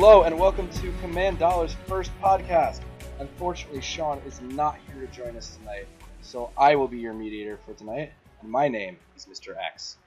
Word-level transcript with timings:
Hello 0.00 0.22
and 0.22 0.38
welcome 0.38 0.66
to 0.70 0.90
Command 1.02 1.38
Dollar's 1.38 1.76
first 1.86 2.10
podcast. 2.22 2.80
Unfortunately, 3.18 3.82
Sean 3.82 4.16
is 4.26 4.40
not 4.40 4.78
here 4.86 5.06
to 5.06 5.12
join 5.12 5.36
us 5.36 5.58
tonight, 5.58 5.86
so 6.22 6.48
I 6.56 6.74
will 6.74 6.88
be 6.88 6.96
your 6.96 7.12
mediator 7.12 7.58
for 7.66 7.74
tonight, 7.74 8.10
and 8.40 8.50
my 8.50 8.66
name 8.66 8.96
is 9.14 9.26
Mr. 9.26 9.54
X. 9.58 9.98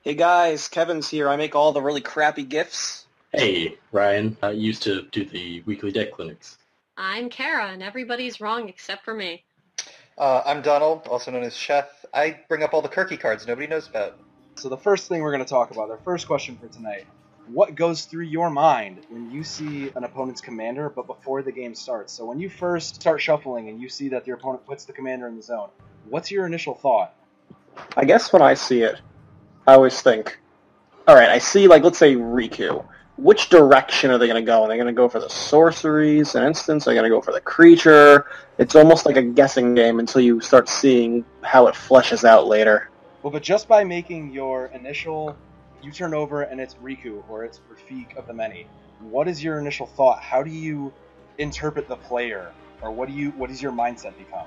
Hey 0.00 0.14
guys, 0.14 0.68
Kevin's 0.68 1.10
here. 1.10 1.28
I 1.28 1.36
make 1.36 1.54
all 1.54 1.72
the 1.72 1.82
really 1.82 2.00
crappy 2.00 2.42
gifts. 2.42 3.06
Hey, 3.30 3.76
Ryan. 3.92 4.38
I 4.42 4.52
used 4.52 4.82
to 4.84 5.02
do 5.12 5.26
the 5.26 5.60
weekly 5.66 5.92
deck 5.92 6.12
clinics. 6.12 6.56
I'm 6.96 7.28
Kara, 7.28 7.66
and 7.66 7.82
everybody's 7.82 8.40
wrong 8.40 8.70
except 8.70 9.04
for 9.04 9.12
me. 9.12 9.44
Uh, 10.16 10.40
I'm 10.46 10.62
Donald, 10.62 11.06
also 11.06 11.32
known 11.32 11.42
as 11.42 11.54
Chef. 11.54 11.86
I 12.14 12.40
bring 12.48 12.62
up 12.62 12.72
all 12.72 12.80
the 12.80 12.88
Kirky 12.88 13.20
cards 13.20 13.46
nobody 13.46 13.66
knows 13.66 13.88
about. 13.88 14.18
So 14.54 14.70
the 14.70 14.78
first 14.78 15.06
thing 15.06 15.20
we're 15.20 15.32
going 15.32 15.44
to 15.44 15.50
talk 15.50 15.70
about, 15.70 15.90
our 15.90 15.98
first 15.98 16.26
question 16.26 16.56
for 16.56 16.68
tonight, 16.68 17.06
what 17.52 17.74
goes 17.74 18.04
through 18.04 18.24
your 18.24 18.50
mind 18.50 19.06
when 19.08 19.30
you 19.30 19.42
see 19.42 19.90
an 19.94 20.04
opponent's 20.04 20.40
commander, 20.40 20.88
but 20.88 21.06
before 21.06 21.42
the 21.42 21.52
game 21.52 21.74
starts? 21.74 22.12
So 22.12 22.24
when 22.24 22.38
you 22.38 22.48
first 22.48 22.96
start 22.96 23.20
shuffling 23.20 23.68
and 23.68 23.80
you 23.80 23.88
see 23.88 24.08
that 24.10 24.26
your 24.26 24.36
opponent 24.36 24.66
puts 24.66 24.84
the 24.84 24.92
commander 24.92 25.26
in 25.28 25.36
the 25.36 25.42
zone, 25.42 25.70
what's 26.08 26.30
your 26.30 26.46
initial 26.46 26.74
thought? 26.74 27.14
I 27.96 28.04
guess 28.04 28.32
when 28.32 28.42
I 28.42 28.54
see 28.54 28.82
it, 28.82 29.00
I 29.66 29.74
always 29.74 30.00
think, 30.00 30.38
all 31.06 31.14
right, 31.14 31.28
I 31.28 31.38
see 31.38 31.68
like 31.68 31.82
let's 31.82 31.98
say 31.98 32.14
Riku. 32.14 32.84
Which 33.16 33.48
direction 33.48 34.12
are 34.12 34.18
they 34.18 34.28
going 34.28 34.40
to 34.40 34.46
go? 34.46 34.62
Are 34.62 34.68
they 34.68 34.76
going 34.76 34.86
to 34.86 34.92
go 34.92 35.08
for 35.08 35.18
the 35.18 35.28
sorceries, 35.28 36.36
an 36.36 36.44
instants? 36.44 36.86
Are 36.86 36.90
they 36.90 36.94
going 36.94 37.10
to 37.10 37.14
go 37.14 37.20
for 37.20 37.32
the 37.32 37.40
creature? 37.40 38.26
It's 38.58 38.76
almost 38.76 39.06
like 39.06 39.16
a 39.16 39.22
guessing 39.22 39.74
game 39.74 39.98
until 39.98 40.20
you 40.20 40.40
start 40.40 40.68
seeing 40.68 41.24
how 41.42 41.66
it 41.66 41.74
fleshes 41.74 42.22
out 42.22 42.46
later. 42.46 42.90
Well, 43.22 43.32
but 43.32 43.42
just 43.42 43.66
by 43.66 43.82
making 43.82 44.32
your 44.32 44.66
initial, 44.66 45.36
you 45.82 45.92
turn 45.92 46.14
over 46.14 46.42
and 46.42 46.60
it's 46.60 46.74
Riku 46.74 47.22
or 47.28 47.44
it's 47.44 47.60
Rafiq 47.70 48.16
of 48.16 48.26
the 48.26 48.34
Many. 48.34 48.66
What 49.00 49.28
is 49.28 49.42
your 49.42 49.58
initial 49.58 49.86
thought? 49.86 50.20
How 50.20 50.42
do 50.42 50.50
you 50.50 50.92
interpret 51.38 51.88
the 51.88 51.96
player, 51.96 52.52
or 52.82 52.90
what 52.90 53.08
do 53.08 53.14
you? 53.14 53.30
What 53.32 53.48
does 53.48 53.62
your 53.62 53.72
mindset 53.72 54.16
become? 54.18 54.46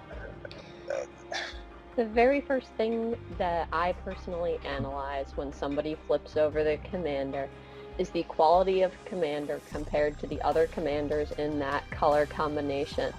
The 1.96 2.06
very 2.06 2.42
first 2.42 2.68
thing 2.78 3.16
that 3.38 3.68
I 3.72 3.94
personally 4.06 4.60
analyze 4.66 5.32
when 5.36 5.54
somebody 5.54 5.98
flips 6.08 6.38
over 6.38 6.64
the 6.64 6.78
commander 6.90 7.50
is 7.98 8.10
the 8.10 8.24
quality 8.24 8.82
of 8.82 8.94
commander 9.06 9.60
compared 9.70 10.18
to 10.20 10.28
the 10.28 10.42
other 10.42 10.68
commanders 10.68 11.32
in 11.34 11.60
that 11.60 11.90
color 11.92 12.26
combination. 12.26 13.14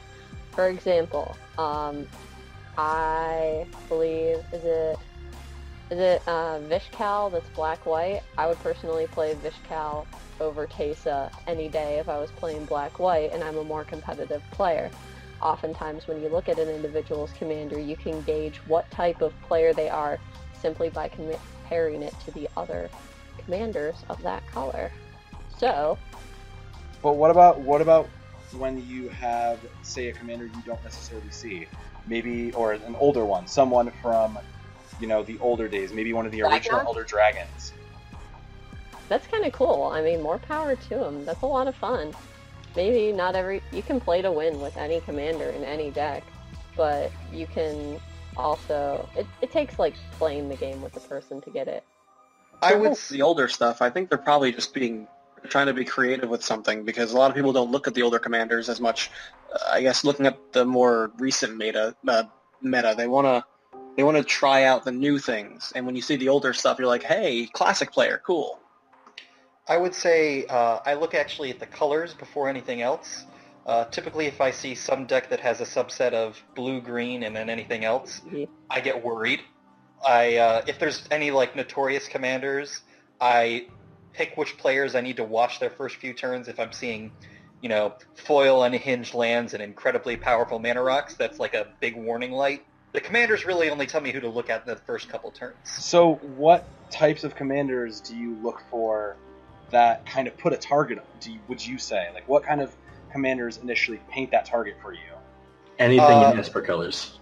For 0.50 0.68
example, 0.68 1.36
um, 1.58 2.06
I 2.76 3.66
believe 3.88 4.42
is 4.52 4.64
it 4.64 4.98
is 5.92 5.98
it 5.98 6.26
uh, 6.26 6.58
Vish 6.60 6.88
Kal 6.90 7.28
that's 7.28 7.48
black 7.50 7.84
white? 7.84 8.22
I 8.38 8.46
would 8.46 8.58
personally 8.60 9.06
play 9.08 9.34
Vish 9.34 9.58
Kal 9.68 10.06
over 10.40 10.66
Teysa 10.66 11.30
any 11.46 11.68
day 11.68 11.98
if 11.98 12.08
I 12.08 12.18
was 12.18 12.30
playing 12.30 12.64
black 12.64 12.98
white, 12.98 13.30
and 13.34 13.44
I'm 13.44 13.58
a 13.58 13.64
more 13.64 13.84
competitive 13.84 14.42
player. 14.52 14.90
Oftentimes, 15.42 16.08
when 16.08 16.22
you 16.22 16.30
look 16.30 16.48
at 16.48 16.58
an 16.58 16.70
individual's 16.70 17.30
commander, 17.32 17.78
you 17.78 17.94
can 17.94 18.22
gauge 18.22 18.56
what 18.66 18.90
type 18.90 19.20
of 19.20 19.38
player 19.42 19.74
they 19.74 19.90
are 19.90 20.18
simply 20.54 20.88
by 20.88 21.08
comparing 21.08 22.02
it 22.02 22.14
to 22.24 22.30
the 22.30 22.48
other 22.56 22.88
commanders 23.44 23.96
of 24.08 24.22
that 24.22 24.46
color. 24.46 24.90
So, 25.58 25.98
But 27.02 27.16
what 27.16 27.30
about 27.30 27.60
what 27.60 27.82
about 27.82 28.08
when 28.56 28.82
you 28.86 29.10
have, 29.10 29.58
say, 29.82 30.08
a 30.08 30.12
commander 30.14 30.46
you 30.46 30.62
don't 30.64 30.82
necessarily 30.82 31.30
see, 31.30 31.66
maybe 32.06 32.50
or 32.52 32.72
an 32.72 32.96
older 32.98 33.26
one, 33.26 33.46
someone 33.46 33.92
from, 34.00 34.38
you 35.02 35.08
know, 35.08 35.22
the 35.22 35.38
older 35.40 35.68
days, 35.68 35.92
maybe 35.92 36.12
one 36.12 36.24
of 36.24 36.32
the 36.32 36.40
Black 36.40 36.54
original 36.54 36.78
Elk? 36.78 36.88
Elder 36.88 37.04
Dragons. 37.04 37.72
that's 39.08 39.26
kind 39.26 39.44
of 39.44 39.52
cool. 39.52 39.90
I 39.92 40.00
mean, 40.00 40.22
more 40.22 40.38
power 40.38 40.76
to 40.76 40.88
them. 40.88 41.24
That's 41.24 41.42
a 41.42 41.46
lot 41.46 41.66
of 41.66 41.74
fun. 41.74 42.14
Maybe 42.76 43.12
not 43.12 43.34
every 43.34 43.62
you 43.72 43.82
can 43.82 44.00
play 44.00 44.22
to 44.22 44.32
win 44.32 44.60
with 44.60 44.76
any 44.78 45.00
commander 45.00 45.50
in 45.50 45.64
any 45.64 45.90
deck, 45.90 46.22
but 46.76 47.10
you 47.32 47.46
can 47.46 48.00
also 48.36 49.06
it, 49.14 49.26
it 49.42 49.50
takes 49.50 49.78
like 49.78 49.94
playing 50.12 50.48
the 50.48 50.56
game 50.56 50.80
with 50.80 50.92
the 50.94 51.00
person 51.00 51.42
to 51.42 51.50
get 51.50 51.68
it. 51.68 51.84
I 52.62 52.74
would 52.74 52.90
most 52.90 53.10
the 53.10 53.20
older 53.20 53.48
stuff. 53.48 53.82
I 53.82 53.90
think 53.90 54.08
they're 54.08 54.16
probably 54.16 54.52
just 54.52 54.72
being 54.72 55.06
trying 55.48 55.66
to 55.66 55.74
be 55.74 55.84
creative 55.84 56.30
with 56.30 56.44
something 56.44 56.84
because 56.84 57.12
a 57.12 57.18
lot 57.18 57.28
of 57.28 57.34
people 57.34 57.52
don't 57.52 57.72
look 57.72 57.88
at 57.88 57.94
the 57.94 58.02
older 58.02 58.20
commanders 58.20 58.68
as 58.68 58.80
much. 58.80 59.10
Uh, 59.52 59.58
I 59.72 59.82
guess 59.82 60.04
looking 60.04 60.26
at 60.26 60.52
the 60.52 60.64
more 60.64 61.10
recent 61.18 61.56
meta, 61.56 61.96
uh, 62.06 62.22
meta, 62.62 62.94
they 62.96 63.08
want 63.08 63.26
to 63.26 63.44
they 63.96 64.02
want 64.02 64.16
to 64.16 64.24
try 64.24 64.64
out 64.64 64.84
the 64.84 64.92
new 64.92 65.18
things. 65.18 65.72
And 65.74 65.86
when 65.86 65.96
you 65.96 66.02
see 66.02 66.16
the 66.16 66.28
older 66.28 66.52
stuff, 66.52 66.78
you're 66.78 66.88
like, 66.88 67.02
hey, 67.02 67.46
classic 67.46 67.92
player, 67.92 68.20
cool. 68.24 68.58
I 69.68 69.76
would 69.76 69.94
say 69.94 70.46
uh, 70.46 70.80
I 70.84 70.94
look 70.94 71.14
actually 71.14 71.50
at 71.50 71.60
the 71.60 71.66
colors 71.66 72.14
before 72.14 72.48
anything 72.48 72.82
else. 72.82 73.24
Uh, 73.64 73.84
typically, 73.84 74.26
if 74.26 74.40
I 74.40 74.50
see 74.50 74.74
some 74.74 75.06
deck 75.06 75.28
that 75.30 75.40
has 75.40 75.60
a 75.60 75.64
subset 75.64 76.12
of 76.12 76.42
blue, 76.56 76.80
green, 76.80 77.22
and 77.22 77.34
then 77.36 77.48
anything 77.48 77.84
else, 77.84 78.20
Mhm. 78.26 78.48
I 78.68 78.80
get 78.80 79.04
worried. 79.04 79.40
I 80.04 80.36
uh, 80.36 80.62
if 80.66 80.80
there's 80.80 81.06
any 81.12 81.30
like 81.30 81.54
notorious 81.54 82.08
commanders, 82.08 82.80
I 83.20 83.68
pick 84.14 84.36
which 84.36 84.58
players 84.58 84.96
I 84.96 85.00
need 85.00 85.18
to 85.18 85.24
watch 85.24 85.60
their 85.60 85.70
first 85.70 85.96
few 85.96 86.12
turns. 86.12 86.48
If 86.48 86.58
I'm 86.58 86.72
seeing, 86.72 87.12
you 87.60 87.68
know, 87.68 87.94
foil 88.16 88.64
unhinged 88.64 89.14
lands 89.14 89.54
and 89.54 89.62
incredibly 89.62 90.16
powerful 90.16 90.58
mana 90.58 90.82
rocks, 90.82 91.14
that's 91.14 91.38
like 91.38 91.54
a 91.54 91.68
big 91.80 91.94
warning 91.94 92.32
light. 92.32 92.64
The 92.92 93.00
commanders 93.00 93.46
really 93.46 93.70
only 93.70 93.86
tell 93.86 94.02
me 94.02 94.12
who 94.12 94.20
to 94.20 94.28
look 94.28 94.50
at 94.50 94.62
in 94.62 94.68
the 94.68 94.76
first 94.76 95.08
couple 95.08 95.30
turns. 95.30 95.56
So, 95.64 96.14
what 96.36 96.66
types 96.90 97.24
of 97.24 97.34
commanders 97.34 98.00
do 98.00 98.14
you 98.14 98.36
look 98.42 98.62
for 98.70 99.16
that 99.70 100.04
kind 100.04 100.28
of 100.28 100.36
put 100.36 100.52
a 100.52 100.58
target? 100.58 100.98
On 100.98 101.04
do 101.20 101.32
you, 101.32 101.40
would 101.48 101.64
you 101.64 101.78
say 101.78 102.10
like 102.12 102.28
what 102.28 102.44
kind 102.44 102.60
of 102.60 102.74
commanders 103.10 103.56
initially 103.58 104.00
paint 104.10 104.30
that 104.32 104.44
target 104.44 104.76
for 104.82 104.92
you? 104.92 105.00
Anything 105.78 106.04
Uh, 106.04 106.32
in 106.32 106.38
Esper 106.38 106.60
colors. 106.60 107.18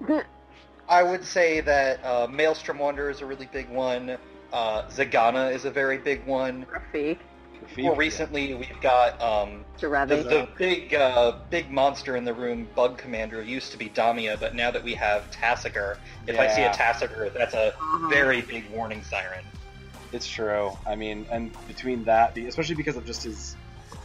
I 0.88 1.02
would 1.02 1.24
say 1.24 1.60
that 1.60 2.02
uh, 2.04 2.28
Maelstrom 2.30 2.78
Wanderer 2.78 3.10
is 3.10 3.20
a 3.20 3.26
really 3.26 3.48
big 3.52 3.68
one. 3.68 4.16
Uh, 4.52 4.82
Zegana 4.84 5.52
is 5.52 5.64
a 5.64 5.70
very 5.70 5.98
big 5.98 6.24
one. 6.26 6.64
Rafiq, 6.66 6.78
Rafiq? 6.94 7.18
More 7.76 7.94
recently, 7.94 8.54
we've 8.54 8.80
got 8.80 9.20
um, 9.22 9.64
the, 9.80 9.88
the 9.88 10.48
big 10.58 10.94
uh, 10.94 11.32
big 11.50 11.70
monster 11.70 12.16
in 12.16 12.24
the 12.24 12.34
room, 12.34 12.68
Bug 12.74 12.98
Commander, 12.98 13.42
used 13.42 13.72
to 13.72 13.78
be 13.78 13.88
Damia, 13.88 14.36
but 14.38 14.54
now 14.54 14.70
that 14.70 14.82
we 14.82 14.94
have 14.94 15.30
Tasigur, 15.30 15.96
if 16.26 16.38
I 16.38 16.48
see 16.48 16.62
a 16.62 16.66
Yeah. 16.66 16.72
Tasigur, 16.72 17.32
that's 17.32 17.54
a 17.54 17.74
Uh-huh. 17.74 18.08
very 18.08 18.40
big 18.42 18.70
warning 18.70 19.02
siren. 19.02 19.44
It's 20.12 20.26
true. 20.28 20.76
I 20.86 20.96
mean, 20.96 21.26
and 21.30 21.52
between 21.66 22.04
that, 22.04 22.36
especially 22.38 22.76
because 22.76 22.96
of 22.96 23.04
just 23.04 23.24
his 23.24 23.56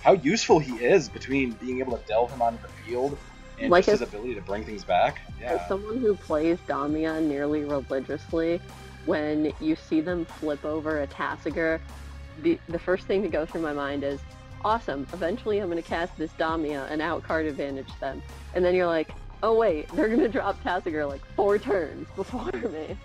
how 0.02 0.13
useful 0.13 0.59
he 0.59 0.74
is 0.84 1.08
between 1.08 1.52
being 1.53 1.80
able 1.80 1.97
to 1.97 2.06
delve 2.06 2.30
him 2.30 2.42
onto 2.42 2.62
the 2.62 2.68
field 2.86 3.18
and 3.58 3.72
Like 3.72 3.86
just 3.86 4.02
his 4.02 4.08
ability 4.09 4.36
to 4.36 4.42
bring 4.42 4.66
things 4.66 4.84
back. 4.84 5.22
As 5.42 5.62
someone 5.68 6.00
who 6.00 6.16
plays 6.16 6.59
Damia 6.68 7.22
nearly 7.22 7.63
religiously, 7.63 8.59
when 9.06 9.53
you 9.62 9.75
see 9.78 10.02
them 10.02 10.25
flip 10.25 10.66
over 10.66 11.02
a 11.02 11.08
Tasigur, 11.08 11.80
the, 12.41 12.59
the 12.69 12.79
first 12.79 13.05
thing 13.05 13.21
to 13.23 13.29
go 13.29 13.45
through 13.45 13.61
my 13.61 13.73
mind 13.73 14.03
is, 14.03 14.19
awesome, 14.66 15.05
eventually 15.13 15.59
I'm 15.59 15.69
going 15.69 15.81
to 15.81 15.88
cast 15.88 16.17
this 16.17 16.31
Damia 16.33 16.88
and 16.89 17.01
out 17.01 17.23
card 17.23 17.45
advantage 17.45 17.88
them. 17.99 18.21
And 18.53 18.63
then 18.63 18.75
you're 18.75 18.88
like, 18.88 19.11
oh 19.41 19.53
wait, 19.53 19.89
they're 19.89 20.07
going 20.07 20.19
to 20.19 20.29
drop 20.29 20.61
Tasigur 20.63 21.07
like 21.07 21.23
four 21.35 21.59
turns 21.59 22.07
before 22.16 22.49
me. 22.53 22.97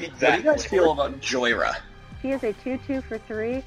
Exactly. 0.00 0.08
What 0.08 0.18
do 0.20 0.36
you 0.36 0.42
guys 0.42 0.66
feel 0.66 0.92
about 0.92 1.20
Jhoira? 1.20 1.76
He 2.20 2.32
is 2.32 2.42
a 2.42 2.52
2-2 2.52 3.04
for 3.04 3.18
3. 3.18 3.62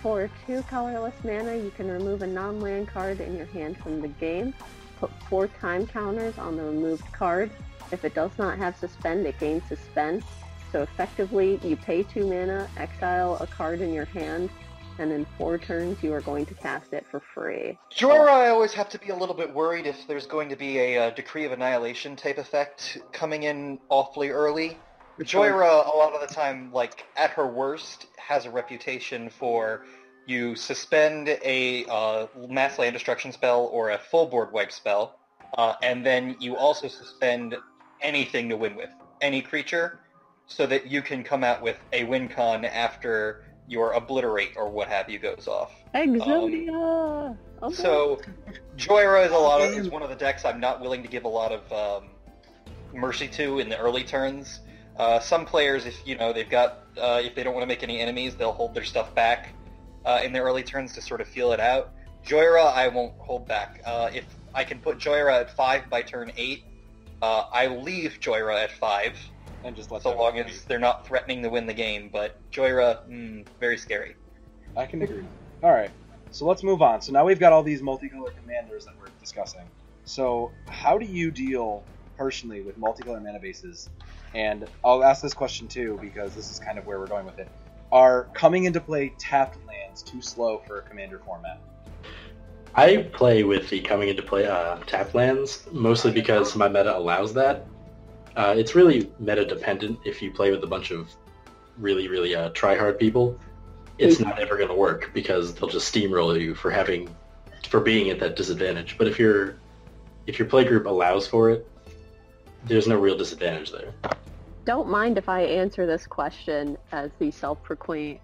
For 0.00 0.30
2 0.46 0.62
colorless 0.68 1.14
mana, 1.24 1.56
you 1.56 1.70
can 1.70 1.90
remove 1.90 2.22
a 2.22 2.26
non-land 2.26 2.88
card 2.88 3.20
in 3.20 3.36
your 3.36 3.46
hand 3.46 3.78
from 3.78 4.02
the 4.02 4.08
game. 4.08 4.54
Put 5.00 5.10
4 5.30 5.48
time 5.48 5.86
counters 5.86 6.38
on 6.38 6.56
the 6.56 6.62
removed 6.62 7.10
card. 7.12 7.50
If 7.90 8.04
it 8.04 8.14
does 8.14 8.30
not 8.38 8.58
have 8.58 8.76
Suspend, 8.76 9.26
it 9.26 9.38
gains 9.40 9.62
Suspend. 9.68 10.22
So 10.74 10.82
effectively, 10.82 11.60
you 11.62 11.76
pay 11.76 12.02
2 12.02 12.26
mana, 12.26 12.68
exile 12.78 13.36
a 13.38 13.46
card 13.46 13.80
in 13.80 13.92
your 13.92 14.06
hand, 14.06 14.50
and 14.98 15.12
in 15.12 15.24
4 15.38 15.56
turns 15.56 16.02
you 16.02 16.12
are 16.12 16.20
going 16.20 16.46
to 16.46 16.54
cast 16.54 16.92
it 16.92 17.06
for 17.12 17.20
free. 17.32 17.78
Jhoira, 17.92 18.26
I 18.26 18.48
always 18.48 18.72
have 18.72 18.88
to 18.88 18.98
be 18.98 19.10
a 19.10 19.14
little 19.14 19.36
bit 19.36 19.54
worried 19.54 19.86
if 19.86 20.04
there's 20.08 20.26
going 20.26 20.48
to 20.48 20.56
be 20.56 20.80
a, 20.80 20.98
uh 20.98 21.10
Decree 21.10 21.44
of 21.44 21.52
Annihilation 21.52 22.16
type 22.16 22.38
effect 22.38 22.98
coming 23.12 23.44
in 23.44 23.78
awfully 23.88 24.30
early. 24.30 24.76
Jhoira, 25.20 25.86
a 25.86 25.96
lot 25.96 26.12
of 26.12 26.28
the 26.28 26.34
time, 26.34 26.72
like 26.72 27.06
at 27.14 27.30
her 27.30 27.46
worst, 27.46 28.08
has 28.16 28.44
a 28.44 28.50
reputation 28.50 29.30
for 29.30 29.84
you 30.26 30.56
suspend 30.56 31.28
a 31.28 31.84
uh, 31.84 32.26
mass 32.48 32.80
land 32.80 32.94
destruction 32.94 33.30
spell 33.30 33.66
or 33.66 33.90
a 33.90 33.98
full 33.98 34.26
board 34.26 34.50
wipe 34.50 34.72
spell, 34.72 35.20
uh, 35.56 35.74
and 35.84 36.04
then 36.04 36.34
you 36.40 36.56
also 36.56 36.88
suspend 36.88 37.54
anything 38.00 38.48
to 38.48 38.56
win 38.56 38.74
with, 38.74 38.90
any 39.20 39.40
creature, 39.40 40.00
so 40.46 40.66
that 40.66 40.86
you 40.86 41.02
can 41.02 41.24
come 41.24 41.42
out 41.44 41.62
with 41.62 41.76
a 41.92 42.04
win 42.04 42.28
con 42.28 42.64
after 42.64 43.44
your 43.68 43.92
obliterate 43.92 44.52
or 44.56 44.68
what 44.68 44.88
have 44.88 45.08
you 45.08 45.18
goes 45.18 45.46
off. 45.48 45.72
Exodia! 45.94 47.36
Oh, 47.62 47.70
So, 47.72 48.20
Jhoira 48.76 49.24
is 49.26 49.32
a 49.32 49.36
lot 49.38 49.60
of, 49.62 49.72
is 49.78 49.88
one 49.88 50.02
of 50.02 50.10
the 50.10 50.16
decks 50.16 50.44
I'm 50.44 50.60
not 50.60 50.80
willing 50.80 51.02
to 51.02 51.08
give 51.08 51.24
a 51.24 51.28
lot 51.28 51.50
of 51.52 51.72
um, 51.72 52.08
mercy 52.92 53.28
to 53.28 53.58
in 53.58 53.68
the 53.68 53.78
early 53.78 54.04
turns. 54.04 54.60
Uh, 54.98 55.18
some 55.18 55.46
players, 55.46 55.86
if 55.86 56.06
you 56.06 56.16
know 56.16 56.32
they've 56.32 56.48
got, 56.50 56.84
uh, 57.00 57.20
if 57.24 57.34
they 57.34 57.42
don't 57.42 57.54
want 57.54 57.62
to 57.62 57.66
make 57.66 57.82
any 57.82 57.98
enemies, 58.00 58.34
they'll 58.36 58.52
hold 58.52 58.74
their 58.74 58.84
stuff 58.84 59.14
back. 59.14 59.54
uh, 60.04 60.20
in 60.22 60.32
the 60.34 60.38
early 60.40 60.62
turns 60.62 60.92
to 60.92 61.00
sort 61.00 61.22
of 61.22 61.26
feel 61.26 61.52
it 61.52 61.60
out. 61.60 61.90
Jhoira, 62.26 62.70
I 62.74 62.88
won't 62.88 63.14
hold 63.18 63.48
back. 63.48 63.80
Uh, 63.86 64.10
if 64.12 64.24
I 64.54 64.62
can 64.64 64.78
put 64.78 64.98
Jhoira 64.98 65.40
at 65.40 65.56
five 65.56 65.88
by 65.88 66.02
turn 66.02 66.30
eight, 66.36 66.64
uh, 67.22 67.44
I 67.50 67.68
leave 67.68 68.18
Jhoira 68.20 68.62
at 68.64 68.70
five, 68.72 69.16
And 69.64 69.74
just 69.74 69.90
let 69.90 70.02
so 70.02 70.16
long 70.16 70.38
as 70.38 70.64
they're 70.64 70.78
not 70.78 71.06
threatening 71.06 71.42
to 71.42 71.48
win 71.48 71.66
the 71.66 71.74
game. 71.74 72.10
But 72.12 72.38
Jhoira, 72.52 72.98
mm, 73.08 73.46
very 73.58 73.78
scary. 73.78 74.14
I 74.76 74.84
can 74.86 75.00
agree. 75.02 75.24
All 75.62 75.72
right, 75.72 75.90
so 76.30 76.46
let's 76.46 76.62
move 76.62 76.82
on. 76.82 77.00
So 77.00 77.12
now 77.12 77.24
we've 77.24 77.40
got 77.40 77.52
all 77.52 77.62
these 77.62 77.80
multicolor 77.80 78.34
commanders 78.38 78.84
that 78.84 78.92
we're 79.00 79.08
discussing. 79.18 79.62
So 80.04 80.52
how 80.68 80.98
do 80.98 81.06
you 81.06 81.30
deal 81.30 81.84
personally 82.18 82.60
with 82.60 82.78
multicolor 82.78 83.22
mana 83.22 83.40
bases? 83.40 83.88
And 84.34 84.68
I'll 84.84 85.02
ask 85.02 85.22
this 85.22 85.32
question 85.32 85.68
too 85.68 85.98
because 86.02 86.34
this 86.34 86.50
is 86.50 86.58
kind 86.58 86.78
of 86.78 86.86
where 86.86 86.98
we're 86.98 87.06
going 87.06 87.24
with 87.24 87.38
it. 87.38 87.48
Are 87.90 88.28
coming 88.34 88.64
into 88.64 88.80
play 88.80 89.12
tapped 89.18 89.56
lands 89.66 90.02
too 90.02 90.20
slow 90.20 90.60
for 90.66 90.80
a 90.80 90.82
commander 90.82 91.20
format? 91.24 91.60
I 92.74 93.08
play 93.14 93.44
with 93.44 93.70
the 93.70 93.80
coming 93.80 94.08
into 94.08 94.22
play 94.22 94.46
uh, 94.46 94.78
tap 94.86 95.14
lands 95.14 95.64
mostly 95.70 96.10
because 96.10 96.56
my 96.56 96.68
meta 96.68 96.96
allows 96.96 97.32
that. 97.34 97.68
Uh, 98.36 98.54
it's 98.56 98.74
really 98.74 99.10
meta 99.18 99.44
dependent. 99.44 99.98
If 100.04 100.20
you 100.20 100.30
play 100.30 100.50
with 100.50 100.62
a 100.64 100.66
bunch 100.66 100.90
of 100.90 101.08
really, 101.78 102.08
really 102.08 102.34
uh, 102.34 102.50
try 102.50 102.76
hard 102.76 102.98
people, 102.98 103.38
it's 103.98 104.18
not 104.18 104.38
ever 104.38 104.56
going 104.56 104.68
to 104.68 104.74
work 104.74 105.10
because 105.14 105.54
they'll 105.54 105.68
just 105.68 105.92
steamroll 105.92 106.38
you 106.40 106.54
for 106.54 106.70
having 106.70 107.14
for 107.68 107.80
being 107.80 108.10
at 108.10 108.18
that 108.20 108.36
disadvantage. 108.36 108.96
But 108.98 109.08
if 109.08 109.18
your 109.18 109.56
if 110.26 110.38
your 110.38 110.48
play 110.48 110.64
group 110.64 110.86
allows 110.86 111.26
for 111.26 111.50
it, 111.50 111.66
there's 112.64 112.88
no 112.88 112.98
real 112.98 113.16
disadvantage 113.16 113.70
there. 113.70 113.94
Don't 114.64 114.88
mind 114.88 115.18
if 115.18 115.28
I 115.28 115.42
answer 115.42 115.86
this 115.86 116.06
question 116.06 116.78
as 116.90 117.10
the 117.18 117.30
self-proclaimed 117.30 118.18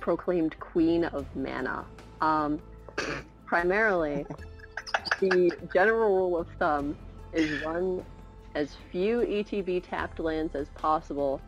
proclaimed 0.00 0.58
queen 0.60 1.04
of 1.04 1.26
mana. 1.34 1.84
Um, 2.20 2.60
primarily, 3.46 4.26
the 5.20 5.50
general 5.72 6.16
rule 6.16 6.38
of 6.38 6.46
thumb 6.58 6.96
is 7.32 7.62
run 7.62 8.04
as 8.56 8.74
few 8.90 9.18
ETB 9.18 9.86
tapped 9.86 10.18
lands 10.18 10.54
as 10.54 10.70
possible, 10.70 11.42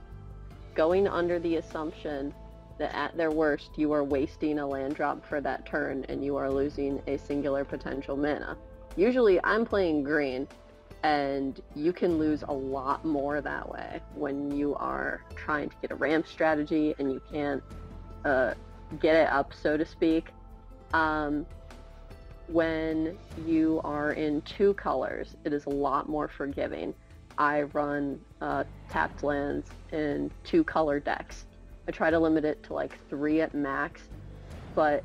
going 0.75 1.09
under 1.09 1.39
the 1.39 1.57
assumption 1.57 2.35
that 2.79 2.95
at 2.95 3.17
their 3.17 3.31
worst 3.31 3.71
you 3.77 3.93
are 3.93 4.05
wasting 4.05 4.59
a 4.59 4.67
land 4.67 4.95
drop 4.95 5.25
for 5.27 5.41
that 5.41 5.65
turn 5.65 6.05
and 6.11 6.23
you 6.23 6.37
are 6.37 6.51
losing 6.51 7.03
a 7.07 7.17
singular 7.17 7.65
potential 7.65 8.15
mana. 8.15 8.59
Usually 8.95 9.43
I'm 9.43 9.65
playing 9.65 10.03
green, 10.03 10.47
and 11.03 11.61
you 11.75 11.95
can 11.95 12.19
lose 12.19 12.43
a 12.47 12.53
lot 12.53 13.05
more 13.07 13.41
that 13.41 13.67
way 13.67 14.01
when 14.15 14.55
you 14.55 14.75
are 14.75 15.23
trying 15.35 15.71
to 15.71 15.77
get 15.81 15.91
a 15.91 15.95
ramp 15.95 16.27
strategy 16.27 16.95
and 16.99 17.11
you 17.11 17.23
can't 17.33 17.63
uh, 18.27 18.53
get 19.01 19.17
it 19.17 19.29
up, 19.33 19.55
so 19.55 19.79
to 19.79 19.87
speak. 19.87 20.27
Um, 20.93 21.47
when 22.49 23.17
you 23.47 23.81
are 23.85 24.13
in 24.13 24.41
two 24.43 24.75
colors, 24.75 25.37
it 25.45 25.53
is 25.53 25.67
a 25.67 25.71
lot 25.71 26.09
more 26.09 26.29
forgiving. 26.29 26.95
I 27.37 27.63
run 27.63 28.19
uh, 28.41 28.65
tapped 28.91 29.23
lands 29.23 29.71
in 29.93 30.31
two 30.45 30.65
color 30.65 30.99
decks. 30.99 31.45
I 31.87 31.91
try 31.91 32.11
to 32.11 32.19
limit 32.19 32.45
it 32.45 32.63
to 32.65 32.75
like 32.75 32.99
three 33.09 33.41
at 33.41 33.55
max, 33.55 34.03
but 34.75 35.05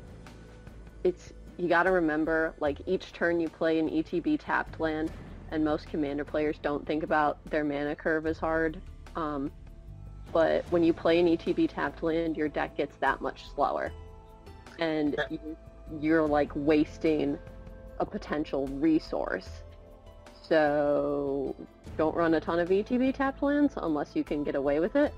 it's 1.04 1.32
you 1.56 1.68
got 1.68 1.84
to 1.84 1.92
remember 1.92 2.54
like 2.60 2.78
each 2.86 3.12
turn 3.12 3.38
you 3.38 3.48
play 3.48 3.78
an 3.78 3.88
ETB 3.88 4.40
tapped 4.40 4.80
land, 4.80 5.12
and 5.50 5.64
most 5.64 5.86
commander 5.88 6.24
players 6.24 6.58
don't 6.62 6.84
think 6.86 7.02
about 7.02 7.38
their 7.50 7.62
mana 7.62 7.94
curve 7.94 8.26
as 8.26 8.38
hard. 8.38 8.80
Um, 9.16 9.50
but 10.32 10.64
when 10.70 10.82
you 10.82 10.92
play 10.92 11.20
an 11.20 11.26
ETB 11.26 11.72
tapped 11.72 12.02
land, 12.02 12.36
your 12.36 12.48
deck 12.48 12.76
gets 12.76 12.96
that 12.96 13.20
much 13.20 13.44
slower, 13.54 13.92
and 14.78 15.16
you, 15.30 15.56
you're 16.00 16.26
like 16.26 16.50
wasting 16.54 17.38
a 18.00 18.06
potential 18.06 18.66
resource. 18.68 19.48
So 20.48 21.54
don't 21.96 22.14
run 22.14 22.34
a 22.34 22.40
ton 22.40 22.58
of 22.58 22.68
ETB 22.68 23.14
tapped 23.14 23.42
lands 23.42 23.74
unless 23.76 24.14
you 24.14 24.24
can 24.24 24.44
get 24.44 24.54
away 24.54 24.80
with 24.80 24.96
it, 24.96 25.14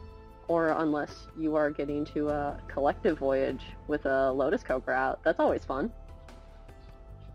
or 0.48 0.68
unless 0.68 1.26
you 1.36 1.56
are 1.56 1.70
getting 1.70 2.04
to 2.06 2.28
a 2.28 2.60
collective 2.68 3.18
voyage 3.18 3.62
with 3.88 4.06
a 4.06 4.30
Lotus 4.30 4.62
Cobra 4.62 4.94
out. 4.94 5.22
That's 5.24 5.40
always 5.40 5.64
fun. 5.64 5.90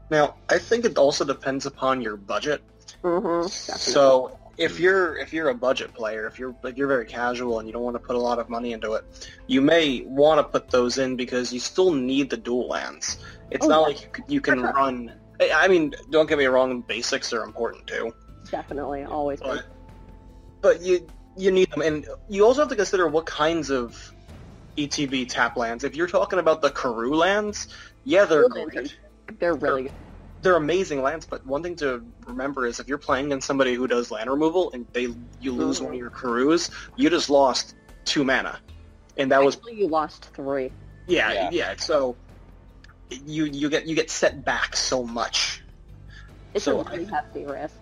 Now, 0.10 0.36
I 0.50 0.58
think 0.58 0.86
it 0.86 0.98
also 0.98 1.26
depends 1.26 1.66
upon 1.66 2.02
your 2.02 2.18
budget. 2.18 2.62
Mm-hmm. 3.04 3.48
So 3.48 4.38
if 4.58 4.80
you're 4.80 5.18
if 5.18 5.34
you're 5.34 5.50
a 5.50 5.56
budget 5.56 5.94
player, 5.94 6.28
if 6.28 6.38
you're 6.40 6.56
if 6.64 6.78
you're 6.78 6.88
very 6.88 7.06
casual 7.06 7.60
and 7.60 7.68
you 7.68 7.74
don't 7.74 7.84
want 7.84 7.96
to 7.96 8.00
put 8.00 8.16
a 8.16 8.20
lot 8.20 8.40
of 8.40 8.50
money 8.50 8.74
into 8.74 8.94
it, 8.94 9.04
you 9.48 9.62
may 9.62 10.02
want 10.06 10.40
to 10.40 10.44
put 10.44 10.70
those 10.70 10.98
in 10.98 11.16
because 11.16 11.52
you 11.54 11.60
still 11.60 11.92
need 11.92 12.30
the 12.30 12.38
dual 12.38 12.68
lands. 12.68 13.18
It's 13.50 13.66
Oh, 13.66 13.70
not 13.70 13.82
yeah. 13.82 13.88
like 13.88 14.18
you, 14.18 14.24
you 14.36 14.42
can 14.42 14.60
sure. 14.60 14.72
run. 14.74 15.14
I 15.54 15.68
mean, 15.68 15.94
don't 16.10 16.28
get 16.30 16.38
me 16.38 16.46
wrong, 16.46 16.82
basics 16.82 17.34
are 17.34 17.44
important 17.44 17.88
too, 17.88 18.14
definitely 18.50 19.04
always. 19.04 19.40
but 19.42 19.66
but 20.62 20.82
you 20.82 21.10
you 21.38 21.52
need 21.52 21.70
them, 21.72 21.82
and 21.82 22.06
you 22.30 22.46
also 22.46 22.62
have 22.62 22.70
to 22.70 22.76
consider 22.76 23.08
what 23.08 23.26
kinds 23.26 23.72
of 23.72 24.14
ETB 24.78 25.30
tap 25.30 25.58
lands. 25.58 25.84
If 25.84 25.96
you're 25.96 26.08
talking 26.08 26.40
about 26.40 26.62
the 26.62 26.70
Karoo 26.70 27.16
lands, 27.16 27.68
yeah, 28.04 28.26
they're 28.26 28.48
lands 28.48 28.74
great. 28.74 28.98
They're 29.40 29.54
really 29.56 29.84
good. 29.84 29.92
They're 30.42 30.56
amazing 30.56 31.02
lands, 31.02 31.26
but 31.26 31.46
one 31.46 31.62
thing 31.64 31.76
to 31.78 32.04
remember 32.26 32.66
is 32.66 32.80
if 32.80 32.88
you're 32.88 32.98
playing 32.98 33.28
against 33.28 33.46
somebody 33.48 33.76
who 33.76 33.88
does 33.88 34.12
land 34.12 34.30
removal 34.30 34.72
and 34.74 34.88
they 34.94 35.08
you 35.40 35.52
lose 35.52 35.80
Mhm. 35.80 35.86
one 35.86 35.94
of 35.94 36.00
your 36.00 36.10
Karoos, 36.10 36.70
you 36.96 37.10
just 37.10 37.30
lost 37.30 37.76
two 38.06 38.24
mana, 38.24 38.60
and 39.18 39.32
that 39.32 39.44
was 39.44 39.58
you 39.72 39.88
lost 39.88 40.26
three. 40.34 40.72
yeah 41.08 41.32
Yeah. 41.34 41.50
yeah. 41.52 41.74
so 41.78 42.16
you 43.26 43.46
you 43.46 43.70
get 43.70 43.86
you 43.86 43.96
get 43.96 44.10
set 44.10 44.44
back 44.46 44.76
so 44.76 45.04
much. 45.04 45.62
It's 46.54 46.66
So 46.66 46.82
a 46.82 46.84
really 46.90 47.06
hefty 47.06 47.46
risk. 47.46 47.76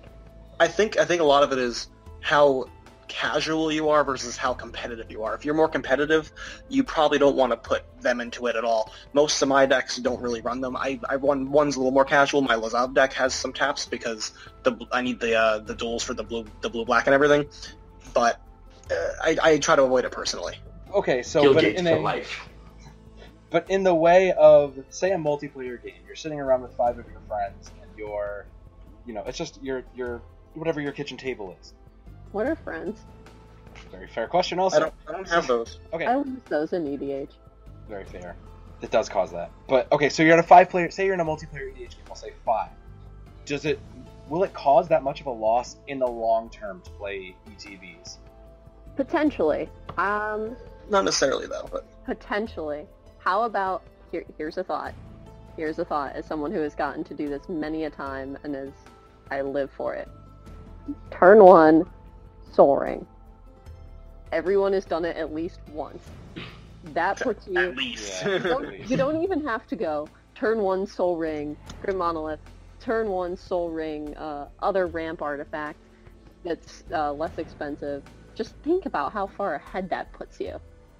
I 0.59 0.67
think 0.67 0.97
I 0.97 1.05
think 1.05 1.21
a 1.21 1.25
lot 1.25 1.43
of 1.43 1.51
it 1.51 1.59
is 1.59 1.87
how 2.21 2.65
casual 3.09 3.71
you 3.71 3.89
are 3.89 4.05
versus 4.05 4.37
how 4.37 4.53
competitive 4.53 5.11
you 5.11 5.23
are. 5.23 5.35
If 5.35 5.43
you're 5.43 5.55
more 5.55 5.67
competitive, 5.67 6.31
you 6.69 6.85
probably 6.85 7.17
don't 7.17 7.35
want 7.35 7.51
to 7.51 7.57
put 7.57 7.83
them 8.01 8.21
into 8.21 8.47
it 8.47 8.55
at 8.55 8.63
all. 8.63 8.93
Most 9.11 9.41
of 9.41 9.49
my 9.49 9.65
decks 9.65 9.97
don't 9.97 10.21
really 10.21 10.39
run 10.39 10.61
them. 10.61 10.77
I, 10.77 10.99
I 11.09 11.15
run 11.15 11.51
one's 11.51 11.75
a 11.75 11.79
little 11.79 11.91
more 11.91 12.05
casual. 12.05 12.41
My 12.41 12.55
Lazav 12.55 12.93
deck 12.93 13.11
has 13.13 13.33
some 13.33 13.51
taps 13.51 13.85
because 13.85 14.31
the 14.63 14.77
I 14.91 15.01
need 15.01 15.19
the 15.19 15.35
uh, 15.35 15.59
the 15.59 15.75
duals 15.75 16.03
for 16.03 16.13
the 16.13 16.23
blue 16.23 16.45
the 16.61 16.69
blue 16.69 16.85
black 16.85 17.07
and 17.07 17.13
everything. 17.13 17.47
But 18.13 18.39
uh, 18.89 18.95
I, 19.21 19.37
I 19.41 19.57
try 19.57 19.75
to 19.75 19.83
avoid 19.83 20.05
it 20.05 20.11
personally. 20.11 20.55
Okay, 20.93 21.21
so 21.23 21.41
Guild 21.41 21.55
but 21.55 21.63
in 21.65 21.87
a, 21.87 21.99
life. 21.99 22.47
but 23.49 23.69
in 23.69 23.83
the 23.83 23.93
way 23.93 24.31
of 24.31 24.77
say 24.89 25.11
a 25.11 25.17
multiplayer 25.17 25.83
game, 25.83 25.93
you're 26.07 26.15
sitting 26.15 26.39
around 26.39 26.61
with 26.61 26.73
five 26.77 26.97
of 26.97 27.05
your 27.07 27.21
friends 27.27 27.71
and 27.81 27.91
you're, 27.97 28.45
you 29.05 29.13
know, 29.13 29.23
it's 29.25 29.37
just 29.37 29.61
your 29.61 29.83
your 29.95 30.21
whatever 30.53 30.79
your 30.79 30.91
kitchen 30.91 31.17
table 31.17 31.55
is. 31.59 31.73
What 32.31 32.45
are 32.45 32.55
friends? 32.55 32.99
Very 33.91 34.07
fair 34.07 34.27
question. 34.27 34.59
Also, 34.59 34.77
I 34.77 34.79
don't 34.81 34.93
I 35.07 35.11
don't 35.13 35.27
have 35.29 35.47
those. 35.47 35.79
okay, 35.93 36.05
I 36.05 36.17
lose 36.17 36.41
those 36.47 36.73
in 36.73 36.85
EDH. 36.85 37.29
very 37.87 38.05
fair. 38.05 38.35
It 38.81 38.91
does 38.91 39.09
cause 39.09 39.31
that. 39.31 39.51
But 39.67 39.91
okay, 39.91 40.09
so 40.09 40.23
you're 40.23 40.33
in 40.33 40.39
a 40.39 40.43
five 40.43 40.69
player. 40.69 40.89
Say 40.91 41.05
you're 41.05 41.13
in 41.13 41.19
a 41.19 41.25
multiplayer 41.25 41.71
EDH 41.73 41.77
game. 41.77 42.05
I'll 42.09 42.15
say 42.15 42.33
five. 42.45 42.69
Does 43.45 43.65
it? 43.65 43.79
Will 44.27 44.43
it 44.43 44.53
cause 44.53 44.87
that 44.89 45.01
much 45.03 45.21
of 45.21 45.25
a 45.25 45.31
loss 45.31 45.77
in 45.87 45.99
the 45.99 46.07
long 46.07 46.49
term 46.49 46.81
to 46.81 46.89
play 46.91 47.15
E 47.17 47.35
ETBs? 47.57 48.17
Potentially. 48.95 49.69
Um, 49.97 50.55
Not 50.89 51.05
necessarily 51.05 51.47
though, 51.47 51.67
but 51.71 51.85
potentially. 52.05 52.85
How 53.17 53.43
about 53.43 53.83
here? 54.11 54.23
Here's 54.37 54.57
a 54.57 54.63
thought. 54.63 54.93
Here's 55.57 55.79
a 55.79 55.85
thought. 55.85 56.15
As 56.15 56.25
someone 56.25 56.51
who 56.51 56.59
has 56.61 56.75
gotten 56.75 57.03
to 57.05 57.13
do 57.13 57.27
this 57.27 57.49
many 57.49 57.85
a 57.85 57.89
time, 57.89 58.37
and 58.43 58.55
as 58.55 58.69
I 59.31 59.41
live 59.41 59.71
for 59.71 59.93
it. 59.95 60.07
Turn 61.11 61.43
one, 61.43 61.85
Sol 62.51 62.77
Ring. 62.77 63.05
Everyone 64.31 64.73
has 64.73 64.85
done 64.85 65.05
it 65.05 65.17
at 65.17 65.33
least 65.33 65.59
once. 65.71 66.03
That 66.93 67.19
puts 67.19 67.47
you. 67.47 67.57
At 67.57 67.75
least. 67.75 68.23
You 68.25 68.39
don't, 68.39 68.89
you 68.89 68.97
don't 68.97 69.23
even 69.23 69.43
have 69.45 69.67
to 69.67 69.75
go 69.75 70.07
turn 70.39 70.59
one 70.61 70.87
sol 70.87 71.17
ring, 71.17 71.57
Grim 71.81 71.97
Monolith, 71.97 72.39
turn 72.79 73.09
one 73.09 73.35
sol 73.35 73.69
ring, 73.69 74.15
uh, 74.15 74.47
other 74.61 74.87
ramp 74.87 75.21
artifact 75.21 75.77
that's 76.43 76.83
uh, 76.93 77.11
less 77.11 77.37
expensive. 77.37 78.03
Just 78.35 78.55
think 78.63 78.85
about 78.85 79.11
how 79.11 79.27
far 79.27 79.55
ahead 79.55 79.89
that 79.89 80.11
puts 80.13 80.39
you. 80.39 80.59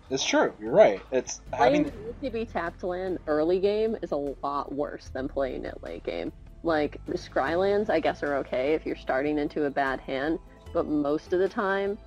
It's 0.09 0.25
true. 0.25 0.53
You're 0.59 0.71
right. 0.71 1.01
It's 1.11 1.39
Playing 1.53 1.85
having. 1.85 2.13
the 2.19 2.29
ETB 2.29 2.51
tapped 2.51 2.83
land 2.83 3.19
early 3.27 3.59
game 3.59 3.95
is 4.01 4.11
a 4.11 4.17
lot 4.17 4.73
worse 4.73 5.09
than 5.13 5.29
playing 5.29 5.65
it 5.65 5.81
late 5.83 6.03
game. 6.03 6.33
Like, 6.63 6.99
the 7.05 7.13
Scrylands, 7.13 7.89
I 7.89 8.01
guess, 8.01 8.21
are 8.23 8.35
okay 8.37 8.73
if 8.73 8.85
you're 8.85 8.97
starting 8.97 9.37
into 9.37 9.65
a 9.65 9.69
bad 9.69 10.01
hand, 10.01 10.39
but 10.73 10.87
most 10.87 11.33
of 11.33 11.39
the 11.39 11.49
time, 11.49 11.97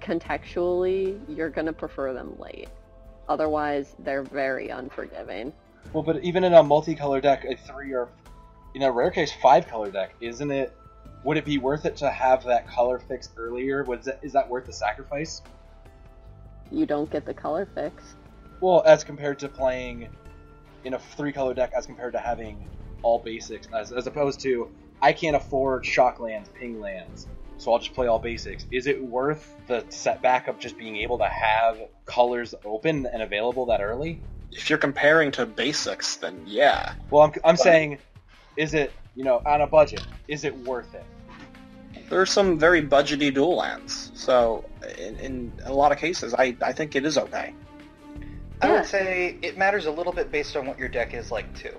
contextually, 0.00 1.18
you're 1.28 1.50
going 1.50 1.66
to 1.66 1.72
prefer 1.72 2.12
them 2.12 2.38
late. 2.38 2.68
Otherwise, 3.28 3.94
they're 3.98 4.22
very 4.22 4.68
unforgiving. 4.68 5.52
Well, 5.92 6.02
but 6.02 6.22
even 6.22 6.44
in 6.44 6.54
a 6.54 6.62
multicolor 6.62 7.20
deck, 7.20 7.44
a 7.44 7.56
three 7.56 7.92
or, 7.92 8.08
in 8.74 8.82
a 8.82 8.90
rare 8.90 9.10
case, 9.10 9.32
five 9.42 9.68
color 9.68 9.90
deck, 9.90 10.14
isn't 10.20 10.50
it? 10.50 10.74
Would 11.24 11.36
it 11.36 11.44
be 11.44 11.58
worth 11.58 11.84
it 11.84 11.96
to 11.96 12.10
have 12.10 12.44
that 12.44 12.66
color 12.68 12.98
fixed 12.98 13.32
earlier? 13.36 13.84
Was 13.84 14.04
that, 14.04 14.20
is 14.22 14.32
that 14.32 14.48
worth 14.48 14.66
the 14.66 14.72
sacrifice? 14.72 15.42
You 16.70 16.86
don't 16.86 17.10
get 17.10 17.24
the 17.24 17.34
color 17.34 17.66
fix. 17.74 18.14
Well, 18.60 18.82
as 18.86 19.04
compared 19.04 19.38
to 19.40 19.48
playing 19.48 20.08
in 20.84 20.94
a 20.94 20.98
three 20.98 21.32
color 21.32 21.54
deck 21.54 21.72
as 21.76 21.86
compared 21.86 22.12
to 22.12 22.18
having 22.18 22.68
all 23.02 23.18
basics, 23.18 23.66
as, 23.74 23.92
as 23.92 24.06
opposed 24.06 24.40
to 24.40 24.70
I 25.00 25.12
can't 25.12 25.36
afford 25.36 25.86
shock 25.86 26.18
lands, 26.20 26.48
ping 26.50 26.80
lands, 26.80 27.26
so 27.58 27.72
I'll 27.72 27.78
just 27.78 27.92
play 27.92 28.06
all 28.06 28.18
basics. 28.18 28.64
Is 28.70 28.86
it 28.86 29.02
worth 29.02 29.54
the 29.66 29.84
setback 29.90 30.48
of 30.48 30.58
just 30.58 30.78
being 30.78 30.96
able 30.96 31.18
to 31.18 31.26
have 31.26 31.78
colors 32.06 32.54
open 32.64 33.06
and 33.06 33.22
available 33.22 33.66
that 33.66 33.80
early? 33.80 34.22
If 34.52 34.70
you're 34.70 34.78
comparing 34.78 35.30
to 35.32 35.44
basics, 35.44 36.16
then 36.16 36.42
yeah. 36.46 36.92
Well, 37.10 37.24
I'm, 37.24 37.32
I'm 37.44 37.56
saying, 37.56 37.98
is 38.56 38.74
it, 38.74 38.92
you 39.14 39.24
know, 39.24 39.42
on 39.44 39.60
a 39.60 39.66
budget, 39.66 40.06
is 40.28 40.44
it 40.44 40.56
worth 40.58 40.94
it? 40.94 41.04
There 42.08 42.20
are 42.20 42.26
some 42.26 42.58
very 42.58 42.80
budgety 42.80 43.34
dual 43.34 43.56
lands, 43.56 44.12
so 44.14 44.64
in, 44.96 45.16
in 45.16 45.52
a 45.64 45.72
lot 45.72 45.92
of 45.92 45.98
cases, 45.98 46.32
I, 46.32 46.56
I 46.62 46.72
think 46.72 46.96
it 46.96 47.04
is 47.04 47.18
okay. 47.18 47.52
I 48.62 48.72
would 48.72 48.86
say 48.86 49.36
it 49.42 49.58
matters 49.58 49.86
a 49.86 49.90
little 49.90 50.12
bit 50.12 50.32
based 50.32 50.56
on 50.56 50.66
what 50.66 50.78
your 50.78 50.88
deck 50.88 51.14
is 51.14 51.30
like 51.30 51.52
too. 51.54 51.76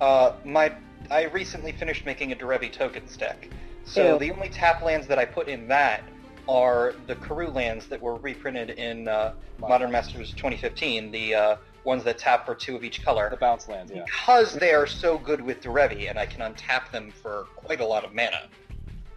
Uh, 0.00 0.32
my 0.44 0.72
I 1.10 1.24
recently 1.24 1.72
finished 1.72 2.04
making 2.04 2.32
a 2.32 2.36
Derevi 2.36 2.72
tokens 2.72 3.16
deck, 3.16 3.48
so 3.86 4.14
Ew. 4.14 4.18
the 4.18 4.32
only 4.32 4.48
tap 4.48 4.82
lands 4.82 5.06
that 5.06 5.18
I 5.18 5.24
put 5.24 5.48
in 5.48 5.68
that 5.68 6.02
are 6.48 6.94
the 7.06 7.14
Karoo 7.16 7.48
lands 7.48 7.86
that 7.86 8.00
were 8.00 8.16
reprinted 8.16 8.70
in 8.70 9.08
uh, 9.08 9.32
Modern 9.58 9.90
Masters 9.90 10.32
2015, 10.32 11.10
the 11.10 11.34
uh, 11.34 11.56
ones 11.84 12.04
that 12.04 12.18
tap 12.18 12.44
for 12.44 12.54
two 12.54 12.76
of 12.76 12.84
each 12.84 13.04
color. 13.04 13.30
The 13.30 13.36
bounce 13.36 13.68
lands, 13.68 13.92
yeah. 13.94 14.04
Because 14.04 14.54
they 14.54 14.72
are 14.74 14.86
so 14.86 15.18
good 15.18 15.40
with 15.40 15.62
Derevi, 15.62 16.10
and 16.10 16.18
I 16.18 16.26
can 16.26 16.42
untap 16.42 16.90
them 16.90 17.10
for 17.10 17.46
quite 17.56 17.80
a 17.80 17.86
lot 17.86 18.04
of 18.04 18.12
mana. 18.12 18.48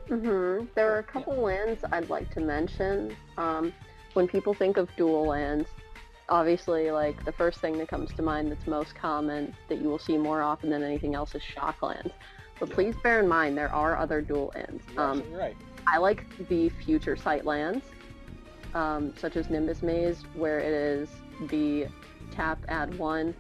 hmm 0.08 0.66
There 0.76 0.94
are 0.94 1.00
a 1.00 1.04
couple 1.04 1.36
lands 1.36 1.84
I'd 1.92 2.10
like 2.10 2.32
to 2.36 2.40
mention. 2.40 3.16
Um, 3.38 3.74
when 4.14 4.28
people 4.28 4.54
think 4.54 4.78
of 4.78 4.90
dual 4.96 5.26
lands, 5.26 5.68
obviously, 6.30 6.92
like 6.92 7.26
the 7.26 7.32
first 7.32 7.60
thing 7.60 7.78
that 7.80 7.88
comes 7.88 8.12
to 8.14 8.22
mind 8.22 8.52
that's 8.52 8.68
most 8.68 8.96
common 8.96 9.54
that 9.68 9.80
you 9.80 9.90
will 9.90 10.00
see 10.00 10.18
more 10.18 10.42
often 10.42 10.70
than 10.70 10.84
anything 10.84 11.16
else 11.16 11.36
is 11.36 11.44
shock 11.44 11.82
lands. 11.82 12.14
But 12.60 12.70
Yeah. 12.70 12.76
please 12.76 12.96
bear 13.04 13.20
in 13.20 13.28
mind 13.28 13.58
there 13.58 13.74
are 13.74 13.98
other 13.98 14.22
dual 14.22 14.52
lands. 14.56 14.84
You're 14.94 15.04
Um, 15.04 15.24
right. 15.34 15.56
I 15.88 15.98
like 15.98 16.24
the 16.50 16.70
future 16.70 17.16
sight 17.16 17.46
lands, 17.46 17.86
um, 18.74 19.14
such 19.18 19.36
as 19.38 19.50
Nimbus 19.50 19.82
Maze, 19.82 20.24
where 20.36 20.60
it 20.60 20.74
is 20.74 21.10
the 21.50 21.88
tap, 22.32 22.60
add 22.68 22.98
one, 23.00 23.34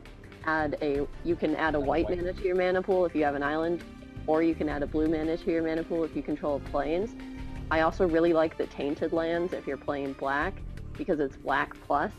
add 0.45 0.77
a. 0.81 1.05
You 1.23 1.35
can 1.35 1.55
add 1.55 1.75
a 1.75 1.79
white 1.79 2.05
white. 2.05 2.17
mana 2.17 2.33
to 2.33 2.43
your 2.43 2.55
mana 2.55 2.81
pool 2.81 3.05
if 3.05 3.13
you 3.13 3.23
have 3.25 3.35
an 3.35 3.43
island, 3.43 3.83
or 4.25 4.41
you 4.41 4.55
can 4.55 4.69
add 4.69 4.83
a 4.83 4.87
blue 4.87 5.07
mana 5.07 5.37
to 5.37 5.51
your 5.51 5.63
mana 5.63 5.83
pool 5.83 6.03
if 6.03 6.15
you 6.15 6.23
control 6.23 6.59
Plains. 6.71 7.13
I 7.71 7.81
also 7.81 8.07
really 8.07 8.33
like 8.33 8.57
the 8.57 8.65
tainted 8.67 9.13
lands 9.13 9.53
if 9.53 9.67
you're 9.67 9.77
playing 9.77 10.13
black, 10.13 10.53
because 10.97 11.19
it's 11.19 11.35
black 11.35 11.75
plus. 11.85 12.11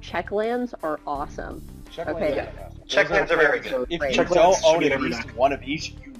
Check 0.00 0.30
lands 0.30 0.74
are 0.82 1.00
awesome. 1.06 1.62
Check 1.90 2.08
okay. 2.08 2.20
lands 2.20 2.36
Yeah. 2.36 2.42
are 2.42 2.46
fantastic. 2.46 2.86
Check 2.88 3.10
lands 3.10 3.30
are 3.32 3.36
very 3.36 3.62
So 3.62 3.78
good. 3.78 3.86
If 3.90 4.16
you 4.16 4.24
don't 4.24 4.64
own 4.64 4.84
at 4.84 5.00
least 5.00 5.34
one 5.34 5.52
of 5.52 5.62
each, 5.64 5.94
you 6.04 6.12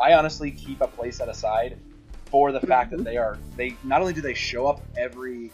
I 0.00 0.14
honestly 0.14 0.50
keep 0.50 0.80
a 0.80 0.86
playset 0.86 1.28
aside 1.28 1.78
for 2.26 2.52
the 2.52 2.60
fact 2.60 2.90
that 2.92 3.04
they 3.04 3.16
are 3.16 3.38
they 3.56 3.76
not 3.82 4.00
only 4.00 4.12
do 4.12 4.20
they 4.20 4.34
show 4.34 4.66
up 4.66 4.80
every 4.96 5.50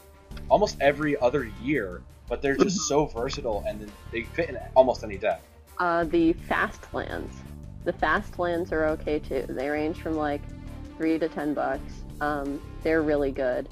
almost 0.49 0.77
every 0.79 1.17
other 1.19 1.49
year, 1.61 2.01
but 2.29 2.41
they're 2.41 2.55
just 2.55 2.87
so 2.87 3.05
versatile 3.05 3.63
and 3.67 3.91
they 4.11 4.23
fit 4.23 4.49
in 4.49 4.57
almost 4.75 5.03
any 5.03 5.17
deck. 5.17 5.41
Uh, 5.79 6.03
the 6.05 6.33
fast 6.33 6.93
lands. 6.93 7.35
The 7.83 7.93
fast 7.93 8.37
lands 8.39 8.71
are 8.71 8.85
okay 8.87 9.19
too. 9.19 9.45
They 9.47 9.69
range 9.69 10.01
from 10.01 10.13
like 10.13 10.41
three 10.97 11.17
to 11.19 11.29
ten 11.29 11.53
bucks. 11.53 12.03
Um, 12.21 12.61
they're 12.83 13.01
really 13.01 13.31
good. 13.31 13.69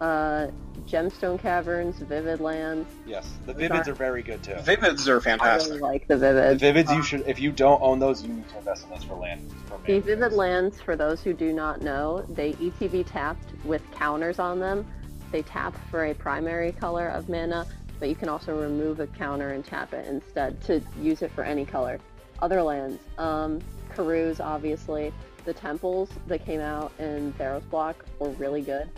Uh, 0.00 0.48
Gemstone 0.86 1.40
Caverns, 1.40 1.98
Vivid 1.98 2.40
Lands. 2.40 2.88
Yes, 3.06 3.28
the 3.46 3.54
Vivids 3.54 3.88
are- 3.88 3.92
are 3.92 3.94
very 3.94 4.22
good 4.22 4.42
too. 4.42 4.52
Vivids 4.54 5.08
are 5.08 5.20
fantastic. 5.20 5.72
I 5.72 5.74
really 5.76 5.80
like 5.80 6.06
the 6.06 6.16
The 6.16 6.56
Vivids, 6.60 6.94
you 6.94 7.02
should 7.02 7.24
if 7.26 7.40
you 7.40 7.50
don't 7.50 7.80
own 7.82 7.98
those, 7.98 8.22
you 8.22 8.28
need 8.28 8.48
to 8.50 8.58
invest 8.58 8.84
in 8.84 8.90
those 8.90 9.02
for 9.04 9.14
land. 9.16 9.50
For 9.66 9.78
The 9.86 9.98
Vivid 10.00 10.18
players. 10.18 10.34
Lands, 10.36 10.80
for 10.80 10.94
those 10.94 11.22
who 11.22 11.32
do 11.32 11.52
not 11.52 11.80
know, 11.82 12.24
they 12.28 12.52
ETB 12.54 13.04
tapped 13.04 13.52
with 13.64 13.82
counters 13.92 14.38
on 14.38 14.60
them. 14.60 14.86
They 15.32 15.42
tap 15.42 15.74
for 15.90 16.04
a 16.04 16.14
primary 16.14 16.72
color 16.72 17.08
of 17.08 17.28
mana, 17.28 17.66
but 17.98 18.08
you 18.08 18.14
can 18.14 18.28
also 18.28 18.60
remove 18.60 19.00
a 19.00 19.06
counter 19.08 19.50
and 19.52 19.64
tap 19.64 19.92
it 19.92 20.06
instead 20.06 20.60
to 20.64 20.80
use 21.00 21.22
it 21.22 21.32
for 21.32 21.42
any 21.42 21.64
color. 21.64 21.98
Other 22.40 22.62
lands, 22.62 23.02
um, 23.18 23.60
Karoos, 23.94 24.40
obviously. 24.44 25.12
The 25.46 25.54
temples 25.54 26.10
that 26.26 26.44
came 26.44 26.60
out 26.60 26.92
in 26.98 27.32
Theros 27.38 27.68
Block 27.70 28.04
were 28.18 28.30
really 28.30 28.60
good. 28.62 28.88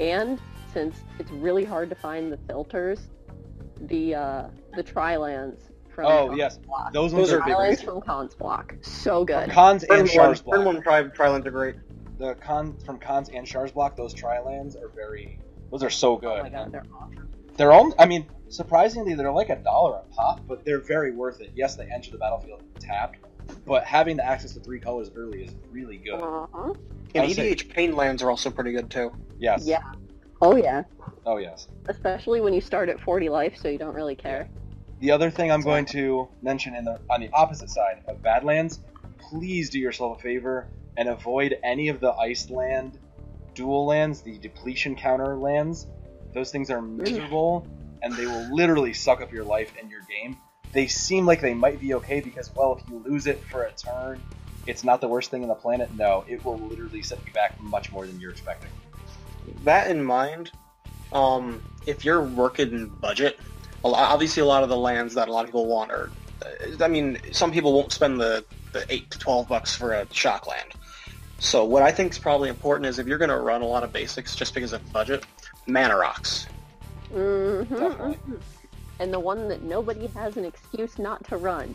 And 0.00 0.38
since 0.72 1.00
it's 1.18 1.30
really 1.30 1.64
hard 1.64 1.88
to 1.90 1.96
find 1.96 2.32
the 2.32 2.36
filters, 2.48 3.00
the 3.80 4.14
uh, 4.14 4.48
the 4.74 4.82
Tri-lands 4.82 5.62
from 5.88 6.06
Oh 6.06 6.26
Khans 6.28 6.38
yes, 6.38 6.58
Block. 6.58 6.92
those 6.92 7.12
ones 7.12 7.28
Those 7.28 7.34
are 7.34 7.40
are 7.40 7.44
big. 7.46 7.54
Tri-lands 7.54 7.82
from 7.82 8.00
Khans 8.02 8.34
Block. 8.34 8.74
So 8.82 9.24
good. 9.24 9.50
Khans 9.50 9.82
and 9.84 9.88
Burn 9.90 9.98
one, 10.00 10.08
Shar's 10.08 10.40
Burn 10.42 10.62
block. 10.62 10.74
one 10.74 10.82
tri- 10.82 11.02
Trilands 11.08 11.46
are 11.46 11.50
great. 11.50 11.76
The 12.18 12.34
con 12.34 12.76
from 12.84 12.98
Khans 12.98 13.28
and 13.28 13.46
Shar's 13.46 13.70
block, 13.72 13.96
those 13.96 14.12
tri 14.12 14.40
lands 14.40 14.74
are 14.76 14.88
very. 14.88 15.38
Those 15.70 15.82
are 15.82 15.90
so 15.90 16.16
good. 16.16 16.40
Oh 16.40 16.42
my 16.42 16.48
god, 16.48 16.72
they're 16.72 16.84
awesome. 17.00 17.28
They're 17.56 17.72
all. 17.72 17.94
I 17.98 18.06
mean, 18.06 18.26
surprisingly, 18.48 19.14
they're 19.14 19.30
like 19.32 19.50
a 19.50 19.56
dollar 19.56 19.96
a 19.98 20.14
pop, 20.14 20.40
but 20.46 20.64
they're 20.64 20.80
very 20.80 21.12
worth 21.12 21.40
it. 21.40 21.50
Yes, 21.54 21.76
they 21.76 21.88
enter 21.92 22.10
the 22.10 22.18
battlefield 22.18 22.62
tapped, 22.80 23.18
but 23.66 23.84
having 23.84 24.16
the 24.16 24.24
access 24.24 24.52
to 24.54 24.60
three 24.60 24.80
colors 24.80 25.10
early 25.14 25.42
is 25.42 25.54
really 25.70 25.98
good. 25.98 26.20
Uh-huh. 26.20 26.72
And 27.14 27.24
I 27.24 27.26
would 27.26 27.36
say- 27.36 27.52
EDH 27.52 27.68
pain 27.70 27.94
lands 27.96 28.22
are 28.22 28.30
also 28.30 28.50
pretty 28.50 28.72
good 28.72 28.90
too. 28.90 29.12
Yes. 29.38 29.66
Yeah. 29.66 29.82
Oh 30.40 30.56
yeah. 30.56 30.84
Oh 31.26 31.36
yes. 31.36 31.68
Especially 31.88 32.40
when 32.40 32.52
you 32.54 32.60
start 32.60 32.88
at 32.88 33.00
40 33.00 33.28
life, 33.28 33.56
so 33.56 33.68
you 33.68 33.78
don't 33.78 33.94
really 33.94 34.16
care. 34.16 34.48
The 35.00 35.10
other 35.10 35.30
thing 35.30 35.52
I'm 35.52 35.62
going 35.62 35.86
to 35.86 36.28
mention 36.42 36.74
in 36.74 36.84
the 36.84 37.00
on 37.10 37.20
the 37.20 37.30
opposite 37.32 37.70
side 37.70 38.02
of 38.08 38.22
Badlands, 38.22 38.80
please 39.18 39.70
do 39.70 39.78
yourself 39.78 40.18
a 40.18 40.22
favor 40.22 40.68
and 40.96 41.08
avoid 41.08 41.56
any 41.62 41.88
of 41.88 42.00
the 42.00 42.12
ice 42.12 42.50
land 42.50 42.98
dual 43.54 43.86
lands, 43.86 44.20
the 44.22 44.38
depletion 44.38 44.94
counter 44.94 45.36
lands. 45.36 45.86
Those 46.32 46.52
things 46.52 46.70
are 46.70 46.80
miserable 46.80 47.66
and 48.02 48.14
they 48.14 48.26
will 48.26 48.54
literally 48.54 48.92
suck 48.92 49.20
up 49.20 49.32
your 49.32 49.44
life 49.44 49.72
and 49.80 49.90
your 49.90 50.02
game. 50.02 50.36
They 50.72 50.86
seem 50.86 51.26
like 51.26 51.40
they 51.40 51.54
might 51.54 51.80
be 51.80 51.94
okay 51.94 52.20
because 52.20 52.50
well, 52.54 52.78
if 52.80 52.90
you 52.90 53.02
lose 53.06 53.26
it 53.26 53.42
for 53.44 53.62
a 53.62 53.72
turn, 53.72 54.20
it's 54.66 54.84
not 54.84 55.00
the 55.00 55.08
worst 55.08 55.30
thing 55.30 55.42
on 55.42 55.48
the 55.48 55.54
planet. 55.54 55.94
No, 55.94 56.24
it 56.28 56.44
will 56.44 56.58
literally 56.58 57.02
set 57.02 57.18
you 57.26 57.32
back 57.32 57.60
much 57.60 57.90
more 57.90 58.06
than 58.06 58.20
you're 58.20 58.30
expecting. 58.30 58.70
That 59.64 59.90
in 59.90 60.04
mind, 60.04 60.52
um, 61.12 61.62
if 61.86 62.04
you're 62.04 62.22
working 62.22 62.86
budget, 63.00 63.38
a 63.82 63.88
lot, 63.88 64.10
obviously 64.10 64.42
a 64.42 64.46
lot 64.46 64.62
of 64.62 64.68
the 64.68 64.76
lands 64.76 65.14
that 65.14 65.28
a 65.28 65.32
lot 65.32 65.40
of 65.40 65.46
people 65.46 65.66
want 65.66 65.90
are. 65.90 66.10
uh, 66.44 66.84
I 66.84 66.88
mean, 66.88 67.18
some 67.32 67.50
people 67.50 67.72
won't 67.72 67.92
spend 67.92 68.20
the, 68.20 68.44
the 68.72 68.84
eight 68.92 69.10
to 69.10 69.18
twelve 69.18 69.48
bucks 69.48 69.74
for 69.74 69.94
a 69.94 70.06
shock 70.12 70.46
land. 70.46 70.74
So 71.38 71.64
what 71.64 71.82
I 71.82 71.92
think 71.92 72.12
is 72.12 72.18
probably 72.18 72.48
important 72.48 72.86
is 72.86 72.98
if 72.98 73.06
you're 73.06 73.18
going 73.18 73.30
to 73.30 73.38
run 73.38 73.62
a 73.62 73.66
lot 73.66 73.84
of 73.84 73.92
basics 73.92 74.34
just 74.34 74.54
because 74.54 74.72
of 74.72 74.92
budget, 74.92 75.24
mana 75.66 75.96
rocks. 75.96 76.46
Mm-hmm. 77.14 78.34
Definitely. 78.98 79.04
And 79.04 79.14
the 79.14 79.20
one 79.20 79.48
that 79.48 79.62
nobody 79.62 80.06
has 80.08 80.36
an 80.36 80.44
excuse 80.44 80.98
not 80.98 81.24
to 81.28 81.36
run 81.36 81.74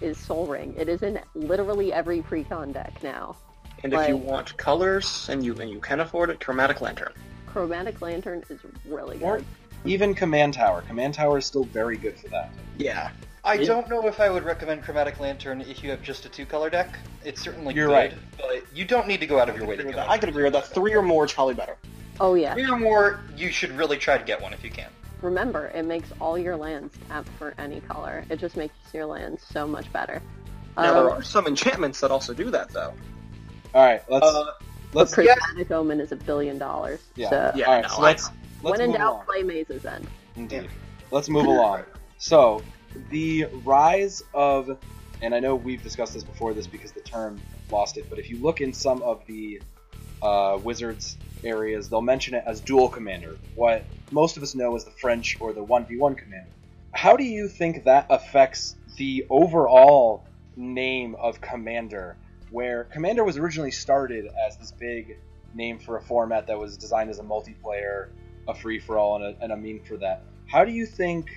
is 0.00 0.18
Sol 0.18 0.46
Ring. 0.46 0.74
It 0.76 0.88
is 0.88 1.02
in 1.02 1.20
literally 1.34 1.92
every 1.92 2.22
precon 2.22 2.72
deck 2.72 3.02
now. 3.02 3.36
And 3.82 3.92
if 3.92 4.08
you 4.08 4.16
want 4.16 4.56
colors 4.56 5.28
and 5.30 5.44
you 5.44 5.54
and 5.60 5.70
you 5.70 5.80
can 5.80 6.00
afford 6.00 6.30
it, 6.30 6.40
chromatic 6.40 6.80
lantern. 6.80 7.12
Chromatic 7.46 8.02
Lantern 8.02 8.42
is 8.50 8.58
really 8.86 9.18
Or 9.22 9.36
good. 9.38 9.46
even 9.86 10.14
Command 10.14 10.52
Tower. 10.54 10.82
Command 10.82 11.14
Tower 11.14 11.38
is 11.38 11.46
still 11.46 11.64
very 11.64 11.96
good 11.96 12.18
for 12.18 12.28
that. 12.28 12.50
Yeah, 12.76 13.10
I 13.44 13.54
Yeah. 13.54 13.66
don't 13.66 13.88
know 13.88 14.06
if 14.06 14.20
I 14.20 14.28
would 14.28 14.44
recommend 14.44 14.82
Chromatic 14.82 15.18
Lantern 15.20 15.62
if 15.62 15.82
you 15.82 15.88
have 15.90 16.02
just 16.02 16.26
a 16.26 16.28
two-color 16.28 16.68
deck. 16.68 16.98
It's 17.24 17.40
certainly 17.40 17.72
You're 17.74 17.86
good, 17.86 17.92
right. 17.94 18.14
but 18.36 18.62
you 18.74 18.84
don't 18.84 19.06
need 19.08 19.20
to 19.20 19.26
go 19.26 19.38
out 19.40 19.48
of 19.48 19.56
your 19.56 19.66
way 19.66 19.76
to 19.76 19.82
I 19.82 19.84
could 19.84 19.88
agree 19.88 19.92
go. 19.92 19.98
with 20.00 20.06
that. 20.06 20.10
I 20.12 20.18
could 20.18 20.28
agree 20.28 20.44
with 20.44 20.52
that. 20.52 20.66
Three 20.66 20.94
or 20.94 21.02
more 21.02 21.24
is 21.24 21.32
probably 21.32 21.54
better. 21.54 21.76
Oh 22.20 22.34
yeah. 22.34 22.52
Three 22.52 22.68
or 22.68 22.78
more, 22.78 23.20
you 23.36 23.50
should 23.50 23.70
really 23.72 23.96
try 23.96 24.18
to 24.18 24.24
get 24.24 24.40
one 24.42 24.52
if 24.52 24.62
you 24.62 24.70
can. 24.70 24.90
Remember, 25.22 25.66
it 25.74 25.84
makes 25.84 26.10
all 26.20 26.36
your 26.38 26.56
lands 26.56 26.94
tap 27.08 27.26
for 27.38 27.54
any 27.58 27.80
color. 27.80 28.24
It 28.30 28.38
just 28.38 28.56
makes 28.56 28.74
your 28.92 29.06
lands 29.06 29.42
so 29.42 29.66
much 29.66 29.90
better. 29.92 30.20
Now 30.76 30.92
there 30.94 31.10
Um, 31.10 31.18
are 31.18 31.22
some 31.22 31.46
enchantments 31.46 32.00
that 32.00 32.10
also 32.10 32.34
do 32.34 32.50
that 32.50 32.70
though. 32.70 32.92
All 33.74 33.84
right, 33.84 34.02
let's 34.10 34.26
Uh, 34.26 34.44
let's 34.92 35.10
but 35.14 35.24
Prismatic 35.26 35.70
Omen 35.70 36.00
is 36.00 36.12
a 36.12 36.16
billion 36.16 36.58
dollars. 36.58 37.00
Yeah. 37.16 37.30
So 37.30 37.52
Yeah, 37.54 37.66
All 37.66 37.72
right, 37.74 37.82
no, 37.82 37.88
so 37.88 38.02
let's 38.02 38.30
let's 38.62 38.78
when 38.78 38.90
in 38.90 38.92
doubt, 38.96 39.12
along. 39.12 39.24
play 39.26 39.42
Maze's 39.42 39.82
then. 39.82 40.06
Indeed. 40.36 40.68
Let's 41.10 41.28
move 41.28 41.46
along. 41.46 41.84
So, 42.18 42.62
the 43.10 43.44
rise 43.62 44.22
of, 44.32 44.78
and 45.20 45.34
I 45.34 45.38
know 45.38 45.54
we've 45.54 45.82
discussed 45.82 46.14
this 46.14 46.24
before, 46.24 46.54
this 46.54 46.66
because 46.66 46.92
the 46.92 47.02
term 47.02 47.38
lost 47.70 47.98
it, 47.98 48.08
but 48.08 48.18
if 48.18 48.30
you 48.30 48.38
look 48.38 48.62
in 48.62 48.72
some 48.72 49.02
of 49.02 49.20
the 49.26 49.60
uh, 50.22 50.58
Wizards 50.64 51.18
areas, 51.44 51.88
they'll 51.88 52.02
mention 52.02 52.34
it 52.34 52.44
as 52.46 52.60
dual 52.60 52.88
commander, 52.88 53.38
what 53.54 53.86
most 54.10 54.36
of 54.36 54.42
us 54.42 54.54
know 54.54 54.74
as 54.76 54.84
the 54.84 54.90
French 54.90 55.36
or 55.40 55.52
the 55.52 55.64
1v1 55.64 56.16
commander. 56.16 56.50
How 56.92 57.16
do 57.16 57.24
you 57.24 57.48
think 57.48 57.84
that 57.84 58.06
affects 58.10 58.76
the 58.96 59.26
overall 59.28 60.24
name 60.56 61.14
of 61.16 61.40
commander? 61.40 62.16
Where 62.50 62.84
commander 62.84 63.24
was 63.24 63.36
originally 63.36 63.72
started 63.72 64.26
as 64.46 64.56
this 64.56 64.72
big 64.72 65.18
name 65.54 65.78
for 65.78 65.96
a 65.96 66.02
format 66.02 66.46
that 66.46 66.58
was 66.58 66.76
designed 66.76 67.10
as 67.10 67.18
a 67.18 67.22
multiplayer, 67.22 68.08
a 68.48 68.54
free 68.54 68.78
for 68.78 68.98
all, 68.98 69.16
and 69.16 69.24
a, 69.24 69.42
and 69.42 69.52
a 69.52 69.56
meme 69.56 69.80
for 69.86 69.96
that. 69.98 70.22
How 70.46 70.64
do 70.64 70.72
you 70.72 70.86
think 70.86 71.28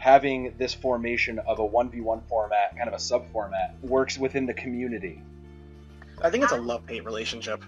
having 0.00 0.54
this 0.56 0.72
formation 0.72 1.38
of 1.40 1.58
a 1.58 1.68
1v1 1.68 2.26
format, 2.26 2.74
kind 2.76 2.88
of 2.88 2.94
a 2.94 2.98
sub 2.98 3.30
format, 3.30 3.76
works 3.82 4.16
within 4.16 4.46
the 4.46 4.54
community. 4.54 5.22
I 6.22 6.30
think 6.30 6.42
it's 6.42 6.54
a 6.54 6.56
love 6.56 6.88
hate 6.88 7.04
relationship. 7.04 7.62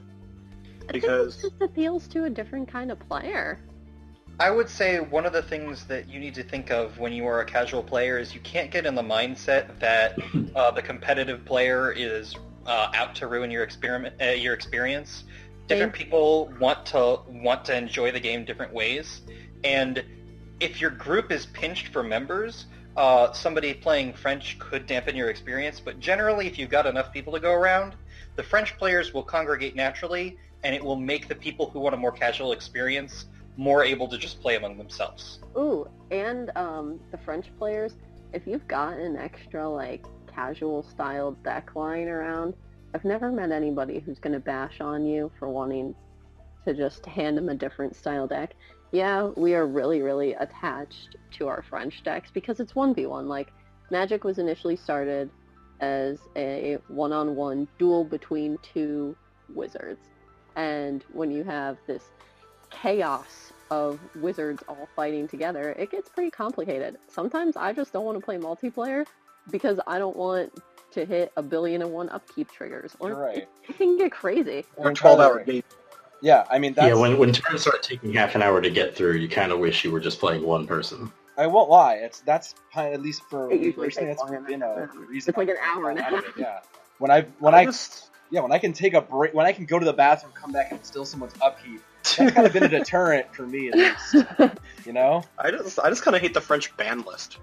I 0.88 0.92
think 0.92 1.04
Because- 1.04 1.38
it 1.38 1.50
just 1.50 1.62
appeals 1.62 2.08
to 2.08 2.24
a 2.24 2.30
different 2.30 2.68
kind 2.68 2.90
of 2.90 2.98
player. 3.08 3.58
I 4.40 4.50
would 4.50 4.68
say 4.68 4.98
one 4.98 5.26
of 5.26 5.32
the 5.32 5.42
things 5.42 5.84
that 5.84 6.08
you 6.08 6.18
need 6.18 6.34
to 6.34 6.42
think 6.42 6.70
of 6.70 6.98
when 6.98 7.12
you 7.12 7.26
are 7.26 7.40
a 7.40 7.44
casual 7.44 7.82
player 7.82 8.18
is 8.18 8.34
you 8.34 8.40
can't 8.40 8.70
get 8.70 8.86
in 8.86 8.94
the 8.94 9.02
mindset 9.02 9.78
that 9.78 10.18
uh, 10.56 10.70
the 10.70 10.82
competitive 10.82 11.44
player 11.44 11.92
is 11.92 12.34
uh, 12.66 12.90
out 12.94 13.14
to 13.16 13.26
ruin 13.26 13.50
your 13.50 13.62
experiment, 13.62 14.14
uh, 14.20 14.26
your 14.26 14.54
experience. 14.54 15.24
Different 15.68 15.92
people 15.92 16.52
want 16.60 16.84
to 16.86 17.20
want 17.28 17.64
to 17.66 17.76
enjoy 17.76 18.10
the 18.10 18.20
game 18.20 18.44
different 18.44 18.72
ways, 18.72 19.22
and 19.64 20.04
if 20.60 20.80
your 20.80 20.90
group 20.90 21.30
is 21.30 21.46
pinched 21.46 21.88
for 21.88 22.02
members, 22.02 22.66
uh, 22.96 23.32
somebody 23.32 23.72
playing 23.72 24.12
French 24.12 24.58
could 24.58 24.86
dampen 24.86 25.16
your 25.16 25.30
experience. 25.30 25.80
But 25.80 25.98
generally, 26.00 26.46
if 26.46 26.58
you've 26.58 26.68
got 26.68 26.86
enough 26.86 27.12
people 27.12 27.32
to 27.32 27.40
go 27.40 27.52
around, 27.52 27.94
the 28.36 28.42
French 28.42 28.76
players 28.76 29.14
will 29.14 29.22
congregate 29.22 29.76
naturally, 29.76 30.36
and 30.64 30.74
it 30.74 30.82
will 30.82 30.96
make 30.96 31.28
the 31.28 31.34
people 31.34 31.68
who 31.70 31.80
want 31.80 31.94
a 31.94 31.98
more 31.98 32.12
casual 32.12 32.52
experience 32.52 33.26
more 33.56 33.84
able 33.84 34.08
to 34.08 34.16
just 34.16 34.40
play 34.40 34.56
among 34.56 34.78
themselves. 34.78 35.40
Ooh, 35.56 35.86
and 36.10 36.50
um, 36.56 37.00
the 37.10 37.18
French 37.18 37.46
players, 37.58 37.96
if 38.32 38.46
you've 38.46 38.66
got 38.66 38.94
an 38.94 39.16
extra 39.16 39.68
like 39.68 40.06
casual 40.26 40.82
style 40.82 41.32
deck 41.44 41.72
lying 41.74 42.08
around, 42.08 42.54
I've 42.94 43.04
never 43.04 43.30
met 43.30 43.50
anybody 43.50 44.00
who's 44.00 44.18
gonna 44.18 44.40
bash 44.40 44.80
on 44.80 45.04
you 45.04 45.30
for 45.38 45.48
wanting 45.48 45.94
to 46.66 46.74
just 46.74 47.04
hand 47.06 47.36
them 47.36 47.48
a 47.48 47.54
different 47.54 47.96
style 47.96 48.26
deck. 48.26 48.54
Yeah, 48.92 49.30
we 49.36 49.54
are 49.54 49.66
really, 49.66 50.02
really 50.02 50.34
attached 50.34 51.16
to 51.38 51.48
our 51.48 51.62
French 51.62 52.02
decks 52.04 52.30
because 52.32 52.60
it's 52.60 52.74
1v1. 52.74 53.26
Like, 53.26 53.52
Magic 53.90 54.22
was 54.22 54.38
initially 54.38 54.76
started 54.76 55.30
as 55.80 56.18
a 56.36 56.78
one-on-one 56.88 57.68
duel 57.78 58.04
between 58.04 58.58
two 58.62 59.16
wizards. 59.54 60.11
And 60.56 61.04
when 61.12 61.30
you 61.30 61.44
have 61.44 61.78
this 61.86 62.04
chaos 62.70 63.52
of 63.70 63.98
wizards 64.16 64.62
all 64.68 64.88
fighting 64.94 65.26
together, 65.28 65.70
it 65.78 65.90
gets 65.90 66.08
pretty 66.08 66.30
complicated. 66.30 66.98
Sometimes 67.08 67.56
I 67.56 67.72
just 67.72 67.92
don't 67.92 68.04
want 68.04 68.18
to 68.18 68.24
play 68.24 68.36
multiplayer 68.36 69.06
because 69.50 69.80
I 69.86 69.98
don't 69.98 70.16
want 70.16 70.52
to 70.92 71.04
hit 71.06 71.32
a 71.36 71.42
billion 71.42 71.80
and 71.82 71.90
one 71.90 72.08
upkeep 72.10 72.50
triggers. 72.50 72.94
Or 73.00 73.10
You're 73.10 73.18
right. 73.18 73.36
it, 73.38 73.48
it 73.68 73.76
can 73.78 73.96
get 73.96 74.12
crazy. 74.12 74.64
You're 74.78 74.88
Or 74.90 74.92
12 74.94 75.20
hour 75.20 75.44
game. 75.44 75.62
Yeah, 76.20 76.46
I 76.50 76.58
mean 76.60 76.74
that's. 76.74 76.86
yeah, 76.86 76.94
when 76.94 77.18
when 77.18 77.32
turns 77.32 77.62
start 77.62 77.82
taking 77.82 78.12
half 78.12 78.36
an 78.36 78.42
hour 78.42 78.60
to 78.60 78.70
get 78.70 78.94
through, 78.94 79.14
you 79.14 79.28
kind 79.28 79.50
of 79.50 79.58
wish 79.58 79.84
you 79.84 79.90
were 79.90 79.98
just 79.98 80.20
playing 80.20 80.44
one 80.46 80.66
person. 80.68 81.10
I 81.36 81.48
won't 81.48 81.68
lie. 81.68 81.94
It's 81.94 82.20
that's 82.20 82.54
at 82.76 83.02
least 83.02 83.22
for 83.28 83.50
It 83.50 83.58
me 83.60 83.66
usually 83.66 83.86
personally. 83.88 84.10
takes 84.10 84.20
That's 84.22 84.30
longer 84.32 84.48
been 84.48 84.60
than 84.60 84.68
a 84.68 84.86
reason. 85.08 85.30
It's 85.30 85.38
like 85.38 85.48
an 85.48 85.56
hour 85.60 85.90
and 85.90 85.98
a 85.98 86.02
half. 86.02 86.24
Yeah. 86.36 86.60
When 86.98 87.10
I 87.10 87.22
when 87.40 87.54
I 87.54 87.60
I 87.60 87.64
just 87.64 88.11
yeah 88.32 88.40
when 88.40 88.50
I 88.50 88.58
can 88.58 88.72
take 88.72 88.94
a 88.94 89.00
break 89.00 89.32
when 89.34 89.46
I 89.46 89.52
can 89.52 89.64
go 89.66 89.78
to 89.78 89.84
the 89.84 89.92
bathroom, 89.92 90.32
come 90.34 90.50
back 90.50 90.72
and 90.72 90.84
steal 90.84 91.04
someone's 91.04 91.34
upkeep. 91.40 91.80
That's 92.02 92.32
kind 92.34 92.46
of 92.48 92.52
been 92.52 92.64
a 92.64 92.68
deterrent 92.80 93.32
for 93.32 93.46
me 93.46 93.68
at 93.68 93.74
least. 93.76 94.26
You 94.84 94.92
know. 94.92 95.22
I 95.38 95.52
just 95.52 95.78
I 95.78 95.88
just 95.88 96.02
kind 96.02 96.16
of 96.16 96.20
hate 96.22 96.34
the 96.34 96.40
French 96.40 96.76
ban 96.76 97.02
list. 97.02 97.38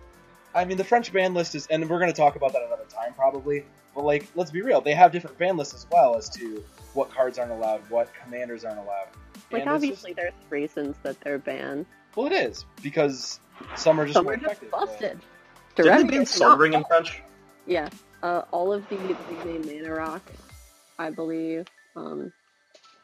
I 0.53 0.65
mean, 0.65 0.75
the 0.77 0.83
French 0.83 1.13
ban 1.13 1.33
list 1.33 1.55
is, 1.55 1.67
and 1.67 1.87
we're 1.89 1.99
going 1.99 2.11
to 2.11 2.17
talk 2.17 2.35
about 2.35 2.51
that 2.53 2.63
another 2.63 2.83
time 2.89 3.13
probably. 3.13 3.63
But 3.95 4.03
like, 4.03 4.27
let's 4.35 4.51
be 4.51 4.61
real, 4.61 4.81
they 4.81 4.93
have 4.93 5.11
different 5.11 5.37
ban 5.37 5.55
lists 5.57 5.73
as 5.73 5.87
well 5.91 6.15
as 6.15 6.27
to 6.31 6.63
what 6.93 7.09
cards 7.11 7.37
aren't 7.39 7.51
allowed, 7.51 7.81
what 7.89 8.09
commanders 8.23 8.65
aren't 8.65 8.79
allowed. 8.79 9.07
Like, 9.51 9.61
And 9.61 9.61
it's 9.61 9.67
obviously, 9.69 10.13
there's 10.13 10.33
reasons 10.49 10.95
that 11.03 11.19
they're 11.21 11.37
banned. 11.39 11.85
well, 12.15 12.27
it 12.27 12.33
is 12.33 12.65
because 12.83 13.39
some 13.75 13.99
are 13.99 14.05
just 14.05 14.15
Some 14.15 14.25
more 14.25 14.33
are 14.33 14.37
just 14.37 14.45
effective. 14.63 14.71
but- 14.71 14.85
busted. 14.87 15.19
Didn't 15.75 15.97
they 15.97 16.03
Derevi 16.03 16.11
ban 16.11 16.21
is 16.23 16.29
Sol 16.31 16.57
Ring 16.57 16.73
in 16.73 16.83
French? 16.85 17.21
Yeah, 17.67 17.89
uh, 18.23 18.41
all 18.51 18.73
of 18.73 18.87
the 18.89 18.97
big 18.97 19.45
name 19.45 19.61
mana 19.65 19.93
rock, 19.93 20.21
I 20.99 21.09
believe. 21.09 21.65
Um, 21.95 22.31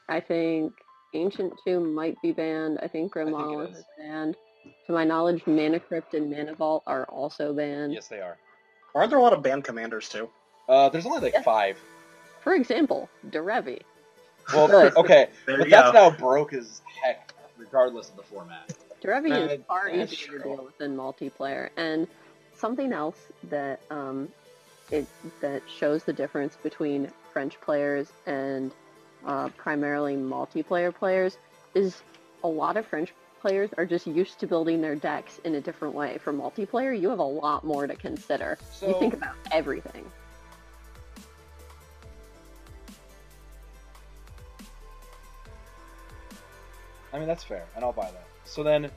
I 0.10 0.20
think 0.20 0.74
Ancient 1.14 1.54
Tomb 1.66 1.96
might 1.96 2.22
be 2.22 2.32
banned. 2.32 2.78
I 2.84 2.88
think 2.88 3.12
Grim 3.12 3.30
I 3.30 3.32
think 3.32 3.40
it 3.40 3.48
Monolith 3.48 3.72
is. 3.72 3.78
is 3.78 3.86
banned. 3.98 4.36
To 4.88 4.94
my 4.94 5.04
knowledge, 5.04 5.42
Mana 5.48 5.80
Crypt 5.80 6.14
and 6.14 6.30
Mana 6.30 6.54
Vault 6.56 6.84
are 6.86 7.06
also 7.06 7.54
banned. 7.54 7.94
Yes, 7.94 8.08
they 8.08 8.20
are. 8.20 8.38
Aren't 8.94 9.10
there 9.10 9.20
a 9.20 9.22
lot 9.24 9.34
of 9.34 9.42
banned 9.42 9.64
commanders 9.64 10.10
too? 10.10 10.30
Uh, 10.68 10.90
there's 10.90 11.06
only 11.06 11.20
like 11.20 11.34
Yeah. 11.34 11.42
five. 11.42 11.78
For 12.42 12.54
example, 12.54 13.10
Derevi. 13.30 13.82
Well, 14.54 14.70
okay, 14.98 15.30
but 15.46 15.70
that's 15.70 15.92
go. 15.92 15.94
now 15.94 16.10
broke 16.12 16.54
as 16.54 16.82
heck, 17.04 17.34
regardless 17.58 18.10
of 18.10 18.16
the 18.16 18.24
format. 18.24 18.72
Derevi 19.04 19.32
Uh, 19.32 19.50
is 19.50 19.60
far 19.68 19.90
that's 19.90 20.14
easier 20.14 20.38
to 20.40 20.44
deal 20.44 20.66
with 20.66 20.80
in 20.82 20.96
multiplayer. 20.96 21.70
And 21.78 22.08
something 22.56 22.94
else 22.94 23.18
that 23.50 23.80
um, 23.90 24.30
it 24.92 25.06
that 25.42 25.62
shows 25.68 26.04
the 26.04 26.14
difference 26.14 26.56
between 26.64 27.12
French 27.36 27.60
players 27.60 28.14
and 28.26 28.72
uh, 29.26 29.50
primarily 29.58 30.16
multiplayer 30.16 30.96
players 30.96 31.38
is 31.74 32.02
a 32.46 32.48
lot 32.48 32.78
of 32.78 32.88
French 32.88 33.14
players 33.42 33.70
are 33.78 33.86
just 33.86 34.08
used 34.08 34.40
to 34.40 34.48
building 34.48 34.80
their 34.80 34.96
decks 34.96 35.42
in 35.44 35.56
a 35.56 35.60
different 35.60 35.94
way. 35.94 36.18
For 36.18 36.32
multiplayer, 36.32 36.98
you 36.98 37.10
have 37.10 37.20
a 37.20 37.24
lot 37.24 37.66
more 37.66 37.88
to 37.88 37.96
consider. 37.98 38.58
So, 38.72 38.88
you 38.88 39.00
think 39.00 39.16
about 39.16 39.36
everything. 39.52 40.10
I 47.12 47.20
mean, 47.20 47.28
that's 47.28 47.44
fair, 47.44 47.66
and 47.76 47.84
I'll 47.84 47.92
buy 47.92 48.12
that. 48.12 48.28
So 48.46 48.64
then, 48.64 48.90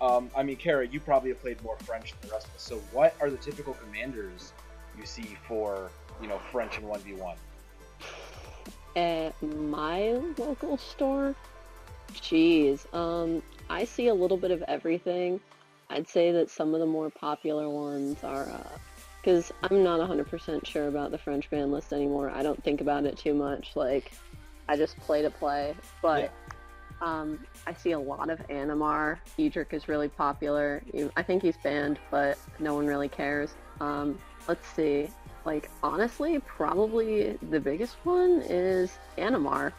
um, 0.00 0.28
I 0.36 0.42
mean, 0.42 0.56
Kara, 0.56 0.88
you 0.88 0.98
probably 0.98 1.30
have 1.30 1.40
played 1.40 1.62
more 1.62 1.76
French 1.84 2.14
than 2.18 2.30
the 2.30 2.34
rest 2.34 2.48
of 2.48 2.54
us. 2.56 2.62
So, 2.62 2.78
what 2.90 3.14
are 3.20 3.30
the 3.30 3.36
typical 3.36 3.74
commanders 3.74 4.54
you 4.98 5.06
see 5.06 5.36
for 5.46 5.92
you 6.20 6.26
know 6.26 6.40
French 6.50 6.78
v 6.78 7.12
one? 7.14 7.36
At 8.96 9.40
my 9.42 10.20
local 10.36 10.76
store, 10.76 11.34
geez, 12.20 12.86
um, 12.92 13.42
I 13.68 13.84
see 13.84 14.08
a 14.08 14.14
little 14.14 14.36
bit 14.36 14.50
of 14.50 14.62
everything. 14.62 15.40
I'd 15.88 16.08
say 16.08 16.32
that 16.32 16.50
some 16.50 16.74
of 16.74 16.80
the 16.80 16.86
more 16.86 17.10
popular 17.10 17.68
ones 17.68 18.22
are, 18.24 18.48
because 19.20 19.52
I'm 19.62 19.82
not 19.82 20.00
100% 20.00 20.66
sure 20.66 20.88
about 20.88 21.10
the 21.10 21.18
French 21.18 21.50
band 21.50 21.72
list 21.72 21.92
anymore. 21.92 22.30
I 22.30 22.42
don't 22.42 22.62
think 22.62 22.80
about 22.80 23.04
it 23.04 23.16
too 23.16 23.34
much. 23.34 23.72
Like, 23.74 24.12
I 24.68 24.76
just 24.76 24.96
play 24.98 25.22
to 25.22 25.30
play. 25.30 25.74
But 26.00 26.32
um, 27.00 27.40
I 27.66 27.72
see 27.72 27.92
a 27.92 27.98
lot 27.98 28.30
of 28.30 28.38
Animar. 28.48 29.18
Edric 29.38 29.72
is 29.72 29.88
really 29.88 30.08
popular. 30.08 30.82
I 31.16 31.22
think 31.22 31.42
he's 31.42 31.56
banned, 31.62 31.98
but 32.10 32.38
no 32.58 32.74
one 32.74 32.86
really 32.86 33.08
cares. 33.08 33.54
Um, 33.80 34.18
let's 34.46 34.66
see. 34.68 35.08
Like, 35.44 35.70
honestly, 35.82 36.38
probably 36.40 37.38
the 37.50 37.60
biggest 37.60 37.96
one 38.04 38.42
is 38.46 38.98
Animar. 39.18 39.72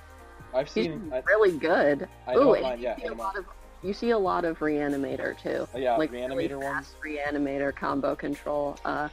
I've 0.54 0.67
He's 0.67 0.86
seen. 0.86 1.12
I, 1.13 1.21
really 1.28 1.58
good. 1.58 2.08
I 2.28 2.36
Ooh, 2.36 2.54
and 2.54 2.63
mind. 2.63 2.82
you 2.82 2.88
Yeah, 2.88 2.95
see 2.97 3.06
a 3.06 3.13
lot 3.13 3.38
of 3.38 3.45
you 3.84 3.93
see 3.93 4.10
a 4.12 4.17
lot 4.17 4.45
of 4.45 4.60
Reanimator 4.60 5.38
too. 5.41 5.67
Oh, 5.74 5.78
yeah, 5.78 5.97
like 5.97 6.12
reanimator 6.12 6.36
really 6.38 6.56
ones. 6.56 6.88
fast 6.88 6.95
Reanimator 7.02 7.74
combo 7.76 8.15
control. 8.15 8.78
Uh, 8.86 9.10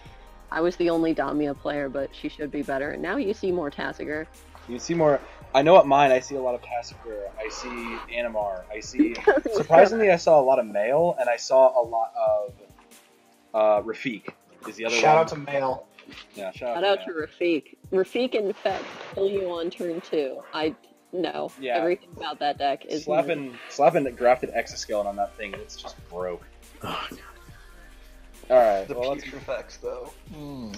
I 0.51 0.61
was 0.61 0.77
the 0.77 0.91
only 0.91 1.15
Damia 1.15 1.55
player, 1.55 1.89
but 1.89 2.11
she 2.15 2.29
should 2.29 2.51
be 2.51 2.63
better. 2.63 2.97
Now 2.97 3.17
you 3.17 3.35
see 3.35 3.53
more 3.53 3.71
Tasigur. 3.71 4.27
You 4.69 4.79
see 4.79 4.95
more. 4.95 5.21
I 5.55 5.63
know 5.63 5.79
at 5.79 5.87
mine, 5.87 6.11
I 6.11 6.21
see 6.21 6.35
a 6.35 6.41
lot 6.43 6.55
of 6.55 6.61
Tasigur. 6.63 7.31
I 7.39 7.49
see 7.49 7.97
Animar. 8.15 8.63
I 8.71 8.81
see. 8.81 9.15
Surprisingly, 9.55 10.11
I 10.11 10.17
saw 10.17 10.41
a 10.41 10.45
lot 10.45 10.59
of 10.59 10.67
male, 10.67 11.17
and 11.19 11.29
I 11.31 11.37
saw 11.37 11.81
a 11.81 11.85
lot 11.87 12.13
of 12.17 12.55
uh, 13.55 13.83
Rafiq. 13.87 14.29
Is 14.69 14.77
the 14.77 14.85
other 14.87 14.97
Shout 14.97 15.15
one? 15.17 15.23
out 15.23 15.29
to 15.47 15.53
Mail. 15.53 15.87
Yeah, 16.35 16.51
shout, 16.53 16.77
Shout 16.77 16.85
out 16.85 16.99
to 17.01 17.05
to 17.07 17.13
Male. 17.13 17.27
Rafiq. 17.27 17.77
Rafiq 17.93 18.35
in 18.35 18.53
fact 18.53 18.85
kill 19.15 19.29
you 19.29 19.51
on 19.51 19.71
turn 19.71 20.01
two. 20.01 20.43
I 20.53 20.75
know 21.13 21.51
Yeah. 21.61 21.79
everything 21.79 22.11
about 22.17 22.39
that 22.41 22.59
deck 22.59 22.85
is 22.87 23.05
slapping 23.05 23.57
slapping 23.71 24.05
the 24.05 24.11
grafted 24.11 24.51
exoskeleton 24.55 25.07
on 25.07 25.17
that 25.17 25.37
thing. 25.37 25.55
It's 25.55 25.77
just 25.77 25.97
broke. 26.09 26.43
Oh, 26.83 27.09
God. 27.11 27.19
All 28.51 28.57
right. 28.57 28.89
The 28.89 28.95
well, 28.95 29.11
let's 29.11 29.25
pure 29.25 29.37
effects, 29.37 29.77
though. 29.79 30.13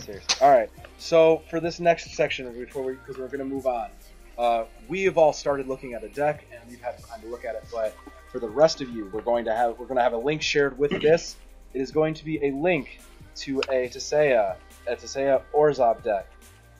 Seriously. 0.01 0.37
All 0.41 0.51
right. 0.51 0.69
So 0.99 1.43
for 1.51 1.61
this 1.61 1.79
next 1.79 2.13
section, 2.15 2.53
before 2.53 2.83
we, 2.83 2.95
because 2.95 3.17
we're 3.19 3.29
going 3.29 3.39
to 3.39 3.45
move 3.45 3.67
on, 3.67 3.91
uh, 4.39 4.65
we 4.89 5.05
have 5.05 5.17
all 5.19 5.33
started 5.33 5.69
looking 5.69 5.95
at 5.95 6.03
a 6.03 6.09
deck, 6.09 6.45
and 6.53 6.61
we've 6.69 6.81
had 6.81 6.99
time 7.05 7.21
to 7.21 7.29
look 7.29 7.45
at 7.45 7.55
it. 7.55 7.65
But 7.73 7.95
for 8.33 8.41
the 8.41 8.49
rest 8.49 8.81
of 8.81 8.89
you, 8.91 9.09
we're 9.13 9.21
going 9.21 9.45
to 9.45 9.55
have 9.55 9.79
we're 9.79 9.87
going 9.87 9.99
to 9.99 10.03
have 10.03 10.15
a 10.15 10.19
link 10.19 10.43
shared 10.43 10.79
with 10.79 10.91
this. 11.01 11.37
It 11.73 11.81
is 11.81 11.93
going 11.93 12.15
to 12.15 12.25
be 12.25 12.45
a 12.45 12.51
link 12.51 12.99
to 13.37 13.61
a 13.69 13.89
Teysa, 13.89 14.57
a 14.87 14.97
Teysa 14.97 15.43
Orzhov 15.55 16.03
deck. 16.03 16.27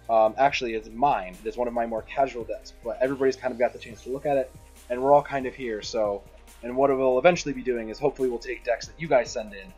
Um, 0.09 0.35
actually, 0.39 0.75
it's 0.75 0.89
mine. 0.89 1.37
It's 1.45 1.57
one 1.57 1.69
of 1.69 1.75
my 1.75 1.87
more 1.87 2.03
casual 2.03 2.45
decks, 2.45 2.73
but 2.85 2.99
everybody's 3.01 3.37
kind 3.37 3.53
of 3.53 3.59
got 3.59 3.73
the 3.73 3.79
chance 3.79 4.03
to 4.03 4.11
look 4.11 4.27
at 4.27 4.37
it, 4.37 4.51
and 4.89 5.01
we're 5.01 5.13
all 5.13 5.23
kind 5.23 5.47
of 5.47 5.55
here. 5.55 5.83
So, 5.83 6.23
and 6.63 6.77
what 6.77 6.91
we'll 6.91 7.19
eventually 7.19 7.55
be 7.55 7.63
doing 7.63 7.91
is 7.91 7.99
hopefully 7.99 8.29
we'll 8.29 8.39
take 8.39 8.65
decks 8.65 8.87
that 8.87 9.01
you 9.01 9.07
guys 9.07 9.31
send 9.31 9.55
in 9.55 9.73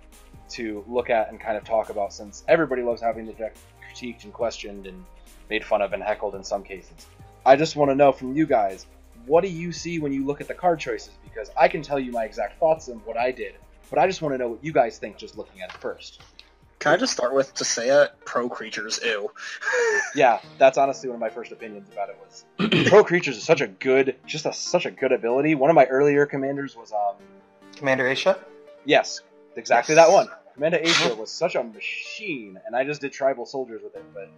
to 0.50 0.84
look 0.88 1.10
at 1.10 1.28
and 1.28 1.38
kind 1.38 1.56
of 1.56 1.64
talk 1.64 1.90
about 1.90 2.12
since 2.12 2.44
everybody 2.48 2.82
loves 2.82 3.02
having 3.02 3.26
the 3.26 3.32
deck 3.34 3.54
critiqued 3.86 4.24
and 4.24 4.32
questioned 4.32 4.86
and 4.86 5.04
made 5.50 5.64
fun 5.64 5.82
of 5.82 5.92
and 5.92 6.02
heckled 6.02 6.34
in 6.34 6.42
some 6.42 6.62
cases. 6.62 7.06
I 7.44 7.56
just 7.56 7.76
want 7.76 7.90
to 7.90 7.94
know 7.94 8.12
from 8.12 8.34
you 8.34 8.46
guys, 8.46 8.86
what 9.26 9.42
do 9.42 9.48
you 9.48 9.72
see 9.72 9.98
when 9.98 10.12
you 10.12 10.24
look 10.24 10.40
at 10.40 10.48
the 10.48 10.54
card 10.54 10.80
choices? 10.80 11.12
Because 11.24 11.50
I 11.58 11.68
can 11.68 11.82
tell 11.82 11.98
you 11.98 12.10
my 12.10 12.24
exact 12.24 12.58
thoughts 12.58 12.88
on 12.88 12.98
what 12.98 13.16
I 13.16 13.32
did 13.32 13.54
but 13.92 13.98
I 13.98 14.06
just 14.06 14.22
want 14.22 14.32
to 14.32 14.38
know 14.38 14.48
what 14.48 14.64
you 14.64 14.72
guys 14.72 14.96
think 14.96 15.18
just 15.18 15.36
looking 15.36 15.60
at 15.60 15.68
it 15.68 15.76
first. 15.76 16.22
Can 16.82 16.92
I 16.92 16.96
just 16.96 17.12
start 17.12 17.32
with 17.32 17.54
Teysa 17.54 18.08
Pro 18.24 18.48
Creatures? 18.48 18.98
Ew. 19.04 19.30
Yeah, 20.16 20.40
that's 20.58 20.76
honestly 20.78 21.08
one 21.08 21.14
of 21.14 21.20
my 21.20 21.30
first 21.30 21.52
opinions 21.52 21.88
about 21.90 22.08
it 22.10 22.18
was 22.20 22.44
Pro 22.90 23.04
Creatures 23.04 23.36
is 23.36 23.44
such 23.44 23.60
a 23.60 23.66
good, 23.68 24.16
just 24.26 24.44
a, 24.46 24.52
such 24.52 24.84
a 24.84 24.90
good 24.90 25.12
ability. 25.12 25.54
One 25.54 25.70
of 25.70 25.76
my 25.76 25.86
earlier 25.86 26.26
commanders 26.26 26.76
was, 26.76 26.92
um, 26.92 27.14
Commander 27.76 28.04
Eesha? 28.04 28.36
yes, 28.84 29.20
exactly 29.56 29.94
Yes. 29.94 30.06
that 30.08 30.12
one. 30.12 30.28
Commander 30.54 30.80
Eesha 30.80 31.16
was 31.16 31.30
such 31.30 31.54
a 31.54 31.62
machine, 31.62 32.58
and 32.66 32.74
I 32.76 32.84
just 32.84 33.00
did 33.00 33.12
tribal 33.12 33.46
soldiers 33.46 33.80
with 33.82 33.94
it, 33.94 34.04
but 34.12 34.28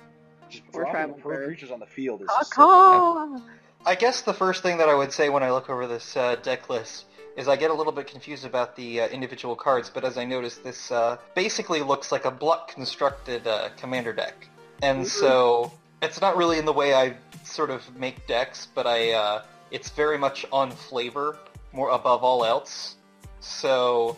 just 0.50 0.62
Or 0.74 0.82
dropping 0.82 0.92
tribal 0.92 1.14
Pro 1.14 1.30
birds. 1.36 1.46
Creatures 1.46 1.70
on 1.70 1.80
the 1.80 1.86
field 1.86 2.20
is 2.22 2.28
just 2.28 2.50
so 2.54 2.56
Caw-caw! 2.62 3.40
I 3.86 3.94
guess 3.96 4.20
the 4.20 4.34
first 4.34 4.62
thing 4.62 4.78
that 4.78 4.88
I 4.90 4.94
would 4.94 5.12
say 5.12 5.28
when 5.30 5.42
I 5.42 5.50
look 5.50 5.70
over 5.70 5.86
this 5.86 6.14
uh, 6.16 6.36
deck 6.36 6.68
list 6.70 7.06
is 7.36 7.48
I 7.48 7.56
get 7.56 7.70
a 7.70 7.74
little 7.74 7.92
bit 7.92 8.06
confused 8.06 8.44
about 8.44 8.76
the 8.76 9.00
uh, 9.02 9.08
individual 9.08 9.56
cards, 9.56 9.90
but 9.92 10.04
as 10.04 10.16
I 10.16 10.24
noticed, 10.24 10.62
this 10.62 10.90
uh, 10.92 11.16
basically 11.34 11.80
looks 11.80 12.12
like 12.12 12.24
a 12.24 12.30
block 12.30 12.68
constructed 12.72 13.46
uh, 13.46 13.70
commander 13.76 14.12
deck. 14.12 14.48
And 14.82 15.04
Mhm. 15.04 15.08
so 15.08 15.72
it's 16.02 16.20
not 16.20 16.36
really 16.36 16.58
in 16.58 16.64
the 16.64 16.72
way 16.72 16.94
I 16.94 17.16
sort 17.44 17.70
of 17.70 17.82
make 17.96 18.26
decks, 18.26 18.68
but 18.74 18.86
I 18.86 19.12
uh, 19.12 19.42
it's 19.70 19.90
very 19.90 20.18
much 20.18 20.46
on 20.52 20.70
flavor 20.70 21.38
more 21.72 21.90
above 21.90 22.22
all 22.22 22.44
else. 22.44 22.96
So 23.40 24.16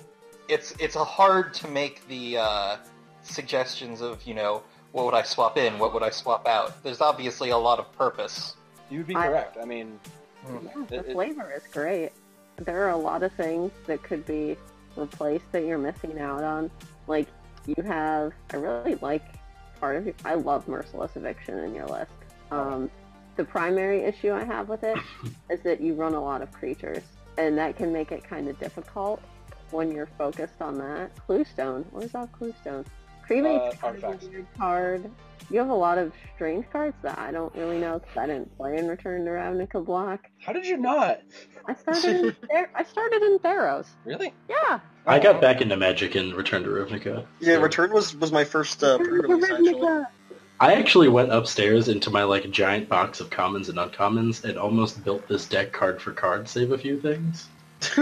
it's 0.48 0.72
it's 0.78 0.96
a 0.96 1.04
hard 1.04 1.54
to 1.54 1.68
make 1.68 2.06
the 2.08 2.38
uh, 2.38 2.76
suggestions 3.22 4.00
of 4.00 4.22
you 4.24 4.34
know 4.34 4.62
what 4.92 5.04
would 5.06 5.14
I 5.14 5.22
swap 5.22 5.56
in, 5.58 5.78
what 5.78 5.92
would 5.94 6.02
I 6.02 6.10
swap 6.10 6.46
out. 6.46 6.82
There's 6.82 7.00
obviously 7.00 7.50
a 7.50 7.56
lot 7.58 7.78
of 7.78 7.90
purpose. 7.96 8.56
You 8.90 8.98
would 8.98 9.06
be 9.06 9.14
correct. 9.14 9.56
I 9.60 9.64
mean, 9.64 9.98
Yeah, 10.48 10.58
It- 10.82 10.88
the 10.88 10.96
it- 11.10 11.12
flavor 11.12 11.50
is 11.52 11.64
great. 11.72 12.12
There 12.58 12.84
are 12.84 12.90
a 12.90 12.96
lot 12.96 13.22
of 13.22 13.32
things 13.32 13.70
that 13.86 14.02
could 14.02 14.24
be 14.26 14.56
replaced 14.96 15.50
that 15.52 15.64
you're 15.64 15.78
missing 15.78 16.18
out 16.18 16.42
on. 16.42 16.70
Like 17.06 17.28
you 17.66 17.82
have, 17.84 18.32
I 18.52 18.56
really 18.56 18.96
like 18.96 19.22
part 19.80 19.96
of 19.96 20.06
your. 20.06 20.14
I 20.24 20.34
love 20.34 20.66
merciless 20.68 21.16
eviction 21.16 21.58
in 21.58 21.74
your 21.74 21.86
list. 21.86 22.12
Um, 22.50 22.90
the 23.36 23.44
primary 23.44 24.02
issue 24.02 24.32
I 24.32 24.44
have 24.44 24.68
with 24.68 24.82
it 24.84 24.98
is 25.50 25.60
that 25.60 25.80
you 25.80 25.94
run 25.94 26.14
a 26.14 26.22
lot 26.22 26.42
of 26.42 26.50
creatures, 26.52 27.02
and 27.36 27.56
that 27.58 27.76
can 27.76 27.92
make 27.92 28.12
it 28.12 28.24
kind 28.24 28.48
of 28.48 28.58
difficult 28.58 29.22
when 29.70 29.92
you're 29.92 30.08
focused 30.18 30.60
on 30.60 30.78
that. 30.78 31.10
Cluestone, 31.26 31.84
what 31.90 32.04
is 32.04 32.12
that 32.12 32.32
Cluestone? 32.32 32.86
Cremate's 33.28 33.74
Uh, 33.74 33.78
kind 33.78 33.96
of 33.96 34.02
a 34.04 34.06
artifacts. 34.06 34.48
card. 34.58 35.10
You 35.50 35.58
have 35.60 35.68
a 35.68 35.74
lot 35.74 35.96
of 35.98 36.12
strange 36.34 36.66
cards 36.72 36.96
that 37.02 37.18
I 37.18 37.30
don't 37.30 37.54
really 37.54 37.78
know 37.78 38.00
because 38.00 38.16
I 38.16 38.26
didn't 38.26 38.56
play 38.56 38.76
in 38.78 38.88
Return 38.88 39.24
to 39.24 39.30
Ravnica 39.30 39.84
block. 39.84 40.26
how 40.44 40.52
did 40.52 40.66
you 40.66 40.76
not? 40.76 41.20
I 41.66 41.74
started 41.74 42.04
in 42.24 42.32
Ther- 42.50 42.70
I 42.74 42.82
started 42.84 43.22
in 43.22 43.38
Theros. 43.38 43.86
Really? 44.04 44.32
Yeah. 44.48 44.80
I 45.06 45.18
got 45.20 45.40
back 45.40 45.60
into 45.60 45.76
Magic 45.76 46.16
and 46.16 46.34
Return 46.34 46.64
to 46.64 46.68
Ravnica. 46.70 47.24
Yeah, 47.40 47.54
so- 47.56 47.60
Return 47.62 47.92
was 47.92 48.16
was 48.16 48.32
my 48.32 48.42
first 48.44 48.82
uh, 48.82 48.98
pre-release 48.98 49.44
actually. 49.50 49.74
Ravnica. 49.74 50.06
I 50.58 50.74
actually 50.74 51.08
went 51.08 51.30
upstairs 51.32 51.88
into 51.88 52.10
my 52.10 52.24
like 52.24 52.50
giant 52.50 52.88
box 52.88 53.20
of 53.20 53.30
commons 53.30 53.68
and 53.68 53.78
uncommons 53.78 54.42
and 54.42 54.58
almost 54.58 55.04
built 55.04 55.28
this 55.28 55.44
deck 55.46 55.70
card 55.70 56.00
for 56.02 56.12
card, 56.12 56.48
save 56.48 56.72
a 56.72 56.78
few 56.78 56.98
things. 57.00 57.46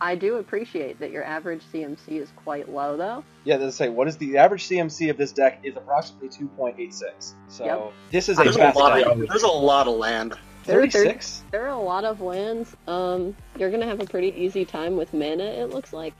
I 0.00 0.14
do 0.14 0.36
appreciate 0.36 0.98
that 1.00 1.10
your 1.10 1.24
average 1.24 1.62
CMC 1.72 2.20
is 2.20 2.30
quite 2.36 2.68
low, 2.70 2.96
though. 2.96 3.22
Yeah, 3.44 3.56
let's 3.56 3.76
say 3.76 3.88
what 3.90 4.08
is 4.08 4.16
the 4.16 4.38
average 4.38 4.66
CMC 4.66 5.10
of 5.10 5.16
this 5.18 5.32
deck 5.32 5.60
is 5.62 5.76
approximately 5.76 6.28
2.86. 6.30 7.34
So 7.48 7.64
Yep. 7.64 7.92
this 8.10 8.28
is 8.28 8.38
a 8.38 8.44
There's 8.44 8.56
a 8.56 8.58
fast 8.60 8.76
lot 8.76 8.94
deck. 8.96 9.06
of 9.06 9.18
there's 9.28 9.42
a 9.42 9.48
lot 9.48 9.86
of 9.88 9.94
land. 9.96 10.32
There- 10.64 10.76
there- 10.80 10.90
36? 10.90 11.42
There 11.50 11.64
are 11.64 11.68
a 11.68 11.78
lot 11.80 12.04
of 12.04 12.20
lands. 12.20 12.74
Um, 12.86 13.36
you're 13.58 13.70
gonna 13.70 13.86
have 13.86 14.00
a 14.00 14.04
pretty 14.06 14.28
easy 14.36 14.64
time 14.64 14.96
with 14.96 15.12
mana. 15.12 15.44
It 15.44 15.70
looks 15.70 15.92
like. 15.92 16.14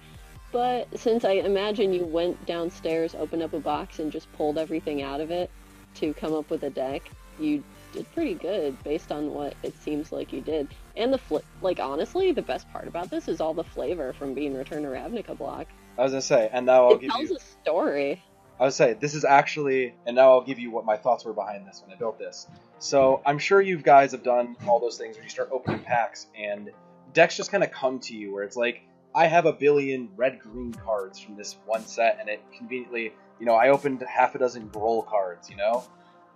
But 0.53 0.99
since 0.99 1.25
I 1.25 1.33
imagine 1.33 1.93
you 1.93 2.05
went 2.05 2.45
downstairs, 2.47 3.15
opened 3.15 3.43
up 3.43 3.53
a 3.53 3.61
box, 3.61 3.99
and 3.99 4.11
just 4.11 4.31
pulled 4.33 4.59
everything 4.59 5.01
out 5.03 5.21
of 5.21 5.31
it 5.31 5.49
to 5.97 6.13
come 6.15 6.35
up 6.35 6.51
with 6.51 6.65
a 6.65 6.71
deck, 6.71 7.09
you 7.39 7.63
did 7.93 8.11
pretty 8.13 8.35
good 8.35 8.83
based 8.83 9.13
on 9.13 9.33
what 9.33 9.55
it 9.63 9.77
seems 9.83 10.13
like 10.13 10.33
you 10.33 10.41
did. 10.41 10.69
And 10.97 11.13
the 11.13 11.19
flip, 11.19 11.45
like 11.63 11.81
honestly, 11.81 12.33
the 12.33 12.43
best 12.43 12.71
part 12.73 12.89
about 12.89 13.11
this 13.11 13.29
is 13.29 13.41
all 13.41 13.55
the 13.55 13.65
flavor 13.65 14.13
from 14.13 14.35
being 14.35 14.55
Return 14.55 14.83
to 14.83 14.89
Ravnica 14.89 15.37
block. 15.37 15.67
I 15.99 16.03
was 16.03 16.13
gonna 16.13 16.23
say, 16.23 16.49
and 16.53 16.67
now 16.67 16.87
I'll 16.87 16.95
it 16.95 17.03
give 17.03 17.11
tells 17.11 17.31
you. 17.31 17.37
a 17.37 17.41
story. 17.41 18.23
I 18.59 18.65
would 18.65 18.75
say 18.75 18.95
this 18.95 19.15
is 19.15 19.25
actually, 19.25 19.95
and 20.07 20.17
now 20.17 20.33
I'll 20.33 20.45
give 20.45 20.59
you 20.59 20.71
what 20.71 20.85
my 20.85 20.97
thoughts 20.97 21.25
were 21.25 21.33
behind 21.33 21.67
this 21.67 21.83
when 21.83 21.95
I 21.95 21.99
built 21.99 22.19
this. 22.19 22.47
So 22.79 23.23
I'm 23.25 23.39
sure 23.39 23.61
you 23.61 23.79
guys 23.79 24.13
have 24.13 24.23
done 24.23 24.57
all 24.67 24.81
those 24.81 24.99
things 24.99 25.17
where 25.17 25.25
you 25.25 25.31
start 25.31 25.49
opening 25.53 25.81
packs 25.81 26.27
and 26.39 26.71
decks 27.13 27.37
just 27.37 27.51
kind 27.51 27.65
of 27.65 27.71
come 27.71 27.99
to 28.01 28.15
you 28.15 28.33
where 28.33 28.45
it's 28.45 28.57
like 28.57 28.83
I 29.15 29.27
have 29.27 29.47
a 29.47 29.53
billion 29.53 30.11
red 30.17 30.41
green 30.41 30.73
cards 30.73 31.19
from 31.19 31.37
this 31.37 31.57
one 31.67 31.87
set, 31.87 32.19
and 32.21 32.29
it 32.29 32.41
conveniently, 32.57 33.13
you 33.39 33.47
know, 33.47 33.55
I 33.55 33.71
opened 33.71 34.03
half 34.09 34.35
a 34.35 34.39
dozen 34.39 34.69
Gruul 34.69 35.07
cards. 35.07 35.51
You 35.51 35.57
know, 35.57 35.85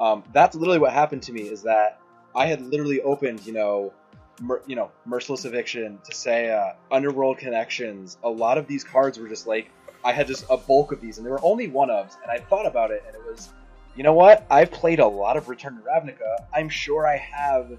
um, 0.01 0.25
that's 0.33 0.57
literally 0.57 0.79
what 0.79 0.93
happened 0.93 1.23
to 1.25 1.33
me. 1.33 1.43
Is 1.43 1.63
that 1.63 2.01
I 2.35 2.47
had 2.47 2.61
literally 2.61 3.01
opened, 3.01 3.47
you 3.47 3.53
know, 3.53 3.93
mer- 4.41 4.63
you 4.67 4.77
know, 4.77 4.91
Merciless 5.05 5.45
Eviction, 5.45 5.99
to 6.05 6.13
Teysa, 6.13 6.75
Underworld 6.91 7.39
Connections. 7.39 8.19
A 8.23 8.29
lot 8.29 8.59
of 8.59 8.67
these 8.67 8.85
cards 8.85 9.19
were 9.19 9.29
just 9.29 9.47
like 9.47 9.71
I 10.05 10.13
had 10.13 10.27
just 10.27 10.45
a 10.51 10.57
bulk 10.57 10.93
of 10.93 11.01
these, 11.01 11.17
and 11.17 11.27
there 11.27 11.33
were 11.33 11.45
only 11.45 11.69
one 11.69 11.89
ofs, 11.89 12.17
and 12.23 12.31
I 12.31 12.39
thought 12.39 12.67
about 12.67 12.91
it, 12.91 13.03
and 13.07 13.17
it 13.17 13.25
was, 13.25 13.49
you 13.97 14.03
know 14.03 14.13
what? 14.13 14.45
I've 14.51 14.71
played 14.71 15.01
a 15.01 15.07
lot 15.07 15.37
of 15.39 15.49
Return 15.49 15.77
to 15.77 15.83
Ravnica. 15.83 16.45
I'm 16.53 16.69
sure 16.69 17.07
I 17.07 17.17
have, 17.17 17.71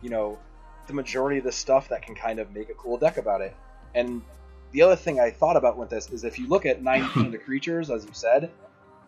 you 0.00 0.10
know, 0.10 0.38
the 0.86 0.92
majority 0.92 1.38
of 1.38 1.44
the 1.44 1.52
stuff 1.52 1.88
that 1.88 2.02
can 2.02 2.14
kind 2.14 2.38
of 2.38 2.52
make 2.52 2.70
a 2.70 2.74
cool 2.74 2.96
deck 2.96 3.16
about 3.16 3.40
it. 3.40 3.56
And 3.94 4.22
the 4.70 4.82
other 4.82 4.94
thing 4.96 5.18
I 5.18 5.30
thought 5.30 5.56
about 5.56 5.76
with 5.76 5.90
this 5.90 6.10
is 6.10 6.22
if 6.22 6.38
you 6.38 6.46
look 6.46 6.64
at 6.64 6.82
90% 6.82 7.16
of 7.26 7.32
the 7.32 7.38
creatures, 7.38 7.90
as 7.90 8.04
you 8.04 8.12
said, 8.12 8.50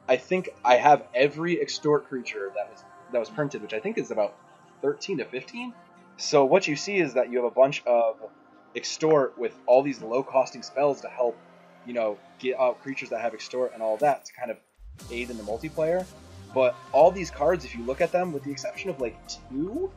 I 0.08 0.16
think 0.16 0.50
I 0.64 0.76
have 0.76 1.04
every 1.14 1.60
extort 1.60 2.08
creature 2.08 2.52
that 2.54 2.70
was 2.70 2.84
that 3.12 3.18
was 3.18 3.30
printed, 3.30 3.62
which 3.62 3.74
I 3.74 3.80
think 3.80 3.98
is 3.98 4.10
about 4.10 4.34
13 4.82 5.18
to 5.18 5.24
15. 5.24 5.72
So 6.16 6.44
what 6.44 6.66
you 6.66 6.76
see 6.76 6.98
is 6.98 7.14
that 7.14 7.30
you 7.30 7.38
have 7.38 7.46
a 7.46 7.54
bunch 7.54 7.82
of 7.86 8.16
extort 8.74 9.38
with 9.38 9.54
all 9.66 9.82
these 9.82 10.02
low 10.02 10.22
costing 10.22 10.62
spells 10.62 11.00
to 11.02 11.08
help, 11.08 11.38
you 11.84 11.92
know, 11.92 12.18
get 12.38 12.58
out 12.58 12.82
creatures 12.82 13.10
that 13.10 13.20
have 13.20 13.32
extort 13.34 13.72
and 13.74 13.82
all 13.82 13.96
that 13.98 14.24
to 14.26 14.32
kind 14.32 14.50
of 14.50 14.58
aid 15.10 15.30
in 15.30 15.36
the 15.36 15.42
multiplayer. 15.44 16.04
But 16.54 16.74
all 16.92 17.10
these 17.10 17.30
cards, 17.30 17.64
if 17.64 17.74
you 17.74 17.84
look 17.84 18.00
at 18.00 18.12
them, 18.12 18.32
with 18.32 18.44
the 18.44 18.50
exception 18.50 18.90
of 18.90 19.00
like 19.00 19.16
two 19.50 19.90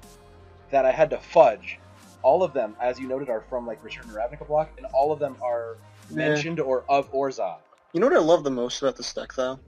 that 0.72 0.86
I 0.86 0.92
had 0.92 1.10
to 1.12 1.18
fudge, 1.18 1.80
all 2.22 2.44
of 2.44 2.54
them, 2.54 2.76
as 2.82 3.00
you 3.00 3.08
noted, 3.08 3.30
are 3.30 3.42
from 3.42 3.66
like 3.66 3.84
Return 3.84 4.08
to 4.08 4.14
Ravnica 4.14 4.48
block, 4.48 4.72
and 4.78 4.86
all 4.94 5.12
of 5.12 5.20
them 5.20 5.38
are 5.42 5.78
Yeah. 6.10 6.16
mentioned 6.16 6.60
or 6.60 6.84
of 6.90 7.12
Orzhov. 7.12 7.60
You 7.94 8.02
know 8.02 8.08
what 8.08 8.16
I 8.16 8.20
love 8.20 8.44
the 8.44 8.52
most 8.52 8.82
about 8.82 8.98
this 8.98 9.14
deck, 9.14 9.34
though? 9.36 9.60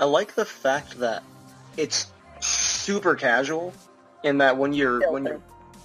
I 0.00 0.04
like 0.04 0.34
the 0.34 0.46
fact 0.46 0.98
that 1.00 1.22
it's 1.76 2.10
super 2.40 3.14
casual, 3.14 3.74
in 4.22 4.38
that 4.38 4.56
when 4.56 4.72
you're 4.72 5.10
when 5.12 5.26
you're 5.26 5.40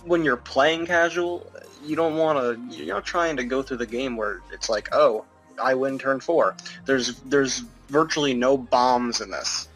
when 0.06 0.24
you're 0.24 0.38
playing 0.38 0.86
casual, 0.86 1.46
you 1.84 1.96
don't 1.96 2.16
want 2.16 2.40
to. 2.72 2.78
You're 2.78 2.96
not 2.96 3.06
trying 3.06 3.38
to 3.38 3.44
go 3.44 3.62
through 3.62 3.78
the 3.78 3.86
game 3.86 4.16
where 4.16 4.42
it's 4.54 4.70
like, 4.70 4.90
oh, 4.94 5.26
I 5.62 5.76
win 5.76 6.00
turn 6.00 6.22
four. 6.22 6.56
There's 6.86 7.20
there's 7.22 7.60
virtually 7.90 8.34
no 8.34 8.58
bombs 8.58 9.20
in 9.20 9.32
this. 9.32 9.68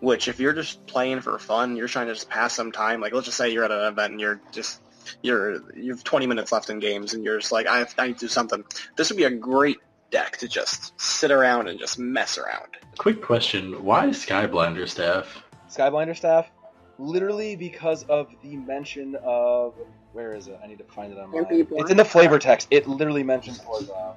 Which, 0.00 0.28
if 0.28 0.38
you're 0.38 0.52
just 0.52 0.86
playing 0.86 1.22
for 1.22 1.38
fun, 1.38 1.76
you're 1.76 1.88
trying 1.88 2.08
to 2.08 2.14
just 2.14 2.28
pass 2.28 2.52
some 2.52 2.72
time. 2.72 3.00
Like, 3.00 3.12
let's 3.12 3.26
just 3.26 3.38
say 3.38 3.50
you're 3.50 3.64
at 3.64 3.70
an 3.70 3.92
event 3.92 4.12
and 4.12 4.20
you're 4.20 4.40
just 4.52 4.80
you're 5.22 5.54
you 5.74 5.92
have 5.92 6.04
20 6.04 6.26
minutes 6.26 6.52
left 6.52 6.70
in 6.70 6.78
games, 6.78 7.14
and 7.14 7.24
you're 7.24 7.40
just 7.40 7.52
like, 7.52 7.66
I, 7.66 7.86
I 7.98 8.08
need 8.08 8.18
to 8.18 8.26
do 8.26 8.28
something. 8.28 8.64
This 8.96 9.10
would 9.10 9.16
be 9.16 9.24
a 9.24 9.30
great 9.30 9.78
deck 10.10 10.36
to 10.38 10.48
just 10.48 10.98
sit 11.00 11.30
around 11.30 11.68
and 11.68 11.78
just 11.78 11.98
mess 11.98 12.38
around. 12.38 12.68
Quick 12.98 13.22
question: 13.22 13.84
Why 13.84 14.06
Skyblinder 14.06 14.88
staff? 14.88 15.42
Skyblinder 15.68 16.16
staff, 16.16 16.50
literally 16.98 17.56
because 17.56 18.04
of 18.04 18.28
the 18.42 18.56
mention 18.56 19.16
of 19.24 19.74
where 20.12 20.34
is 20.34 20.46
it? 20.46 20.58
I 20.62 20.68
need 20.68 20.78
to 20.78 20.84
find 20.84 21.12
it 21.12 21.16
online. 21.16 21.44
Can't 21.46 21.68
It's 21.72 21.90
in 21.90 21.96
the 21.96 22.04
flavor 22.04 22.38
text. 22.38 22.68
It 22.70 22.86
literally 22.86 23.24
mentions 23.24 23.58
Orzhov. 23.60 24.14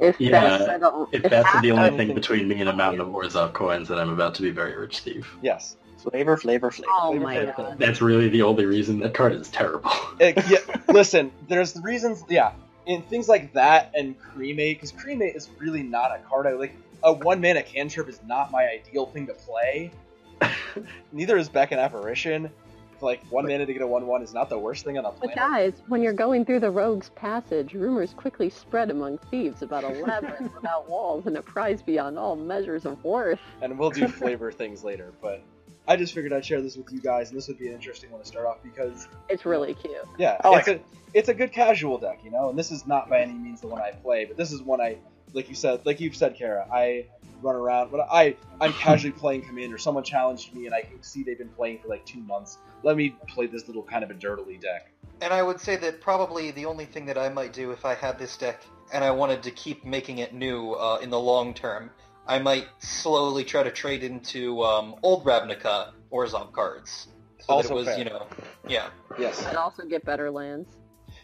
If 0.00 0.20
Yeah, 0.20 0.40
that's 0.40 0.64
settled, 0.64 1.08
If 1.12 1.22
that's 1.22 1.60
the 1.60 1.70
only 1.70 1.96
thing 1.96 2.14
between 2.14 2.48
me 2.48 2.60
and 2.60 2.68
a 2.68 2.72
mountain 2.72 3.00
of 3.00 3.08
Orzhov 3.08 3.52
coins, 3.52 3.88
then 3.88 3.98
I'm 3.98 4.10
about 4.10 4.34
to 4.36 4.42
be 4.42 4.50
very 4.50 4.76
rich, 4.76 4.96
Steve. 4.96 5.28
Yes. 5.40 5.76
Flavor, 5.98 6.36
flavor, 6.36 6.70
flavor. 6.70 6.90
Oh 6.92 7.10
flavor 7.10 7.24
my 7.24 7.34
flavor. 7.34 7.54
god. 7.56 7.78
That's 7.78 8.02
really 8.02 8.28
the 8.28 8.42
only 8.42 8.66
reason 8.66 9.00
that 9.00 9.14
card 9.14 9.32
is 9.32 9.48
terrible. 9.48 9.90
Uh, 10.20 10.32
yeah, 10.48 10.58
listen, 10.88 11.32
there's 11.48 11.80
reasons. 11.82 12.24
Yeah, 12.28 12.52
in 12.86 13.02
things 13.02 13.28
like 13.28 13.52
that 13.54 13.92
and 13.94 14.18
cremate, 14.18 14.76
because 14.76 14.92
cremate 14.92 15.34
is 15.36 15.48
really 15.58 15.82
not 15.82 16.10
a 16.14 16.18
card 16.28 16.46
I 16.46 16.52
like. 16.52 16.74
A 17.02 17.12
one 17.12 17.40
mana 17.40 17.62
cantrip 17.62 18.08
is 18.08 18.18
not 18.26 18.50
my 18.50 18.66
ideal 18.66 19.06
thing 19.06 19.26
to 19.26 19.34
play. 19.34 19.90
Neither 21.12 21.36
is 21.36 21.48
Beckon 21.48 21.78
Apparition. 21.78 22.50
Like 23.00 23.22
one 23.28 23.46
mana 23.46 23.66
to 23.66 23.72
get 23.72 23.82
a 23.82 23.86
one-one 23.86 24.22
is 24.22 24.32
not 24.32 24.48
the 24.48 24.58
worst 24.58 24.84
thing 24.84 24.96
on 24.96 25.04
the 25.04 25.10
But 25.20 25.34
guys, 25.34 25.74
when 25.88 26.00
you're 26.00 26.14
going 26.14 26.46
through 26.46 26.60
the 26.60 26.70
rogue's 26.70 27.10
passage, 27.10 27.74
rumors 27.74 28.14
quickly 28.14 28.48
spread 28.48 28.90
among 28.90 29.18
thieves 29.30 29.60
about 29.60 29.84
a 29.84 29.88
labyrinth 29.88 30.54
without 30.54 30.88
walls 30.88 31.26
and 31.26 31.36
a 31.36 31.42
prize 31.42 31.82
beyond 31.82 32.18
all 32.18 32.34
measures 32.36 32.86
of 32.86 33.02
worth. 33.04 33.40
and 33.60 33.78
we'll 33.78 33.90
do 33.90 34.08
flavor 34.20 34.50
things 34.50 34.84
later. 34.84 35.12
But 35.20 35.42
I 35.86 35.96
just 35.96 36.14
figured 36.14 36.32
I'd 36.32 36.44
share 36.44 36.60
this 36.62 36.76
with 36.76 36.90
you 36.92 37.00
guys, 37.00 37.28
and 37.30 37.36
this 37.36 37.48
would 37.48 37.58
be 37.58 37.68
an 37.68 37.74
interesting 37.74 38.10
one 38.10 38.20
to 38.22 38.26
start 38.26 38.46
off 38.46 38.62
because 38.62 39.06
It's 39.28 39.44
really 39.44 39.74
cute. 39.74 39.94
yeah, 40.18 40.38
I 40.42 40.48
like 40.48 40.68
it's 40.68 40.80
a 40.80 40.84
it's 41.12 41.28
a 41.28 41.34
good 41.34 41.52
casual 41.52 41.98
deck, 41.98 42.20
you 42.24 42.30
know. 42.30 42.48
And 42.48 42.58
this 42.58 42.70
is 42.70 42.86
not 42.86 43.08
by 43.08 43.20
any 43.20 43.34
means 43.34 43.60
the 43.60 43.68
one 43.68 43.80
I 43.80 43.90
play, 43.92 44.24
but 44.24 44.36
this 44.36 44.50
is 44.52 44.62
one 44.62 44.80
I 44.80 44.98
like 45.32 45.48
you 45.48 45.54
said, 45.54 45.84
like 45.84 46.00
you've 46.00 46.16
said, 46.16 46.36
Kara, 46.36 46.66
I 46.72 47.06
run 47.42 47.56
around, 47.56 47.90
but 47.90 48.06
I 48.10 48.36
I'm 48.60 48.72
casually 48.72 49.12
playing 49.18 49.42
Commander. 49.42 49.78
Someone 49.78 50.04
challenged 50.04 50.54
me, 50.54 50.66
and 50.66 50.74
I 50.74 50.82
can 50.82 51.02
see 51.02 51.22
they've 51.22 51.38
been 51.38 51.48
playing 51.48 51.80
for 51.80 51.88
like 51.88 52.04
two 52.06 52.20
months. 52.20 52.58
Let 52.82 52.96
me 52.96 53.16
play 53.28 53.46
this 53.46 53.66
little 53.66 53.82
kind 53.82 54.02
of 54.04 54.10
a 54.10 54.14
dirtily 54.14 54.56
deck. 54.56 54.90
And 55.20 55.32
I 55.32 55.42
would 55.42 55.60
say 55.60 55.76
that 55.76 56.00
probably 56.00 56.50
the 56.50 56.66
only 56.66 56.84
thing 56.86 57.06
that 57.06 57.16
I 57.18 57.28
might 57.28 57.52
do 57.52 57.70
if 57.70 57.84
I 57.84 57.94
had 57.94 58.18
this 58.18 58.36
deck 58.36 58.62
and 58.92 59.02
I 59.04 59.10
wanted 59.10 59.42
to 59.44 59.50
keep 59.50 59.84
making 59.84 60.18
it 60.18 60.34
new 60.34 60.72
uh, 60.72 60.98
in 61.02 61.08
the 61.08 61.18
long 61.18 61.54
term, 61.54 61.90
I 62.26 62.38
might 62.38 62.66
slowly 62.78 63.44
try 63.44 63.62
to 63.62 63.70
trade 63.70 64.02
into 64.02 64.62
um, 64.62 64.96
old 65.02 65.24
Ravnica 65.24 65.92
Orzhov 66.12 66.52
cards. 66.52 67.08
So 67.40 67.54
Also 67.54 67.68
that 67.68 67.74
it 67.74 67.76
was, 67.76 67.86
fair. 67.86 67.98
you 67.98 68.04
know, 68.06 68.26
yeah. 68.66 68.88
Yes. 69.18 69.44
I'd 69.44 69.56
also 69.56 69.84
get 69.84 70.04
better 70.04 70.30
lands. 70.30 70.68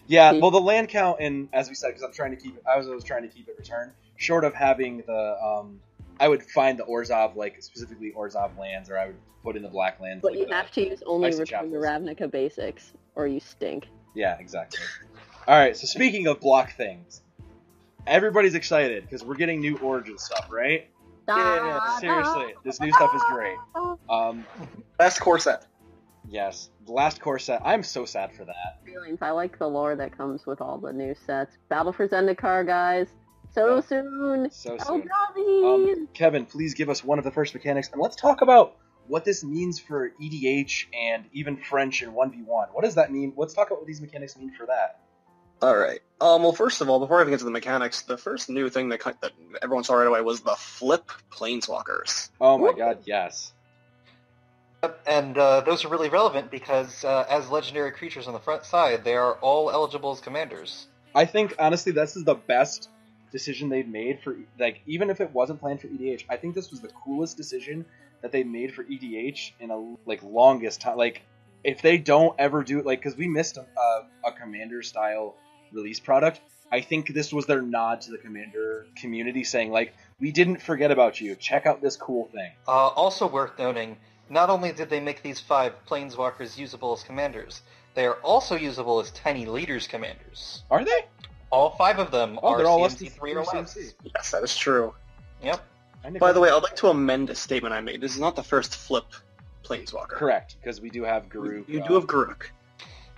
Yeah. 0.07 0.33
See? 0.33 0.41
Well, 0.41 0.51
the 0.51 0.61
land 0.61 0.89
count, 0.89 1.19
and 1.21 1.49
as 1.53 1.69
we 1.69 1.75
said, 1.75 1.89
because 1.89 2.03
I'm 2.03 2.13
trying 2.13 2.33
to 2.33 2.37
keep 2.37 2.57
it, 2.57 2.63
I 2.71 2.77
was 2.77 2.87
always 2.87 3.05
trying 3.05 3.23
to 3.23 3.29
keep 3.29 3.49
it 3.49 3.55
return. 3.57 3.93
Short 4.17 4.45
of 4.45 4.53
having 4.53 5.03
the, 5.07 5.37
um, 5.43 5.81
I 6.19 6.29
would 6.29 6.43
find 6.43 6.79
the 6.79 6.85
Orzhov, 6.85 7.37
like 7.37 7.63
specifically 7.63 8.13
Orzhov 8.15 8.59
lands, 8.59 8.91
or 8.91 8.99
I 8.99 9.07
would 9.07 9.17
put 9.43 9.57
in 9.57 9.63
the 9.63 9.71
black 9.71 9.99
lands. 10.01 10.21
But 10.21 10.33
like 10.33 10.41
you 10.41 10.47
the- 10.47 10.55
have 10.55 10.71
to 10.73 10.87
use 10.87 11.03
only 11.07 11.29
Icy 11.29 11.41
Return 11.41 11.71
to 11.71 11.81
Chapels. 11.81 11.87
Ravnica 11.87 12.31
basics, 12.31 12.93
or 13.15 13.27
you 13.27 13.41
stink. 13.41 13.87
Yeah, 14.15 14.37
exactly. 14.39 14.81
All 15.49 15.57
right. 15.59 15.75
So 15.75 15.87
speaking 15.87 16.27
of 16.27 16.41
block 16.41 16.77
things, 16.77 17.23
everybody's 18.11 18.55
excited 18.55 19.05
because 19.05 19.25
we're 19.25 19.37
getting 19.37 19.61
new 19.61 19.77
Origin 19.79 20.19
stuff, 20.19 20.49
right? 20.51 20.89
Ah, 21.29 21.97
Seriously, 22.01 22.55
this 22.65 22.81
new 22.81 22.93
stuff 22.93 23.15
is 23.15 23.23
great. 23.31 23.57
Um, 24.09 24.45
Best 24.99 25.21
corset. 25.21 25.65
yes, 26.29 26.69
the 26.87 26.93
last 26.93 27.21
core 27.21 27.39
set. 27.39 27.63
I'm 27.65 27.83
so 27.85 28.05
sad 28.05 28.35
for 28.35 28.45
that. 28.45 28.81
Feelings. 28.85 29.19
I 29.23 29.31
like 29.31 29.59
the 29.59 29.69
lore 29.69 29.95
that 29.97 30.17
comes 30.17 30.45
with 30.45 30.61
all 30.61 30.79
the 30.79 30.93
new 30.93 31.15
sets. 31.27 31.57
Battle 31.69 31.93
for 31.93 32.09
Zendikar, 32.09 32.67
guys. 32.67 33.07
So 33.55 33.77
Yeah. 33.77 33.81
soon. 33.81 34.51
So 34.51 34.75
Oh, 34.75 34.85
soon. 34.85 35.09
golly. 35.35 35.93
Um, 35.95 36.09
Kevin, 36.13 36.47
please 36.47 36.75
give 36.75 36.91
us 36.91 37.05
one 37.05 37.19
of 37.19 37.25
the 37.25 37.31
first 37.31 37.55
mechanics, 37.55 37.89
and 37.93 38.01
let's 38.03 38.17
talk 38.17 38.43
about 38.43 38.77
what 39.07 39.25
this 39.25 39.43
means 39.45 39.79
for 39.81 40.11
EDH 40.21 40.87
and 40.93 41.25
even 41.33 41.57
French 41.57 42.03
in 42.03 42.13
1v1. 42.13 42.69
What 42.73 42.85
does 42.85 42.97
that 42.97 43.11
mean? 43.13 43.33
Let's 43.37 43.55
talk 43.55 43.69
about 43.69 43.79
what 43.81 43.87
these 43.87 44.01
mechanics 44.01 44.37
mean 44.37 44.53
for 44.53 44.67
that. 44.67 45.01
All 45.63 45.77
right. 45.77 46.01
Um. 46.21 46.43
Well, 46.43 46.53
first 46.53 46.81
of 46.81 46.89
all, 46.89 47.01
before 47.01 47.19
I 47.19 47.23
even 47.23 47.33
get 47.33 47.41
to 47.41 47.45
the 47.45 47.51
mechanics, 47.51 48.03
the 48.03 48.17
first 48.17 48.49
new 48.49 48.71
thing 48.71 48.89
that, 48.91 49.01
that 49.21 49.33
everyone 49.63 49.85
saw 49.85 49.95
right 49.95 50.07
away 50.07 50.21
was 50.21 50.41
the 50.41 50.57
flip 50.57 51.11
planeswalkers. 51.31 52.31
Oh 52.41 52.59
my 52.59 52.69
Woo. 52.69 52.77
god, 52.77 52.99
yes. 53.05 53.53
And 55.07 55.37
uh, 55.37 55.61
those 55.61 55.85
are 55.85 55.89
really 55.89 56.09
relevant 56.09 56.51
because 56.51 57.05
uh, 57.05 57.27
as 57.29 57.51
legendary 57.51 57.93
creatures 57.93 58.27
on 58.27 58.33
the 58.33 58.41
front 58.41 58.65
side, 58.65 59.05
they 59.05 59.15
are 59.15 59.35
all 59.35 59.71
eligible 59.71 60.13
as 60.13 60.21
commanders. 60.21 60.87
I 61.15 61.27
think 61.27 61.55
honestly 61.59 61.93
this 61.93 62.17
is 62.17 62.25
the 62.25 62.35
best 62.35 62.89
decision 63.31 63.69
they've 63.69 63.87
made 63.87 64.21
for 64.23 64.37
like 64.59 64.81
even 64.87 65.11
if 65.11 65.21
it 65.21 65.33
wasn't 65.33 65.61
planned 65.61 65.81
for 65.81 65.89
EDH, 65.89 66.25
I 66.31 66.37
think 66.37 66.55
this 66.55 66.71
was 66.71 66.81
the 66.81 66.89
coolest 66.89 67.37
decision 67.37 67.85
that 68.23 68.33
they 68.33 68.43
made 68.43 68.75
for 68.75 68.85
EDH 68.85 69.53
in 69.61 69.71
a 69.71 69.95
like 70.07 70.23
longest 70.23 70.81
time. 70.81 70.97
Like 70.97 71.23
if 71.63 71.83
they 71.83 71.99
don't 71.99 72.35
ever 72.39 72.63
do 72.63 72.79
it, 72.79 72.87
like 72.87 73.01
because 73.01 73.17
we 73.17 73.29
missed 73.29 73.59
a, 73.59 73.61
a, 73.61 74.29
a 74.29 74.33
commander 74.33 74.83
style 74.83 75.35
release 75.73 76.01
product. 76.01 76.41
I 76.73 76.81
think 76.81 77.13
this 77.13 77.33
was 77.33 77.47
their 77.47 77.63
nod 77.63 78.01
to 78.03 78.13
the 78.13 78.19
commander 78.19 78.87
community, 78.97 79.43
saying 79.45 79.73
like, 79.73 79.93
"We 80.21 80.31
didn't 80.31 80.63
forget 80.63 80.91
about 80.91 81.21
you. 81.21 81.35
Check 81.35 81.67
out 81.67 81.81
this 81.83 81.97
cool 81.97 82.29
thing." 82.33 82.53
Uh, 82.69 82.89
also 82.89 83.27
worth 83.27 83.59
noting, 83.59 83.97
not 84.29 84.51
only 84.51 84.73
did 84.73 84.89
they 84.89 85.01
make 85.01 85.23
these 85.23 85.41
five 85.41 85.73
planeswalkers 85.89 86.57
usable 86.57 86.93
as 86.93 87.03
commanders, 87.03 87.63
they 87.95 88.07
are 88.07 88.15
also 88.23 88.55
usable 88.55 89.01
as 89.01 89.11
tiny 89.11 89.47
leaders 89.47 89.89
commanders. 89.89 90.63
Are 90.71 90.85
they? 90.85 91.07
All 91.51 91.71
five 91.71 91.99
of 91.99 92.13
them 92.13 92.39
Oh, 92.41 92.51
are 92.51 92.59
they're 92.59 92.67
all 92.69 92.79
CMC 92.89 93.11
three 93.11 93.35
or 93.35 93.45
through 93.45 93.61
less. 93.61 93.77
Yes, 94.15 94.31
that 94.31 94.45
is 94.45 94.57
true. 94.57 94.95
Yep. 95.43 95.61
By 96.21 96.33
the 96.33 96.39
way, 96.41 96.49
I'd 96.51 96.63
like 96.63 96.77
to 96.77 96.89
amend 96.89 97.29
a 97.31 97.35
statement 97.35 97.75
I 97.75 97.81
made. 97.81 98.01
This 98.01 98.15
is 98.15 98.21
not 98.21 98.37
the 98.37 98.43
first 98.45 98.77
flip 98.77 99.07
planeswalker. 99.65 100.09
correct 100.11 100.57
because 100.61 100.81
we 100.81 100.89
do 100.91 101.03
have 101.03 101.25
You, 101.35 101.41
Garruk. 101.41 101.69
you 101.69 101.83
uh, 101.83 101.89
do 101.89 101.95
have 101.95 102.07
Garruk. 102.07 102.45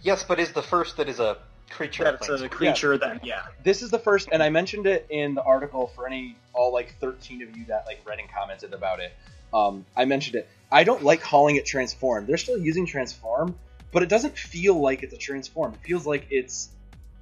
Yes, 0.00 0.24
but 0.24 0.40
is 0.40 0.52
the 0.52 0.62
first 0.62 0.96
that 0.96 1.08
is 1.08 1.20
a 1.20 1.36
creature. 1.72 2.04
That's 2.04 2.28
a 2.28 2.32
planeswalker. 2.32 2.50
creature 2.50 2.98
that, 2.98 3.24
yeah. 3.24 3.42
this 3.64 3.82
is 3.82 3.90
the 3.90 3.98
first 3.98 4.28
and 4.32 4.42
i 4.42 4.50
mentioned 4.50 4.86
it 4.86 5.06
in 5.10 5.34
the 5.34 5.42
article 5.42 5.88
for 5.88 6.06
any 6.06 6.36
all 6.52 6.72
like 6.72 6.94
13 7.00 7.42
of 7.42 7.56
you 7.56 7.64
that 7.66 7.86
like 7.86 8.00
read 8.04 8.18
and 8.18 8.30
commented 8.30 8.72
about 8.72 9.00
it. 9.00 9.12
Um, 9.52 9.84
i 9.96 10.04
mentioned 10.04 10.36
it. 10.36 10.48
I 10.70 10.84
don't 10.84 11.02
like 11.02 11.20
calling 11.20 11.56
it 11.56 11.66
transform. 11.66 12.26
They're 12.26 12.38
still 12.38 12.58
using 12.58 12.86
transform 12.86 13.56
but 13.92 14.02
it 14.02 14.08
doesn't 14.08 14.36
feel 14.36 14.80
like 14.80 15.02
it's 15.02 15.12
a 15.12 15.18
transform. 15.18 15.74
It 15.74 15.80
feels 15.80 16.06
like 16.06 16.26
it's 16.30 16.70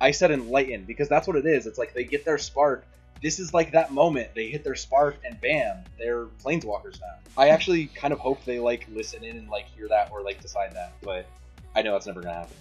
i 0.00 0.12
said 0.12 0.30
enlighten 0.30 0.84
because 0.84 1.08
that's 1.08 1.26
what 1.26 1.36
it 1.36 1.44
is. 1.44 1.66
It's 1.66 1.78
like 1.78 1.92
they 1.92 2.04
get 2.04 2.24
their 2.24 2.38
spark. 2.38 2.86
This 3.22 3.38
is 3.38 3.52
like 3.52 3.72
that 3.72 3.92
moment. 3.92 4.30
They 4.34 4.48
hit 4.48 4.64
their 4.64 4.76
spark 4.76 5.16
and 5.24 5.38
bam 5.40 5.84
they're 5.98 6.26
planeswalkers 6.42 7.00
now. 7.00 7.18
I 7.36 7.48
actually 7.48 7.86
kind 7.86 8.12
of 8.12 8.18
hope 8.18 8.44
they 8.44 8.58
like 8.58 8.86
listen 8.90 9.24
in 9.24 9.36
and 9.36 9.50
like 9.50 9.66
hear 9.66 9.88
that 9.88 10.10
or 10.10 10.22
like 10.22 10.40
decide 10.40 10.72
that 10.72 10.92
but 11.02 11.26
i 11.74 11.82
know 11.82 11.92
that's 11.92 12.06
never 12.06 12.20
gonna 12.22 12.34
happen 12.34 12.56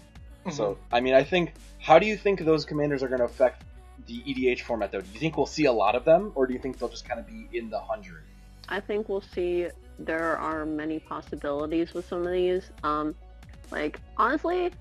so, 0.51 0.77
I 0.91 0.99
mean, 0.99 1.13
I 1.13 1.23
think, 1.23 1.53
how 1.79 1.99
do 1.99 2.05
you 2.05 2.17
think 2.17 2.41
those 2.41 2.65
commanders 2.65 3.03
are 3.03 3.07
going 3.07 3.19
to 3.19 3.25
affect 3.25 3.63
the 4.07 4.21
EDH 4.21 4.61
format, 4.61 4.91
though? 4.91 5.01
Do 5.01 5.09
you 5.13 5.19
think 5.19 5.37
we'll 5.37 5.45
see 5.45 5.65
a 5.65 5.71
lot 5.71 5.95
of 5.95 6.05
them, 6.05 6.31
or 6.35 6.47
do 6.47 6.53
you 6.53 6.59
think 6.59 6.79
they'll 6.79 6.89
just 6.89 7.07
kind 7.07 7.19
of 7.19 7.27
be 7.27 7.47
in 7.57 7.69
the 7.69 7.79
hundred? 7.79 8.23
I 8.69 8.79
think 8.79 9.09
we'll 9.09 9.21
see 9.21 9.67
there 9.97 10.37
are 10.37 10.65
many 10.65 10.99
possibilities 10.99 11.93
with 11.93 12.07
some 12.07 12.25
of 12.25 12.31
these. 12.31 12.69
Um, 12.83 13.15
like 13.71 13.99
honestly, 14.17 14.71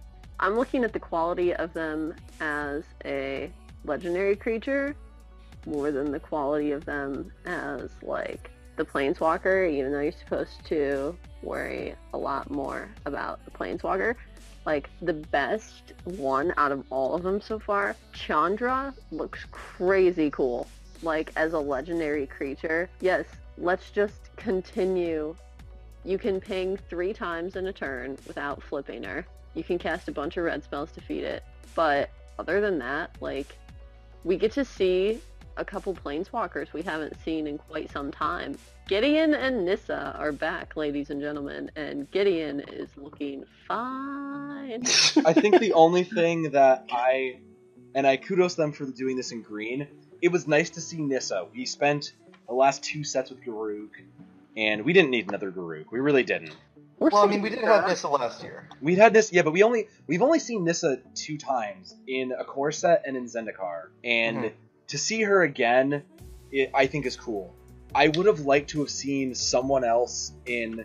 I'm 0.40 0.56
looking 0.56 0.84
at 0.84 0.92
the 0.92 1.00
quality 1.00 1.54
of 1.54 1.72
them 1.74 2.14
as 2.40 2.84
a 3.04 3.50
legendary 3.84 4.36
creature 4.36 4.94
more 5.66 5.90
than 5.90 6.12
the 6.12 6.20
quality 6.20 6.70
of 6.70 6.84
them 6.84 7.32
as 7.44 7.90
like 8.02 8.50
the 8.76 8.84
planeswalker, 8.84 9.70
even 9.70 9.92
though 9.92 10.00
you're 10.00 10.12
supposed 10.12 10.64
to 10.66 11.16
worry 11.42 11.94
a 12.14 12.18
lot 12.18 12.50
more 12.50 12.88
about 13.06 13.44
the 13.44 13.50
planeswalker. 13.50 14.14
Like 14.68 14.90
the 15.00 15.14
best 15.14 15.94
one 16.04 16.52
out 16.58 16.72
of 16.72 16.84
all 16.90 17.14
of 17.14 17.22
them 17.22 17.40
so 17.40 17.58
far, 17.58 17.96
Chandra 18.12 18.92
looks 19.10 19.46
crazy 19.50 20.30
cool. 20.30 20.68
Like 21.02 21.32
as 21.36 21.54
a 21.54 21.58
legendary 21.58 22.26
creature. 22.26 22.90
Yes, 23.00 23.24
let's 23.56 23.90
just 23.90 24.28
continue. 24.36 25.34
You 26.04 26.18
can 26.18 26.38
ping 26.38 26.76
three 26.90 27.14
times 27.14 27.56
in 27.56 27.68
a 27.68 27.72
turn 27.72 28.18
without 28.26 28.62
flipping 28.62 29.04
her. 29.04 29.26
You 29.54 29.64
can 29.64 29.78
cast 29.78 30.06
a 30.08 30.12
bunch 30.12 30.36
of 30.36 30.44
red 30.44 30.62
spells 30.62 30.92
to 30.92 31.00
feed 31.00 31.24
it. 31.24 31.44
But 31.74 32.10
other 32.38 32.60
than 32.60 32.78
that, 32.80 33.16
like 33.22 33.56
we 34.22 34.36
get 34.36 34.52
to 34.52 34.66
see 34.66 35.18
a 35.56 35.64
couple 35.64 35.94
planeswalkers 35.94 36.74
we 36.74 36.82
haven't 36.82 37.16
seen 37.24 37.46
in 37.46 37.56
quite 37.56 37.90
some 37.90 38.10
time. 38.10 38.58
Gideon 38.88 39.34
and 39.34 39.66
Nissa 39.66 40.14
are 40.18 40.32
back, 40.32 40.74
ladies 40.74 41.10
and 41.10 41.20
gentlemen, 41.20 41.70
and 41.76 42.10
Gideon 42.10 42.60
is 42.60 42.88
looking 42.96 43.44
fine. 43.66 44.82
I 45.26 45.34
think 45.34 45.58
the 45.60 45.74
only 45.74 46.04
thing 46.04 46.52
that 46.52 46.86
I, 46.90 47.40
and 47.94 48.06
I 48.06 48.16
kudos 48.16 48.54
them 48.54 48.72
for 48.72 48.86
doing 48.86 49.16
this 49.16 49.30
in 49.30 49.42
green, 49.42 49.86
it 50.22 50.28
was 50.28 50.48
nice 50.48 50.70
to 50.70 50.80
see 50.80 51.02
Nissa. 51.02 51.46
We 51.54 51.66
spent 51.66 52.14
the 52.48 52.54
last 52.54 52.82
two 52.82 53.04
sets 53.04 53.28
with 53.28 53.44
Garruk, 53.44 53.90
and 54.56 54.86
we 54.86 54.94
didn't 54.94 55.10
need 55.10 55.28
another 55.28 55.52
Garruk. 55.52 55.86
We 55.92 56.00
really 56.00 56.22
didn't. 56.22 56.56
We're 56.98 57.10
Well, 57.10 57.22
I 57.24 57.26
mean, 57.26 57.42
we 57.42 57.50
did 57.50 57.58
her. 57.58 57.66
have 57.66 57.86
Nissa 57.86 58.08
last 58.08 58.42
year. 58.42 58.70
We'd 58.80 58.96
had 58.96 59.12
this, 59.12 59.30
yeah, 59.34 59.42
but 59.42 59.52
we 59.52 59.62
only 59.62 59.88
we've 60.06 60.22
only 60.22 60.38
seen 60.38 60.64
Nissa 60.64 60.98
two 61.14 61.36
times 61.36 61.94
in 62.08 62.32
a 62.32 62.42
core 62.44 62.72
set 62.72 63.02
and 63.06 63.18
in 63.18 63.26
Zendikar, 63.26 63.88
and 64.02 64.44
Mhm. 64.44 64.52
to 64.88 64.98
see 64.98 65.22
her 65.22 65.42
again, 65.42 66.02
it, 66.50 66.70
I 66.74 66.86
think 66.86 67.04
is 67.04 67.16
cool. 67.16 67.54
I 67.98 68.06
would 68.14 68.26
have 68.26 68.40
liked 68.40 68.70
to 68.70 68.78
have 68.78 68.90
seen 68.90 69.34
someone 69.34 69.82
else 69.82 70.30
in, 70.46 70.84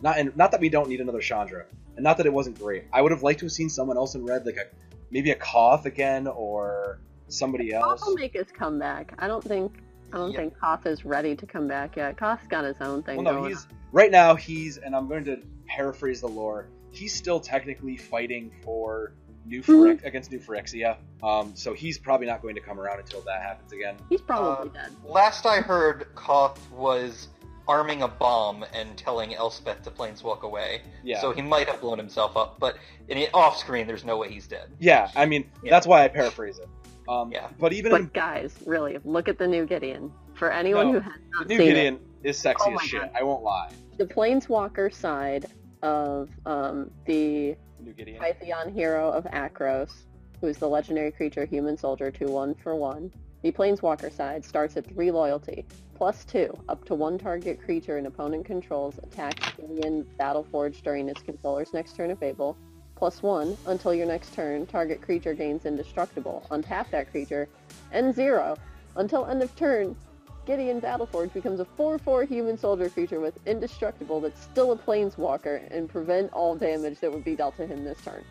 not 0.00 0.18
in, 0.18 0.32
not 0.34 0.50
that 0.52 0.62
we 0.62 0.70
don't 0.70 0.88
need 0.88 1.02
another 1.02 1.20
Chandra, 1.20 1.66
and 1.94 2.02
not 2.02 2.16
that 2.16 2.24
it 2.24 2.32
wasn't 2.32 2.58
great. 2.58 2.84
I 2.90 3.02
would 3.02 3.12
have 3.12 3.22
liked 3.22 3.40
to 3.40 3.44
have 3.44 3.52
seen 3.52 3.68
someone 3.68 3.98
else 3.98 4.14
in 4.14 4.24
red, 4.24 4.46
like 4.46 4.56
a 4.56 4.64
maybe 5.10 5.30
a 5.30 5.34
Koth 5.34 5.84
again 5.84 6.26
or 6.26 7.00
somebody 7.28 7.74
else. 7.74 8.00
Koth 8.00 8.08
will 8.08 8.14
make 8.14 8.32
his 8.32 8.50
comeback. 8.50 9.12
I 9.18 9.28
don't 9.28 9.44
think 9.44 9.72
I 10.10 10.16
don't 10.16 10.30
Yeah. 10.30 10.38
think 10.38 10.58
Koth 10.58 10.86
is 10.86 11.04
ready 11.04 11.36
to 11.36 11.44
come 11.44 11.68
back 11.68 11.96
yet. 11.96 12.16
Koth's 12.16 12.46
got 12.46 12.64
his 12.64 12.80
own 12.80 13.02
thing 13.02 13.16
Well, 13.16 13.24
no, 13.24 13.40
going 13.40 13.50
he's 13.50 13.66
right 13.92 14.10
now. 14.10 14.34
He's 14.34 14.78
and 14.78 14.96
I'm 14.96 15.06
going 15.06 15.24
to 15.26 15.42
paraphrase 15.66 16.22
the 16.22 16.28
lore. 16.28 16.68
He's 16.92 17.14
still 17.14 17.40
technically 17.40 17.98
fighting 17.98 18.50
for 18.62 19.12
New 19.46 19.62
Phyrex 19.62 20.04
against 20.04 20.30
New 20.30 20.38
Phyrexia. 20.38 20.96
Um, 21.22 21.52
so 21.54 21.74
he's 21.74 21.98
probably 21.98 22.26
not 22.26 22.40
going 22.42 22.54
to 22.54 22.60
come 22.60 22.80
around 22.80 22.98
until 23.00 23.20
that 23.22 23.42
happens 23.42 23.72
again. 23.72 23.96
He's 24.08 24.20
probably 24.20 24.70
Uh, 24.70 24.72
dead. 24.82 24.92
Last 25.04 25.44
I 25.46 25.60
heard, 25.60 26.06
Koth 26.14 26.60
was 26.70 27.28
arming 27.66 28.02
a 28.02 28.08
bomb 28.08 28.64
and 28.74 28.96
telling 28.96 29.34
Elspeth 29.34 29.82
to 29.82 29.90
planeswalk 29.90 30.42
away. 30.42 30.82
Yeah. 31.02 31.20
So 31.20 31.32
he 31.32 31.40
might 31.42 31.66
have 31.68 31.80
blown 31.80 31.96
himself 31.98 32.36
up, 32.36 32.58
but 32.60 32.76
in 33.08 33.26
off 33.32 33.56
screen, 33.58 33.86
there's 33.86 34.04
no 34.04 34.18
way 34.18 34.30
he's 34.30 34.46
dead. 34.46 34.68
Yeah, 34.78 35.10
I 35.16 35.24
mean 35.26 35.50
Yeah. 35.62 35.70
that's 35.70 35.86
why 35.86 36.04
I 36.04 36.08
paraphrase 36.08 36.58
it. 36.58 36.68
Um, 37.08 37.32
Yeah. 37.32 37.48
But 37.58 37.72
even 37.72 37.94
in, 37.94 38.10
guys, 38.14 38.54
really, 38.66 38.98
look 39.04 39.28
at 39.28 39.38
the 39.38 39.46
new 39.46 39.64
Gideon. 39.66 40.12
For 40.34 40.50
anyone 40.50 40.86
No, 40.86 40.92
who 40.94 41.00
has 41.00 41.12
not 41.12 41.14
the 41.14 41.38
not 41.38 41.46
new 41.48 41.56
seen 41.58 41.66
Gideon 41.68 41.98
is 42.22 42.36
sexy 42.38 42.70
Oh 42.70 42.74
as 42.74 42.82
shit. 42.82 43.00
God. 43.00 43.10
I 43.18 43.22
won't 43.22 43.42
lie. 43.42 43.68
it, 43.92 43.98
the 43.98 44.06
Planeswalker 44.06 44.92
side 44.92 45.46
of 45.82 46.28
um, 46.44 46.90
the 47.06 47.56
New 47.84 47.92
Gideon. 47.92 48.22
Kytheon 48.22 48.72
hero 48.72 49.10
of 49.10 49.24
Akros, 49.24 49.92
who's 50.40 50.56
the 50.56 50.68
legendary 50.68 51.10
creature 51.10 51.44
human 51.44 51.76
soldier, 51.76 52.10
two 52.10 52.28
one 52.28 52.54
for 52.54 52.74
one. 52.74 53.12
The 53.42 53.52
Planeswalker 53.52 54.10
side 54.10 54.42
starts 54.42 54.76
at 54.78 54.86
3 54.86 55.10
loyalty, 55.10 55.66
plus 55.94 56.24
2, 56.24 56.64
up 56.70 56.82
to 56.86 56.94
one 56.94 57.18
target 57.18 57.62
creature 57.62 57.98
an 57.98 58.06
opponent 58.06 58.46
controls 58.46 58.98
attacks 59.02 59.52
Gideon 59.56 60.06
Battleforge 60.18 60.82
during 60.82 61.10
its 61.10 61.20
controller's 61.20 61.74
next 61.74 61.94
turn 61.94 62.10
if 62.10 62.22
able, 62.22 62.56
plus 62.96 63.22
1, 63.22 63.54
until 63.66 63.92
your 63.92 64.06
next 64.06 64.32
turn, 64.32 64.64
target 64.64 65.02
creature 65.02 65.34
gains 65.34 65.66
indestructible. 65.66 66.46
Untap 66.50 66.88
that 66.90 67.10
creature, 67.10 67.46
and 67.92 68.14
0, 68.14 68.56
until 68.96 69.26
end 69.26 69.42
of 69.42 69.54
turn, 69.56 69.94
Gideon 70.46 70.80
Battleforge 70.80 71.32
becomes 71.32 71.60
a 71.60 71.66
4-4 71.78 72.28
human 72.28 72.58
soldier 72.58 72.88
creature 72.88 73.20
with 73.20 73.38
indestructible 73.46 74.20
that's 74.20 74.42
still 74.42 74.72
a 74.72 74.76
planeswalker 74.76 75.62
and 75.70 75.88
prevent 75.88 76.32
all 76.32 76.54
damage 76.54 77.00
that 77.00 77.12
would 77.12 77.24
be 77.24 77.34
dealt 77.34 77.56
to 77.56 77.66
him 77.66 77.84
this 77.84 78.00
turn. 78.04 78.22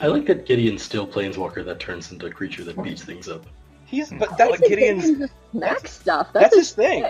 I 0.00 0.06
like 0.06 0.26
that 0.26 0.46
Gideon's 0.46 0.82
still 0.82 1.06
Planeswalker 1.06 1.64
that 1.64 1.80
turns 1.80 2.12
into 2.12 2.26
a 2.26 2.30
creature 2.30 2.64
that 2.64 2.82
beats 2.82 3.02
things 3.02 3.28
up. 3.28 3.44
He's 3.86 4.10
hmm. 4.10 4.18
but 4.18 4.36
that's 4.38 4.52
Like 4.52 4.60
Gideon's. 4.60 5.04
Gideon's 5.04 5.30
smack 5.50 5.88
stuff. 5.88 6.32
That's, 6.32 6.44
That's, 6.44 6.56
his 6.56 6.72
thing. 6.72 7.06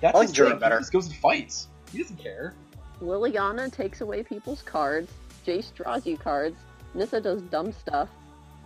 That's 0.00 0.14
I 0.14 0.18
like 0.18 0.28
his 0.28 0.36
Jura 0.36 0.50
thing. 0.50 0.58
better. 0.58 0.76
He 0.76 0.82
just 0.82 0.92
goes 0.92 1.06
and 1.06 1.14
fights. 1.16 1.68
He 1.92 1.98
doesn't 1.98 2.18
care. 2.18 2.54
Liliana 3.00 3.72
takes 3.72 4.00
away 4.00 4.22
people's 4.22 4.62
cards. 4.62 5.12
Jace 5.46 5.72
draws 5.74 6.06
you 6.06 6.16
cards. 6.16 6.56
Nissa 6.94 7.20
does 7.20 7.42
dumb 7.42 7.72
stuff. 7.72 8.08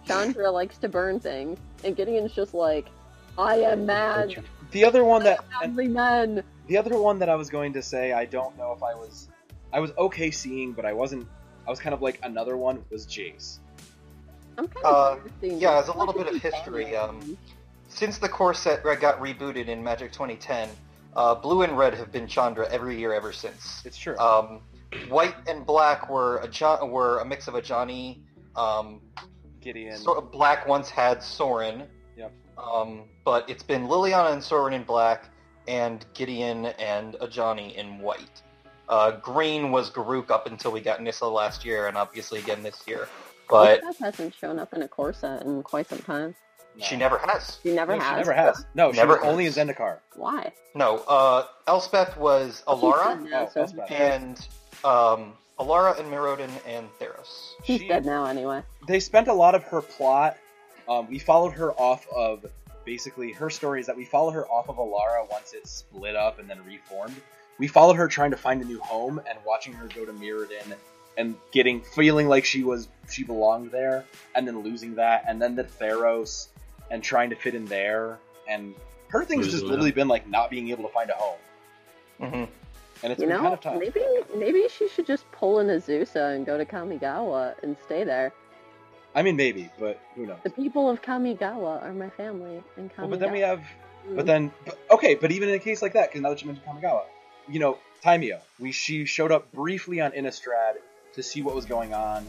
Chandra 0.06 0.50
likes 0.52 0.78
to 0.78 0.88
burn 0.88 1.20
things. 1.20 1.58
And 1.84 1.96
Gideon's 1.96 2.32
just 2.32 2.54
like, 2.54 2.86
I 3.38 3.56
am 3.58 3.86
mad. 3.86 4.44
The 4.72 4.84
other 4.84 5.04
one 5.04 5.22
that 5.24 5.38
and 5.62 5.70
Every 5.70 5.88
the 6.66 6.76
other 6.76 6.98
one 6.98 7.18
that 7.20 7.28
I 7.28 7.36
was 7.36 7.48
going 7.48 7.72
to 7.74 7.82
say, 7.82 8.12
I 8.12 8.24
don't 8.26 8.56
know 8.58 8.72
if 8.76 8.82
I 8.82 8.94
was, 8.94 9.28
I 9.72 9.80
was 9.80 9.92
okay 9.96 10.30
seeing, 10.30 10.72
but 10.72 10.84
I 10.84 10.92
wasn't. 10.92 11.26
I 11.66 11.70
was 11.70 11.78
kind 11.78 11.94
of 11.94 12.02
like 12.02 12.18
another 12.22 12.56
one 12.56 12.84
was 12.90 13.06
Jace. 13.06 13.58
I'm 14.58 14.66
kind 14.68 14.84
Uh, 14.84 14.88
of 15.12 15.18
interesting. 15.18 15.60
yeah, 15.60 15.78
as 15.78 15.88
a 15.88 15.96
little 15.96 16.14
bit 16.14 16.26
of 16.26 16.42
history, 16.42 16.96
um, 16.96 17.38
Since 17.88 18.18
the 18.18 18.28
core 18.28 18.52
set 18.54 18.82
got 18.82 19.18
rebooted 19.20 19.68
in 19.68 19.82
Magic 19.82 20.12
2010, 20.12 20.68
uh, 21.16 21.34
blue 21.34 21.62
and 21.62 21.78
red 21.78 21.94
have 21.94 22.10
been 22.12 22.26
Chandra 22.26 22.68
every 22.70 22.98
year 22.98 23.12
ever 23.14 23.32
since. 23.32 23.82
It's 23.86 23.96
true. 23.96 24.16
Um, 24.18 24.60
white 25.08 25.34
and 25.46 25.64
black 25.64 26.10
were 26.10 26.38
a 26.38 26.48
jo- 26.48 26.84
were 26.84 27.18
a 27.20 27.24
mix 27.24 27.48
of 27.48 27.54
Ajani. 27.54 28.20
Um, 28.56 29.00
Gideon. 29.60 29.96
sort 29.96 30.18
of 30.18 30.30
black 30.32 30.66
once 30.66 30.90
had 30.90 31.22
Sorin. 31.22 31.84
Yep. 32.16 32.32
Um, 32.58 33.04
but 33.24 33.48
it's 33.48 33.62
been 33.62 33.86
Liliana 33.86 34.32
and 34.32 34.42
Sorin 34.42 34.74
in 34.74 34.82
black, 34.84 35.28
and 35.66 36.04
Gideon 36.14 36.66
and 36.66 37.14
Ajani 37.14 37.74
in 37.74 37.98
white. 38.00 38.42
Uh, 38.88 39.12
green 39.12 39.70
was 39.70 39.90
Garruk 39.90 40.30
up 40.30 40.46
until 40.46 40.72
we 40.72 40.80
got 40.80 41.02
Nissa 41.02 41.26
last 41.26 41.64
year, 41.64 41.86
and 41.88 41.96
obviously 41.96 42.38
again 42.40 42.62
this 42.62 42.82
year. 42.86 43.08
But 43.48 43.82
Elspeth 43.84 43.98
hasn't 43.98 44.34
shown 44.34 44.58
up 44.58 44.72
in 44.74 44.82
a 44.82 44.88
core 44.88 45.12
set 45.12 45.42
in 45.42 45.62
quite 45.62 45.88
some 45.88 45.98
time. 46.00 46.34
No. 46.76 46.84
she 46.84 46.96
never 46.96 47.18
has. 47.18 47.58
She 47.62 47.72
never 47.74 47.96
No, 47.96 48.00
has. 48.02 48.10
She 48.10 48.16
never 48.16 48.32
has. 48.32 48.66
No, 48.74 48.92
she 48.92 48.98
Never 48.98 49.14
was 49.14 49.22
only 49.24 49.46
in 49.46 49.52
has. 49.52 49.56
Zendikar. 49.68 49.98
Why? 50.16 50.52
No, 50.74 50.98
uh, 51.08 51.46
Elspeth 51.66 52.16
was 52.16 52.62
Alara, 52.68 53.20
now, 53.28 53.48
Oh, 53.56 53.66
so 53.66 53.82
and 53.90 54.38
um, 54.84 55.32
Alara 55.58 55.98
and 55.98 56.08
Mirrodin 56.10 56.50
and 56.66 56.88
Theros. 57.00 57.52
she's 57.64 57.80
She- 57.80 57.88
dead 57.88 58.04
now 58.06 58.26
anyway. 58.26 58.62
They 58.86 59.00
spent 59.00 59.28
a 59.28 59.32
lot 59.34 59.54
of 59.54 59.64
her 59.64 59.80
plot. 59.82 60.36
Um, 60.88 61.06
we 61.08 61.18
followed 61.18 61.52
her 61.54 61.72
off 61.72 62.06
of 62.14 62.46
basically 62.84 63.32
her 63.32 63.50
story 63.50 63.80
is 63.80 63.86
that 63.86 63.96
we 63.96 64.04
followed 64.04 64.32
her 64.32 64.46
off 64.48 64.68
of 64.68 64.76
Alara 64.76 65.30
once 65.30 65.52
it 65.52 65.66
split 65.66 66.16
up 66.16 66.38
and 66.38 66.48
then 66.48 66.64
reformed. 66.64 67.14
We 67.58 67.68
followed 67.68 67.94
her 67.94 68.08
trying 68.08 68.30
to 68.30 68.36
find 68.36 68.62
a 68.62 68.64
new 68.64 68.80
home 68.80 69.20
and 69.28 69.38
watching 69.46 69.72
her 69.74 69.88
go 69.88 70.04
to 70.04 70.12
Mirrodin 70.12 70.74
and 71.16 71.34
getting 71.52 71.82
feeling 71.82 72.28
like 72.28 72.44
she 72.44 72.62
was 72.62 72.88
she 73.10 73.24
belonged 73.24 73.70
there 73.72 74.04
and 74.34 74.46
then 74.46 74.60
losing 74.62 74.94
that 74.94 75.24
and 75.26 75.42
then 75.42 75.56
the 75.56 75.64
Theros 75.64 76.46
and 76.90 77.02
trying 77.02 77.30
to 77.30 77.36
fit 77.36 77.54
in 77.54 77.64
there 77.66 78.18
and 78.48 78.74
her 79.08 79.24
thing's 79.24 79.46
just 79.46 79.56
Losing 79.56 79.68
literally 79.70 79.90
been 79.90 80.06
like 80.08 80.28
not 80.28 80.48
being 80.48 80.70
able 80.70 80.84
to 80.84 80.94
find 80.94 81.10
a 81.10 81.14
home 81.14 81.38
hmm 82.20 82.44
and 83.02 83.12
it's 83.12 83.20
You 83.20 83.26
been 83.26 83.36
know, 83.36 83.42
kind 83.42 83.54
of 83.54 83.60
tough. 83.60 83.78
maybe 83.78 84.00
maybe 84.36 84.66
she 84.68 84.88
should 84.88 85.06
just 85.06 85.30
pull 85.32 85.58
an 85.58 85.66
Azusa 85.68 86.34
and 86.36 86.46
go 86.46 86.56
to 86.56 86.64
Kamigawa 86.64 87.54
and 87.62 87.76
stay 87.84 88.04
there. 88.04 88.32
I 89.18 89.22
mean 89.22 89.34
maybe, 89.34 89.68
but 89.80 90.00
who 90.14 90.26
knows? 90.26 90.38
The 90.44 90.50
people 90.50 90.88
of 90.88 91.02
Kamigawa 91.02 91.82
are 91.82 91.92
my 91.92 92.08
family 92.10 92.62
in 92.76 92.88
Kamigawa. 92.88 92.98
Well, 92.98 93.08
but 93.08 93.18
then 93.18 93.32
we 93.32 93.40
have 93.40 93.60
But 94.08 94.24
mm. 94.24 94.26
then, 94.26 94.52
but, 94.64 94.78
okay, 94.92 95.16
but 95.16 95.32
even 95.32 95.48
in 95.48 95.56
a 95.56 95.58
case 95.58 95.82
like 95.82 95.94
that, 95.94 96.10
because 96.10 96.20
now 96.22 96.28
that 96.28 96.40
you 96.40 96.46
mentioned 96.46 96.64
Kamigawa, 96.64 97.02
you 97.48 97.58
know, 97.58 97.78
Tamiyo, 98.04 98.38
we 98.60 98.70
she 98.70 99.06
showed 99.06 99.32
up 99.32 99.50
briefly 99.50 100.00
on 100.00 100.12
Innistrad 100.12 100.74
to 101.14 101.22
see 101.24 101.42
what 101.42 101.56
was 101.56 101.64
going 101.64 101.92
on 101.94 102.28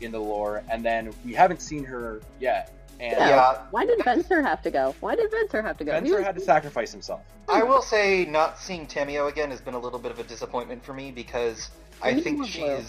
in 0.00 0.12
the 0.12 0.20
lore, 0.20 0.62
and 0.70 0.84
then 0.84 1.12
we 1.24 1.34
haven't 1.34 1.60
seen 1.60 1.82
her 1.82 2.20
yet. 2.38 2.72
And 3.00 3.18
Yeah. 3.18 3.28
Yeah, 3.28 3.62
Why 3.72 3.84
did 3.84 3.98
Venser 3.98 4.40
have 4.40 4.62
to 4.62 4.70
go? 4.70 4.94
Why 5.00 5.16
did 5.16 5.32
Venser 5.32 5.64
have 5.64 5.76
to 5.78 5.84
go? 5.84 6.00
He 6.00 6.08
Venser 6.08 6.18
was- 6.18 6.24
had 6.24 6.36
to 6.36 6.40
sacrifice 6.40 6.92
himself. 6.92 7.20
I 7.48 7.64
will 7.64 7.82
say 7.82 8.26
not 8.26 8.60
seeing 8.60 8.86
Tamiyo 8.86 9.28
again 9.28 9.50
has 9.50 9.60
been 9.60 9.74
a 9.74 9.78
little 9.80 9.98
bit 9.98 10.12
of 10.12 10.20
a 10.20 10.24
disappointment 10.24 10.84
for 10.84 10.94
me 10.94 11.10
because 11.10 11.70
I 12.00 12.12
He's 12.12 12.22
think 12.22 12.38
more 12.38 12.46
blue. 12.46 12.84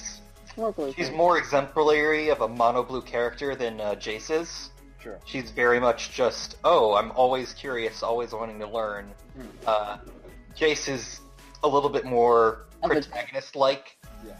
She's 0.49 0.57
more 0.57 0.71
blue. 0.71 0.93
she's 0.93 1.11
more 1.11 1.37
exemplary 1.37 2.29
of 2.29 2.41
a 2.41 2.47
mono 2.47 2.83
blue 2.83 3.01
character 3.01 3.55
than 3.55 3.79
uh, 3.79 3.95
Jace 3.95 4.29
is. 4.31 4.71
Sure. 5.01 5.17
She's 5.25 5.51
very 5.51 5.79
much 5.79 6.11
just, 6.11 6.57
oh, 6.65 6.95
I'm 6.95 7.11
always 7.11 7.53
curious, 7.53 8.03
always 8.03 8.33
wanting 8.33 8.59
to 8.59 8.67
learn. 8.67 9.11
Hmm. 9.35 9.47
Uh, 9.65 9.97
Jace 10.57 10.89
is 10.89 11.21
a 11.63 11.67
little 11.67 11.89
bit 11.89 12.05
more 12.05 12.65
protagonist-like. 12.83 13.97
Yeah. 14.25 14.33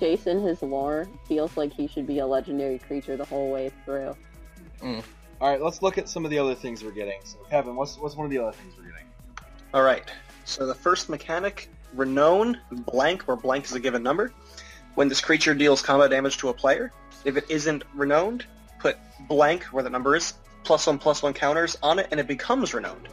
Jason, 0.00 0.40
his 0.42 0.62
lore 0.62 1.06
feels 1.26 1.56
like 1.56 1.72
he 1.72 1.86
should 1.86 2.06
be 2.06 2.18
a 2.18 2.26
legendary 2.26 2.78
creature 2.78 3.16
the 3.16 3.24
whole 3.24 3.50
way 3.52 3.70
through. 3.84 4.16
All 4.82 5.48
right, 5.48 5.62
let's 5.62 5.82
look 5.82 5.98
at 5.98 6.08
some 6.08 6.24
of 6.24 6.30
the 6.32 6.38
other 6.38 6.54
things 6.54 6.82
we're 6.82 6.90
getting. 6.90 7.20
So, 7.22 7.38
Kevin, 7.50 7.76
what's 7.76 7.96
what's 7.98 8.16
one 8.16 8.24
of 8.24 8.30
the 8.30 8.38
other 8.38 8.52
things 8.52 8.74
we're 8.76 8.90
getting? 8.90 9.06
All 9.72 9.82
right. 9.82 10.10
So 10.44 10.66
the 10.66 10.74
first 10.74 11.08
mechanic, 11.08 11.68
renown 11.94 12.58
blank, 12.70 13.22
where 13.22 13.36
blank 13.36 13.66
is 13.66 13.72
a 13.72 13.80
given 13.80 14.02
number. 14.02 14.32
When 14.98 15.08
this 15.08 15.20
creature 15.20 15.54
deals 15.54 15.80
combat 15.80 16.10
damage 16.10 16.38
to 16.38 16.48
a 16.48 16.52
player, 16.52 16.90
if 17.24 17.36
it 17.36 17.44
isn't 17.48 17.84
renowned, 17.94 18.44
put 18.80 18.96
blank 19.28 19.62
where 19.66 19.84
the 19.84 19.90
number 19.90 20.16
is, 20.16 20.34
plus 20.64 20.88
one 20.88 20.98
plus 20.98 21.22
one 21.22 21.34
counters 21.34 21.78
on 21.84 22.00
it, 22.00 22.08
and 22.10 22.18
it 22.18 22.26
becomes 22.26 22.74
renowned. 22.74 23.08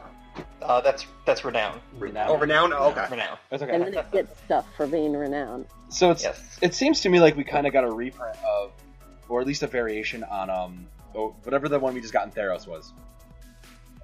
Uh, 0.64 0.82
that's 0.82 1.06
that's 1.28 1.46
renown. 1.46 1.80
Renown. 2.00 2.26
Oh, 2.28 2.38
renowned. 2.38 2.74
Oh, 2.74 2.90
okay. 2.90 3.06
Renown. 3.12 3.38
That's 3.52 3.62
okay. 3.62 3.72
And 3.72 3.84
then 3.84 3.94
it 3.94 4.12
gets 4.12 4.36
stuff 4.46 4.66
for 4.76 4.88
being 4.88 5.14
renowned. 5.14 5.68
So 5.90 6.10
it's 6.10 6.24
Yes. 6.24 6.58
it 6.60 6.74
seems 6.74 7.02
to 7.02 7.10
me 7.10 7.20
like 7.20 7.38
we 7.38 7.44
kind 7.44 7.68
of 7.68 7.74
got 7.74 7.84
a 7.84 7.92
reprint 7.92 8.36
of, 8.44 8.72
or 9.30 9.42
at 9.42 9.46
least 9.46 9.62
a 9.62 9.68
variation 9.68 10.24
on 10.24 10.50
um 10.50 10.88
oh, 11.14 11.36
whatever 11.44 11.70
the 11.70 11.78
one 11.78 11.94
we 11.94 12.02
just 12.02 12.14
got 12.14 12.26
in 12.26 12.32
Theros 12.32 12.66
was. 12.66 12.94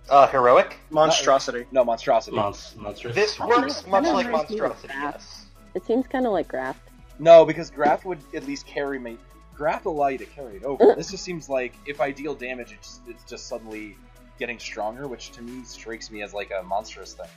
Uh, 0.07 0.27
heroic. 0.27 0.77
Monstrosity. 0.91 1.65
No, 1.71 1.83
monstrosity. 1.83 2.37
Monst- 2.37 2.77
monstrous. 2.77 3.15
This 3.15 3.41
I 3.41 3.47
don't 3.47 3.49
know, 3.49 3.67
works 3.67 3.87
much 3.87 4.03
like 4.03 4.27
reminds 4.27 4.51
me 4.51 4.57
of 4.59 4.61
monstrosity. 4.69 4.93
Yes. 4.95 5.45
It 5.73 5.83
seems 5.87 6.05
kind 6.05 6.27
of 6.27 6.31
like 6.31 6.47
Graft. 6.47 6.90
No, 7.21 7.45
because 7.45 7.69
Graft 7.69 8.03
would 8.05 8.17
at 8.33 8.47
least 8.47 8.65
carry 8.65 8.97
me. 8.97 9.17
Graft 9.55 9.85
will 9.85 9.91
allow 9.93 10.07
you 10.07 10.17
to 10.17 10.25
carry 10.25 10.55
it 10.57 10.63
over. 10.63 10.95
this 10.95 11.11
just 11.11 11.23
seems 11.23 11.47
like 11.47 11.75
if 11.85 12.01
I 12.01 12.09
deal 12.11 12.33
damage, 12.33 12.71
it's, 12.73 12.99
it's 13.07 13.23
just 13.29 13.47
suddenly 13.47 13.95
getting 14.39 14.57
stronger, 14.57 15.07
which 15.07 15.29
to 15.33 15.43
me 15.43 15.63
strikes 15.63 16.09
me 16.09 16.23
as 16.23 16.33
like 16.33 16.49
a 16.51 16.63
monstrous 16.63 17.13
thing. 17.13 17.27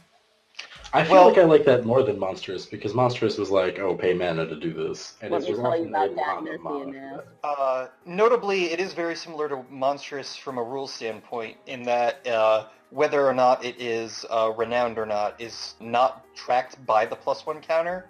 I 0.94 1.05
feel 1.05 1.14
Well- 1.16 1.29
like 1.29 1.38
I 1.38 1.42
like 1.44 1.64
that 1.66 1.85
more 1.85 2.03
than 2.03 2.18
monstrous 2.18 2.64
because 2.64 2.94
monstrous 2.94 3.37
was 3.37 3.51
like, 3.51 3.79
oh, 3.79 3.94
pay 3.94 4.14
mana 4.14 4.47
to 4.47 4.57
do 4.59 4.73
this, 4.73 5.14
and 5.20 5.33
Let 5.33 5.42
it's 5.42 5.51
me 5.51 5.57
tell 5.57 5.64
you 5.77 5.83
often 5.83 5.88
about 5.88 6.14
that, 6.14 6.16
lot 6.16 6.42
mana 6.44 6.51
and 6.53 6.62
for 6.62 6.87
Naz. 6.87 7.20
that. 7.42 7.47
Uh, 7.47 7.88
notably, 8.07 8.70
it 8.73 8.81
is 8.81 8.94
very 8.94 9.16
similar 9.16 9.49
to 9.51 9.64
monstrous 9.68 10.35
from 10.35 10.57
a 10.57 10.62
rule 10.62 10.87
standpoint 10.87 11.59
in 11.66 11.83
that 11.83 12.27
uh, 12.27 12.66
whether 12.91 13.26
or 13.28 13.35
not 13.35 13.64
it 13.64 13.78
is 13.80 14.24
uh, 14.30 14.53
renowned 14.57 14.97
or 14.97 15.05
not 15.05 15.39
is 15.41 15.74
not 15.80 16.24
tracked 16.35 16.85
by 16.87 17.05
the 17.05 17.16
plus 17.16 17.45
one 17.45 17.61
counter. 17.61 18.07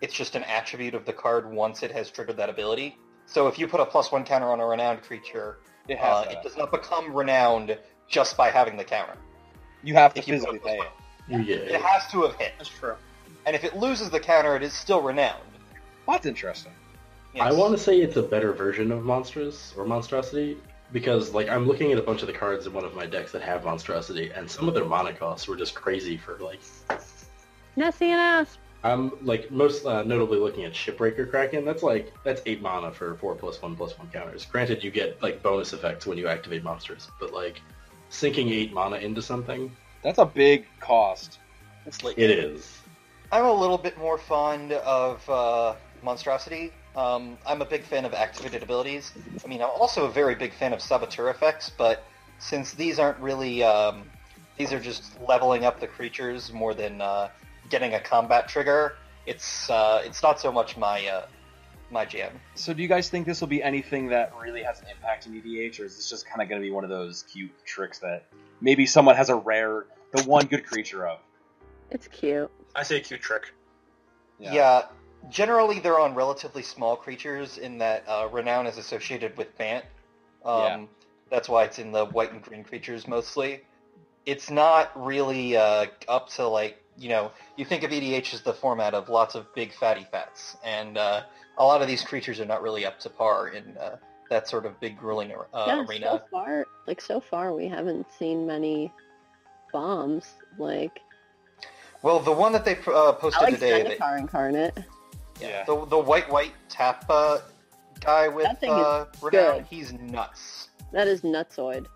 It's 0.00 0.14
just 0.14 0.34
an 0.34 0.44
attribute 0.44 0.94
of 0.94 1.04
the 1.04 1.12
card 1.12 1.50
once 1.50 1.82
it 1.82 1.90
has 1.92 2.10
triggered 2.10 2.36
that 2.36 2.50
ability. 2.50 2.98
So 3.26 3.46
if 3.48 3.58
you 3.58 3.66
put 3.66 3.80
a 3.80 3.86
plus 3.86 4.12
one 4.12 4.24
counter 4.24 4.48
on 4.48 4.60
a 4.60 4.66
renowned 4.66 5.02
creature, 5.02 5.58
It 5.88 5.98
has 5.98 6.26
uh, 6.26 6.30
it 6.30 6.42
does 6.42 6.56
not 6.56 6.70
become 6.70 7.14
renowned 7.14 7.78
just 8.08 8.36
by 8.36 8.50
having 8.50 8.76
the 8.76 8.84
counter. 8.84 9.16
You 9.82 9.94
have 9.94 10.14
to 10.14 10.20
if 10.20 10.26
physically 10.26 10.58
pay 10.58 10.78
it. 10.78 11.48
It 11.48 11.70
Yeah. 11.70 11.78
has 11.78 12.10
to 12.12 12.22
have 12.22 12.36
hit. 12.36 12.52
That's 12.58 12.70
true. 12.70 12.96
And 13.46 13.54
if 13.56 13.64
it 13.64 13.76
loses 13.76 14.10
the 14.10 14.20
counter, 14.20 14.56
it 14.56 14.62
is 14.62 14.72
still 14.72 15.02
renowned. 15.02 15.40
Well, 16.06 16.16
that's 16.16 16.26
interesting. 16.26 16.72
I 17.40 17.52
want 17.52 17.76
to 17.76 17.82
say 17.82 18.00
it's 18.00 18.16
a 18.16 18.22
better 18.22 18.52
version 18.52 18.92
of 18.92 19.04
monstrous 19.04 19.74
or 19.76 19.84
monstrosity 19.84 20.56
because, 20.92 21.34
like, 21.34 21.48
I'm 21.48 21.66
looking 21.66 21.90
at 21.92 21.98
a 21.98 22.02
bunch 22.02 22.20
of 22.20 22.28
the 22.28 22.32
cards 22.32 22.66
in 22.66 22.72
one 22.72 22.84
of 22.84 22.94
my 22.94 23.06
decks 23.06 23.32
that 23.32 23.42
have 23.42 23.64
monstrosity, 23.64 24.30
and 24.30 24.48
some 24.48 24.68
of 24.68 24.74
their 24.74 24.84
mana 24.84 25.12
costs 25.12 25.48
were 25.48 25.56
just 25.56 25.74
crazy 25.74 26.16
for 26.16 26.38
like. 26.38 26.60
Nessie 27.76 28.10
and 28.10 28.20
Asp. 28.20 28.58
I'm 28.84 29.12
like 29.24 29.50
most 29.50 29.86
uh, 29.86 30.02
notably 30.02 30.38
looking 30.38 30.64
at 30.64 30.74
Shipbreaker 30.74 31.28
Kraken. 31.28 31.64
That's 31.64 31.82
like 31.82 32.12
that's 32.22 32.42
eight 32.44 32.60
mana 32.60 32.92
for 32.92 33.14
four 33.16 33.34
plus 33.34 33.60
one 33.62 33.74
plus 33.74 33.98
one 33.98 34.08
counters. 34.08 34.44
Granted, 34.44 34.84
you 34.84 34.90
get 34.90 35.20
like 35.22 35.42
bonus 35.42 35.72
effects 35.72 36.06
when 36.06 36.18
you 36.18 36.28
activate 36.28 36.62
monsters, 36.62 37.08
but 37.18 37.32
like 37.32 37.62
sinking 38.10 38.50
eight 38.50 38.74
mana 38.74 38.96
into 38.96 39.22
something, 39.22 39.74
That's 40.02 40.18
a 40.18 40.26
big 40.26 40.66
cost. 40.80 41.38
It's 41.86 42.04
late. 42.04 42.18
it 42.18 42.30
is. 42.30 42.80
I'm 43.32 43.46
a 43.46 43.52
little 43.52 43.78
bit 43.78 43.96
more 43.98 44.18
fond 44.18 44.72
of 44.72 45.28
uh, 45.30 45.74
monstrosity. 46.02 46.70
Um, 46.94 47.38
I'm 47.46 47.62
a 47.62 47.64
big 47.64 47.84
fan 47.84 48.04
of 48.04 48.12
activated 48.12 48.62
abilities. 48.62 49.12
I 49.42 49.48
mean, 49.48 49.62
I'm 49.62 49.70
also 49.70 50.04
a 50.04 50.10
very 50.10 50.34
big 50.34 50.52
fan 50.52 50.74
of 50.74 50.80
saboteur 50.82 51.30
effects, 51.30 51.70
but 51.76 52.04
since 52.38 52.72
these 52.74 52.98
aren't 52.98 53.18
really 53.18 53.62
um, 53.62 54.04
these 54.58 54.72
are 54.72 54.78
just 54.80 55.18
leveling 55.26 55.64
up 55.64 55.80
the 55.80 55.86
creatures 55.86 56.52
more 56.52 56.74
than 56.74 57.00
uh, 57.00 57.28
getting 57.70 57.94
a 57.94 58.00
combat 58.00 58.48
trigger. 58.48 58.96
It's 59.26 59.70
uh, 59.70 60.02
it's 60.04 60.22
not 60.22 60.40
so 60.40 60.52
much 60.52 60.76
my 60.76 61.06
uh, 61.06 61.26
my 61.90 62.04
jam. 62.04 62.32
So 62.54 62.74
do 62.74 62.82
you 62.82 62.88
guys 62.88 63.08
think 63.08 63.26
this 63.26 63.40
will 63.40 63.48
be 63.48 63.62
anything 63.62 64.08
that 64.08 64.32
really 64.40 64.62
has 64.62 64.80
an 64.80 64.86
impact 64.88 65.26
in 65.26 65.32
EDH, 65.40 65.80
or 65.80 65.84
is 65.84 65.96
this 65.96 66.10
just 66.10 66.26
kind 66.26 66.42
of 66.42 66.48
going 66.48 66.60
to 66.60 66.66
be 66.66 66.72
one 66.72 66.84
of 66.84 66.90
those 66.90 67.24
cute 67.32 67.52
tricks 67.64 68.00
that 68.00 68.26
maybe 68.60 68.86
someone 68.86 69.16
has 69.16 69.30
a 69.30 69.34
rare, 69.34 69.86
the 70.12 70.22
one 70.24 70.46
good 70.46 70.66
creature 70.66 71.06
of? 71.06 71.18
It's 71.90 72.08
cute. 72.08 72.50
I 72.74 72.82
say 72.82 73.00
cute 73.00 73.22
trick. 73.22 73.54
Yeah. 74.38 74.52
generally 75.30 75.78
they're 75.78 76.00
on 76.00 76.14
relatively 76.14 76.62
small 76.62 76.96
creatures 76.96 77.58
in 77.58 77.78
that 77.78 78.04
uh, 78.06 78.28
renown 78.30 78.66
is 78.66 78.78
associated 78.78 79.36
with 79.36 79.56
Bant. 79.56 79.84
Um, 80.44 80.60
Yeah. 80.60 80.84
That's 81.30 81.48
why 81.48 81.64
it's 81.64 81.78
in 81.78 81.90
the 81.90 82.04
white 82.04 82.32
and 82.32 82.42
green 82.42 82.64
creatures 82.64 83.08
mostly. 83.08 83.62
It's 84.26 84.50
not 84.50 84.92
really 84.94 85.56
uh, 85.56 85.86
up 86.06 86.28
to 86.30 86.46
like 86.46 86.80
you 86.96 87.08
know 87.08 87.30
you 87.56 87.64
think 87.64 87.82
of 87.82 87.90
EDH 87.90 88.34
as 88.34 88.42
the 88.42 88.52
format 88.52 88.94
of 88.94 89.08
lots 89.08 89.34
of 89.34 89.52
big 89.54 89.72
fatty 89.72 90.06
fats, 90.10 90.56
and 90.64 90.96
uh, 90.98 91.22
a 91.58 91.64
lot 91.64 91.82
of 91.82 91.88
these 91.88 92.02
creatures 92.02 92.40
are 92.40 92.44
not 92.44 92.62
really 92.62 92.84
up 92.84 92.98
to 93.00 93.10
par 93.10 93.48
in 93.48 93.76
uh, 93.78 93.96
that 94.30 94.48
sort 94.48 94.66
of 94.66 94.78
big 94.80 94.98
grueling 94.98 95.32
uh, 95.52 95.84
yeah, 95.88 96.00
so 96.00 96.22
far, 96.30 96.66
like 96.86 97.00
so 97.00 97.20
far, 97.20 97.52
we 97.54 97.68
haven't 97.68 98.06
seen 98.18 98.46
many 98.46 98.92
bombs. 99.72 100.34
Like 100.58 101.00
Well, 102.02 102.20
the 102.20 102.32
one 102.32 102.52
that 102.52 102.64
they 102.64 102.78
uh, 102.86 103.12
posted 103.12 103.42
I 103.42 103.44
like 103.44 103.54
today, 103.54 103.82
they, 103.82 103.96
Zendikar 103.96 104.18
incarnate. 104.18 104.78
Yeah. 105.40 105.64
the 105.64 105.84
the 105.86 105.98
white 105.98 106.30
white 106.30 106.52
tap 106.68 107.04
uh, 107.08 107.38
guy 108.00 108.28
with 108.28 108.46
That 108.60 108.68
uh, 108.68 109.06
renown, 109.20 109.58
good. 109.58 109.66
he's 109.68 109.92
nuts. 109.92 110.68
That 110.92 111.08
is 111.08 111.22
nutsoid. 111.22 111.86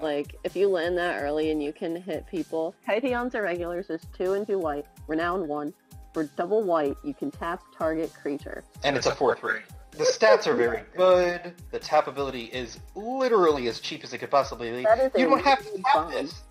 Like, 0.00 0.36
if 0.44 0.56
you 0.56 0.68
land 0.68 0.96
that 0.98 1.20
early 1.22 1.50
and 1.50 1.62
you 1.62 1.72
can 1.72 1.94
hit 1.96 2.26
people, 2.26 2.74
Kytheon's 2.88 3.34
irregulars 3.34 3.90
is 3.90 4.00
two 4.16 4.32
and 4.32 4.46
two 4.46 4.58
white, 4.58 4.86
renown 5.06 5.46
one. 5.46 5.74
For 6.14 6.24
double 6.24 6.62
white, 6.62 6.96
you 7.04 7.14
can 7.14 7.30
tap 7.30 7.62
target 7.76 8.12
creature. 8.20 8.64
and 8.82 8.96
it's 8.96 9.06
a 9.06 9.12
4-3. 9.12 9.60
The 9.92 10.04
stats 10.04 10.46
are 10.46 10.54
very 10.54 10.82
good. 10.96 11.54
The 11.70 11.78
tap 11.78 12.06
ability 12.08 12.44
is 12.44 12.78
literally 12.94 13.68
as 13.68 13.80
cheap 13.80 14.02
as 14.04 14.12
it 14.12 14.18
could 14.18 14.30
possibly 14.30 14.70
be. 14.70 14.82
That 14.84 14.98
is 14.98 15.12
You 15.16 15.28
don't 15.28 15.42
have 15.42 15.58
to 15.60 15.82
tap 15.82 15.92
fun. 15.92 16.10
this. 16.12 16.42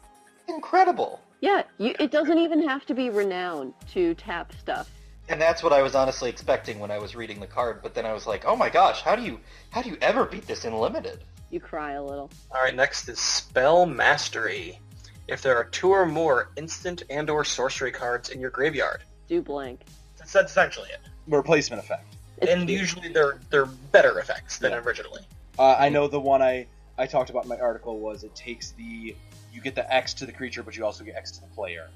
Incredible. 0.48 1.20
Yeah, 1.42 1.64
you, 1.78 1.96
it 2.00 2.12
doesn't 2.12 2.38
even 2.38 2.68
have 2.68 2.86
to 2.88 2.94
be 2.94 3.10
renown 3.10 3.74
to 3.94 4.14
tap 4.16 4.52
stuff. 4.60 4.90
And 5.30 5.40
that's 5.42 5.62
what 5.64 5.72
I 5.74 5.82
was 5.82 5.96
honestly 5.96 6.30
expecting 6.30 6.80
when 6.80 6.92
I 6.92 6.98
was 7.00 7.16
reading 7.16 7.40
the 7.40 7.48
card, 7.48 7.82
but 7.82 7.94
then 7.94 8.06
I 8.06 8.14
was 8.14 8.26
like, 8.26 8.46
"Oh 8.46 8.56
my 8.56 8.68
gosh, 8.70 9.02
how 9.04 9.16
do 9.16 9.22
you 9.22 9.40
how 9.70 9.82
do 9.84 9.90
you 9.90 9.98
ever 10.02 10.26
beat 10.26 10.48
this 10.48 10.66
in 10.66 10.74
limited?" 10.74 11.24
You 11.50 11.60
cry 11.60 11.94
a 11.94 12.04
little. 12.04 12.30
All 12.52 12.62
right, 12.62 12.76
next 12.76 13.08
is 13.10 13.20
Spell 13.20 13.86
Mastery. 13.86 14.80
If 15.28 15.42
there 15.42 15.56
are 15.58 15.64
two 15.66 15.90
or 15.92 16.06
more 16.06 16.50
instant 16.58 17.04
and 17.10 17.30
or 17.30 17.44
sorcery 17.44 17.92
cards 17.92 18.30
in 18.30 18.40
your 18.40 18.50
graveyard, 18.50 19.02
Do 19.28 19.42
blank. 19.42 19.82
that's, 20.18 20.32
that's 20.34 20.52
essentially 20.52 20.90
it. 20.90 21.00
Replacement 21.28 21.82
effect. 21.84 22.16
It's 22.38 22.52
and 22.52 22.68
cute. 22.68 22.80
usually 22.80 23.10
they're 23.10 23.40
they're 23.50 23.66
better 23.66 24.20
effects 24.20 24.58
than 24.60 24.72
Yeah. 24.72 24.80
originally. 24.80 25.22
Uh, 25.58 25.76
I 25.78 25.90
know 25.90 26.08
the 26.08 26.20
one 26.20 26.42
I, 26.42 26.68
I 26.98 27.06
talked 27.06 27.30
about 27.30 27.44
in 27.44 27.50
my 27.50 27.60
article 27.60 28.00
was 28.00 28.24
it 28.24 28.34
takes 28.36 28.72
the 28.72 29.16
you 29.52 29.62
get 29.62 29.76
the 29.76 29.92
X 29.94 30.14
to 30.16 30.26
the 30.26 30.32
creature, 30.32 30.64
but 30.64 30.78
you 30.78 30.86
also 30.86 31.04
get 31.04 31.16
X 31.16 31.32
to 31.32 31.42
the 31.42 31.48
player 31.48 31.90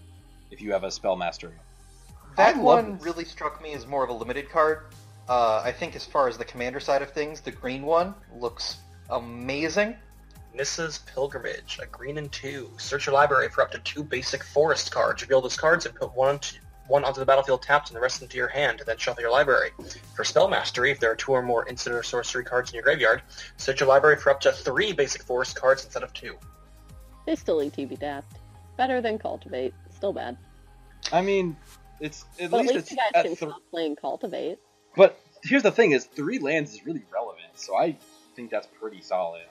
if 0.52 0.62
you 0.62 0.72
have 0.74 0.84
a 0.84 0.92
spell 0.92 1.16
mastery. 1.16 1.54
That 2.36 2.58
one 2.58 2.94
this. 2.96 3.04
really 3.04 3.26
struck 3.26 3.62
me 3.62 3.74
as 3.74 3.86
more 3.88 4.04
of 4.04 4.10
a 4.10 4.14
limited 4.14 4.50
card. 4.50 4.86
Uh, 5.30 5.62
I 5.64 5.72
think 5.72 5.96
as 5.96 6.06
far 6.06 6.28
as 6.28 6.38
the 6.38 6.46
commander 6.46 6.80
side 6.80 7.02
of 7.02 7.12
things, 7.12 7.40
the 7.42 7.52
green 7.52 7.84
one 7.84 8.14
looks 8.36 8.78
amazing. 9.10 9.96
Nissa's 10.54 11.00
Pilgrimage, 11.00 11.80
a 11.82 11.88
green 11.88 12.18
and 12.18 12.32
two. 12.32 12.70
Search 12.78 13.08
your 13.08 13.14
library 13.14 13.50
for 13.50 13.62
up 13.62 13.72
to 13.72 13.80
two 13.80 14.04
basic 14.04 14.44
forest 14.44 14.92
cards. 14.92 15.22
Reveal 15.22 15.42
those 15.42 15.58
cards 15.58 15.86
and 15.86 15.96
put 15.96 16.16
one 16.16 16.38
to, 16.40 16.56
one 16.88 17.04
onto 17.04 17.20
the 17.20 17.26
battlefield 17.26 17.64
tapped 17.64 17.90
and 17.90 17.96
the 17.96 18.02
rest 18.02 18.22
into 18.22 18.38
your 18.38 18.50
hand, 18.50 18.80
and 18.80 18.88
then 18.88 18.98
shuffle 18.98 19.22
your 19.22 19.32
library. 19.32 19.72
For 20.16 20.24
Spell 20.24 20.48
Mastery, 20.48 20.92
if 20.92 21.00
there 21.00 21.12
are 21.12 21.16
two 21.16 21.32
or 21.32 21.42
more 21.42 21.68
instant 21.68 21.96
or 21.96 22.04
sorcery 22.04 22.44
cards 22.44 22.70
in 22.70 22.76
your 22.76 22.84
graveyard, 22.84 23.24
search 23.58 23.80
your 23.80 23.90
library 23.90 24.18
for 24.18 24.30
up 24.30 24.42
to 24.42 24.52
three 24.52 24.94
basic 24.94 25.24
forest 25.24 25.56
cards 25.60 25.84
instead 25.86 26.04
of 26.04 26.14
two. 26.14 26.38
They 27.26 27.36
still 27.36 27.58
ETB 27.58 28.00
dapped. 28.00 28.38
Better 28.78 29.02
than 29.02 29.18
Cultivate. 29.18 29.74
Still 29.96 30.14
bad. 30.14 30.38
I 31.12 31.22
mean, 31.22 31.56
it's 32.00 32.26
at 32.40 32.52
But 32.52 32.62
least 32.62 32.70
at 32.70 32.76
least 32.76 32.80
it's 32.84 32.92
you 32.92 32.98
guys 32.98 33.12
at 33.16 33.26
can 33.26 33.36
th- 33.36 33.50
stop 33.50 33.62
playing 33.72 33.96
Cultivate. 33.96 34.60
But 34.96 35.20
here's 35.44 35.64
the 35.64 35.72
thing: 35.72 35.92
is 35.92 36.06
three 36.06 36.40
lands 36.40 36.74
is 36.74 36.86
really 36.86 37.04
relevant, 37.12 37.52
so 37.56 37.78
I 37.78 37.98
think 38.36 38.50
that's 38.50 38.68
pretty 38.68 39.02
solid. 39.02 39.44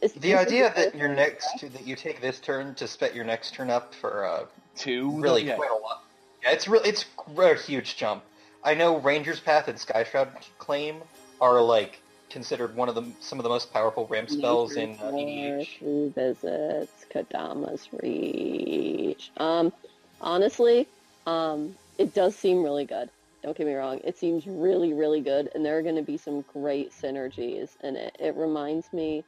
Is- 0.00 0.12
The 0.14 0.34
idea 0.34 0.72
this 0.74 0.92
that 0.92 0.98
your 0.98 1.08
next 1.08 1.60
that 1.60 1.86
you 1.86 1.96
take 1.96 2.20
this 2.20 2.40
turn 2.40 2.74
to 2.74 2.86
spec 2.88 3.14
your 3.14 3.24
next 3.24 3.54
turn 3.54 3.70
up 3.70 3.94
for 3.94 4.26
uh, 4.26 4.46
Two, 4.76 5.20
really 5.20 5.44
yeah. 5.44 5.56
quite 5.56 5.70
a 5.70 5.74
lot. 5.74 6.04
Yeah, 6.42 6.50
it's 6.50 6.68
really 6.68 6.88
it's 6.88 7.06
a 7.38 7.54
huge 7.54 7.96
jump. 7.96 8.22
I 8.62 8.74
know 8.74 8.98
Ranger's 8.98 9.40
Path 9.40 9.68
and 9.68 9.78
Skyshroud 9.78 10.30
Claim 10.58 10.96
are 11.40 11.60
like 11.60 12.00
considered 12.30 12.74
one 12.74 12.88
of 12.88 12.94
the 12.94 13.04
some 13.20 13.38
of 13.38 13.44
the 13.44 13.48
most 13.48 13.72
powerful 13.72 14.06
ramp 14.08 14.28
spells 14.28 14.74
in 14.76 14.92
uh, 15.00 15.12
EDH. 15.12 15.78
Three 15.78 16.08
Visits, 16.08 17.06
Kodama's 17.12 17.88
reach. 18.02 19.30
Um, 19.36 19.72
honestly, 20.20 20.88
um, 21.26 21.76
it 21.98 22.14
does 22.14 22.34
seem 22.34 22.62
really 22.62 22.84
good. 22.84 23.08
Don't 23.44 23.54
get 23.54 23.66
me 23.66 23.74
wrong. 23.74 24.00
It 24.02 24.16
seems 24.16 24.46
really, 24.46 24.94
really 24.94 25.20
good, 25.20 25.50
and 25.54 25.62
there 25.62 25.76
are 25.76 25.82
going 25.82 25.96
to 25.96 26.02
be 26.02 26.16
some 26.16 26.40
great 26.50 26.92
synergies 26.92 27.76
in 27.82 27.94
it. 27.94 28.16
It 28.18 28.34
reminds 28.36 28.90
me 28.90 29.22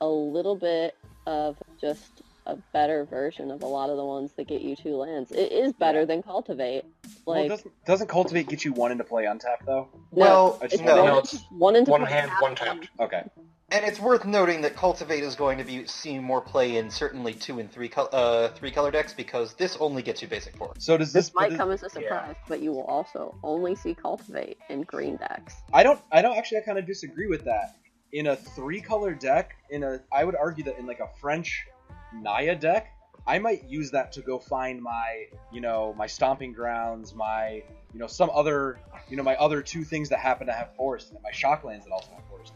a 0.00 0.06
little 0.06 0.56
bit 0.56 0.96
of 1.26 1.58
just 1.78 2.22
a 2.46 2.56
better 2.72 3.04
version 3.04 3.50
of 3.50 3.62
a 3.62 3.66
lot 3.66 3.90
of 3.90 3.98
the 3.98 4.04
ones 4.06 4.32
that 4.38 4.48
get 4.48 4.62
you 4.62 4.74
two 4.74 4.96
lands. 4.96 5.30
It 5.32 5.52
is 5.52 5.74
better 5.74 6.00
Yeah. 6.00 6.04
than 6.06 6.22
Cultivate. 6.22 6.86
well, 7.26 7.40
Like, 7.40 7.48
doesn't 7.50 7.84
doesn't 7.84 8.06
cultivate 8.08 8.48
get 8.48 8.64
you 8.64 8.72
one 8.72 8.90
into 8.90 9.04
play 9.04 9.26
on 9.26 9.38
tap 9.38 9.60
though? 9.66 9.88
Well, 10.12 10.56
I 10.62 10.68
just 10.68 10.76
it's 10.76 10.82
no, 10.82 10.96
one, 10.96 11.04
no, 11.04 11.18
it's 11.18 11.44
one 11.50 11.76
into 11.76 11.90
one 11.90 12.00
play 12.00 12.12
hand, 12.12 12.30
tap, 12.30 12.40
one 12.40 12.54
tapped. 12.54 12.88
Okay, 12.98 13.22
And 13.70 13.84
it's 13.84 14.00
worth 14.00 14.24
noting 14.24 14.62
that 14.62 14.76
Cultivate 14.76 15.22
is 15.22 15.34
going 15.36 15.58
to 15.58 15.64
be 15.64 15.86
seeing 15.86 16.22
more 16.22 16.40
play 16.40 16.78
in 16.78 16.90
certainly 16.90 17.34
two 17.34 17.58
and 17.58 17.70
three 17.70 17.90
col- 17.90 18.08
uh, 18.12 18.48
three 18.48 18.70
color 18.70 18.90
decks 18.90 19.12
because 19.12 19.52
this 19.54 19.76
only 19.78 20.00
gets 20.02 20.22
you 20.22 20.28
basic 20.28 20.56
four. 20.56 20.72
so 20.78 20.96
does 20.96 21.12
This 21.12 21.26
this? 21.26 21.34
might 21.34 21.50
does- 21.50 21.58
come 21.58 21.70
as 21.70 21.82
a 21.82 21.90
surprise, 21.90 22.36
but 22.48 22.60
you 22.62 22.72
will 22.72 22.84
also 22.84 23.34
only 23.42 23.74
see 23.74 23.94
Cultivate 23.94 24.56
in 24.70 24.82
green 24.84 25.16
decks. 25.16 25.54
I 25.72 25.82
don't. 25.82 26.00
I 26.10 26.22
don't 26.22 26.38
actually. 26.38 26.58
I 26.58 26.60
kind 26.62 26.78
of 26.78 26.86
disagree 26.86 27.26
with 27.26 27.44
that. 27.44 27.76
In 28.12 28.28
a 28.28 28.36
three-color 28.36 29.12
deck, 29.12 29.54
in 29.68 29.82
a, 29.82 30.00
I 30.10 30.24
would 30.24 30.34
argue 30.34 30.64
that 30.64 30.78
in 30.78 30.86
like 30.86 31.00
a 31.00 31.08
French 31.20 31.66
Naya 32.14 32.54
deck, 32.56 32.86
I 33.26 33.38
might 33.38 33.64
use 33.64 33.90
that 33.90 34.12
to 34.12 34.22
go 34.22 34.38
find 34.38 34.80
my, 34.80 35.26
you 35.52 35.60
know, 35.60 35.92
my 35.94 36.06
stomping 36.06 36.54
grounds, 36.54 37.14
my, 37.14 37.62
you 37.92 38.00
know, 38.00 38.06
some 38.06 38.30
other, 38.30 38.80
you 39.10 39.18
know, 39.18 39.22
my 39.22 39.36
other 39.36 39.60
two 39.60 39.84
things 39.84 40.08
that 40.08 40.20
happen 40.20 40.46
to 40.46 40.54
have 40.54 40.74
forest, 40.74 41.10
and 41.12 41.22
my 41.22 41.32
shocklands 41.32 41.84
that 41.84 41.90
also 41.92 42.10
have 42.12 42.24
forest. 42.30 42.54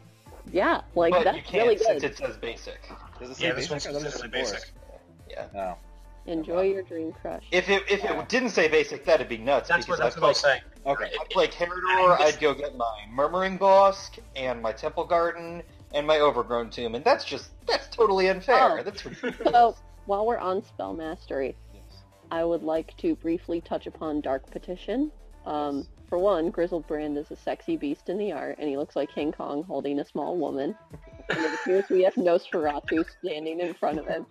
Yeah, 0.53 0.83
like 0.95 1.13
but 1.13 1.25
that's 1.25 1.37
you 1.39 1.43
can't 1.43 1.65
really 1.65 1.79
since 1.79 2.03
good. 2.03 2.11
it 2.13 2.17
says 2.19 2.37
basic. 2.37 2.81
Does 3.19 3.31
it 3.31 3.37
say 3.37 3.47
Yeah, 3.47 3.53
this 3.55 3.69
basic? 3.69 3.71
one's 3.71 3.87
I 3.87 3.93
thought 3.93 3.99
it 3.99 4.03
said 4.03 4.19
specifically 4.19 4.41
basic. 4.41 4.71
Yeah. 5.31 5.47
No. 5.55 5.77
Enjoy 6.27 6.63
your 6.63 6.83
dream 6.83 7.13
crush. 7.21 7.43
If 7.51 7.69
it 7.69 7.83
if 7.91 8.05
it 8.05 8.29
didn't 8.29 8.51
say 8.51 8.69
basic, 8.69 9.05
that'd 9.05 9.29
be 9.29 9.39
nuts. 9.39 9.69
That's 9.69 9.89
what 9.89 9.97
because 9.99 10.15
that's 10.15 10.17
what 10.17 10.25
I 10.27 10.29
was 10.29 10.39
saying. 10.41 10.61
Okay. 10.87 11.11
I'd 11.21 11.31
play 11.31 11.49
Karador, 11.49 12.21
I'd 12.21 12.39
go 12.39 12.55
get 12.55 12.77
my 12.77 13.05
Murmuring 13.11 13.59
Bosk 13.59 14.19
and 14.37 14.61
my 14.63 14.73
Temple 14.73 15.05
Garden 15.05 15.63
and 15.95 16.07
my 16.07 16.19
Overgrown 16.21 16.71
Tomb, 16.71 16.95
and 16.95 17.05
that's 17.05 17.25
just 17.25 17.51
that's 17.67 17.89
totally 17.89 18.29
unfair. 18.29 18.79
Oh. 18.79 18.83
That's 18.83 19.05
ridiculous. 19.05 19.37
So 19.53 19.77
while 20.07 20.27
we're 20.27 20.39
on 20.39 20.63
spell 20.65 20.93
mastery, 20.93 21.57
Yes. 21.75 21.83
I 22.31 22.45
would 22.45 22.63
like 22.63 22.97
to 22.99 23.17
briefly 23.17 23.61
touch 23.61 23.87
upon 23.87 24.21
Dark 24.21 24.49
Petition. 24.51 25.11
Um, 25.47 25.89
for 26.13 26.19
one, 26.19 26.51
Grizzled 26.51 26.87
Brand 26.87 27.17
is 27.17 27.31
a 27.31 27.37
sexy 27.37 27.75
beast 27.79 28.11
in 28.11 28.19
the 28.19 28.33
art, 28.33 28.57
and 28.59 28.69
he 28.69 28.77
looks 28.77 28.97
like 28.97 29.11
King 29.15 29.33
Kong 29.33 29.65
holding 29.65 29.99
a 29.99 30.05
small 30.05 30.37
woman. 30.37 30.77
and 31.31 31.39
it 31.43 31.55
appears 31.55 31.87
we 31.89 32.03
have 32.03 32.13
Nosferatu 32.17 33.03
standing 33.19 33.61
in 33.61 33.73
front 33.73 33.99
of 33.99 34.07
him. 34.07 34.27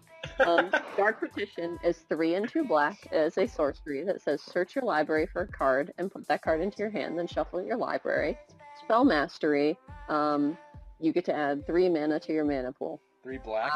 Um, 0.46 0.70
Dark 0.96 1.20
Petition 1.20 1.80
is 1.84 1.98
three 2.08 2.36
and 2.36 2.48
two 2.48 2.66
black. 2.66 3.08
It 3.12 3.16
is 3.16 3.38
a 3.40 3.48
sorcery 3.48 4.04
that 4.04 4.22
says 4.22 4.44
search 4.44 4.76
your 4.76 4.84
library 4.84 5.26
for 5.26 5.42
a 5.42 5.48
card 5.48 5.92
and 5.98 6.12
put 6.12 6.28
that 6.28 6.44
card 6.44 6.62
into 6.62 6.78
your 6.78 6.92
hand, 6.92 7.18
then 7.18 7.26
shuffle 7.26 7.64
your 7.64 7.78
library. 7.78 8.38
Spell 8.84 9.04
Mastery, 9.04 9.76
um, 10.08 10.56
you 11.00 11.12
get 11.12 11.26
to 11.26 11.36
add 11.36 11.66
three 11.66 11.90
mana 11.90 12.20
to 12.20 12.32
your 12.32 12.46
mana 12.46 12.72
pool. 12.74 13.02
Three 13.24 13.40
black. 13.40 13.72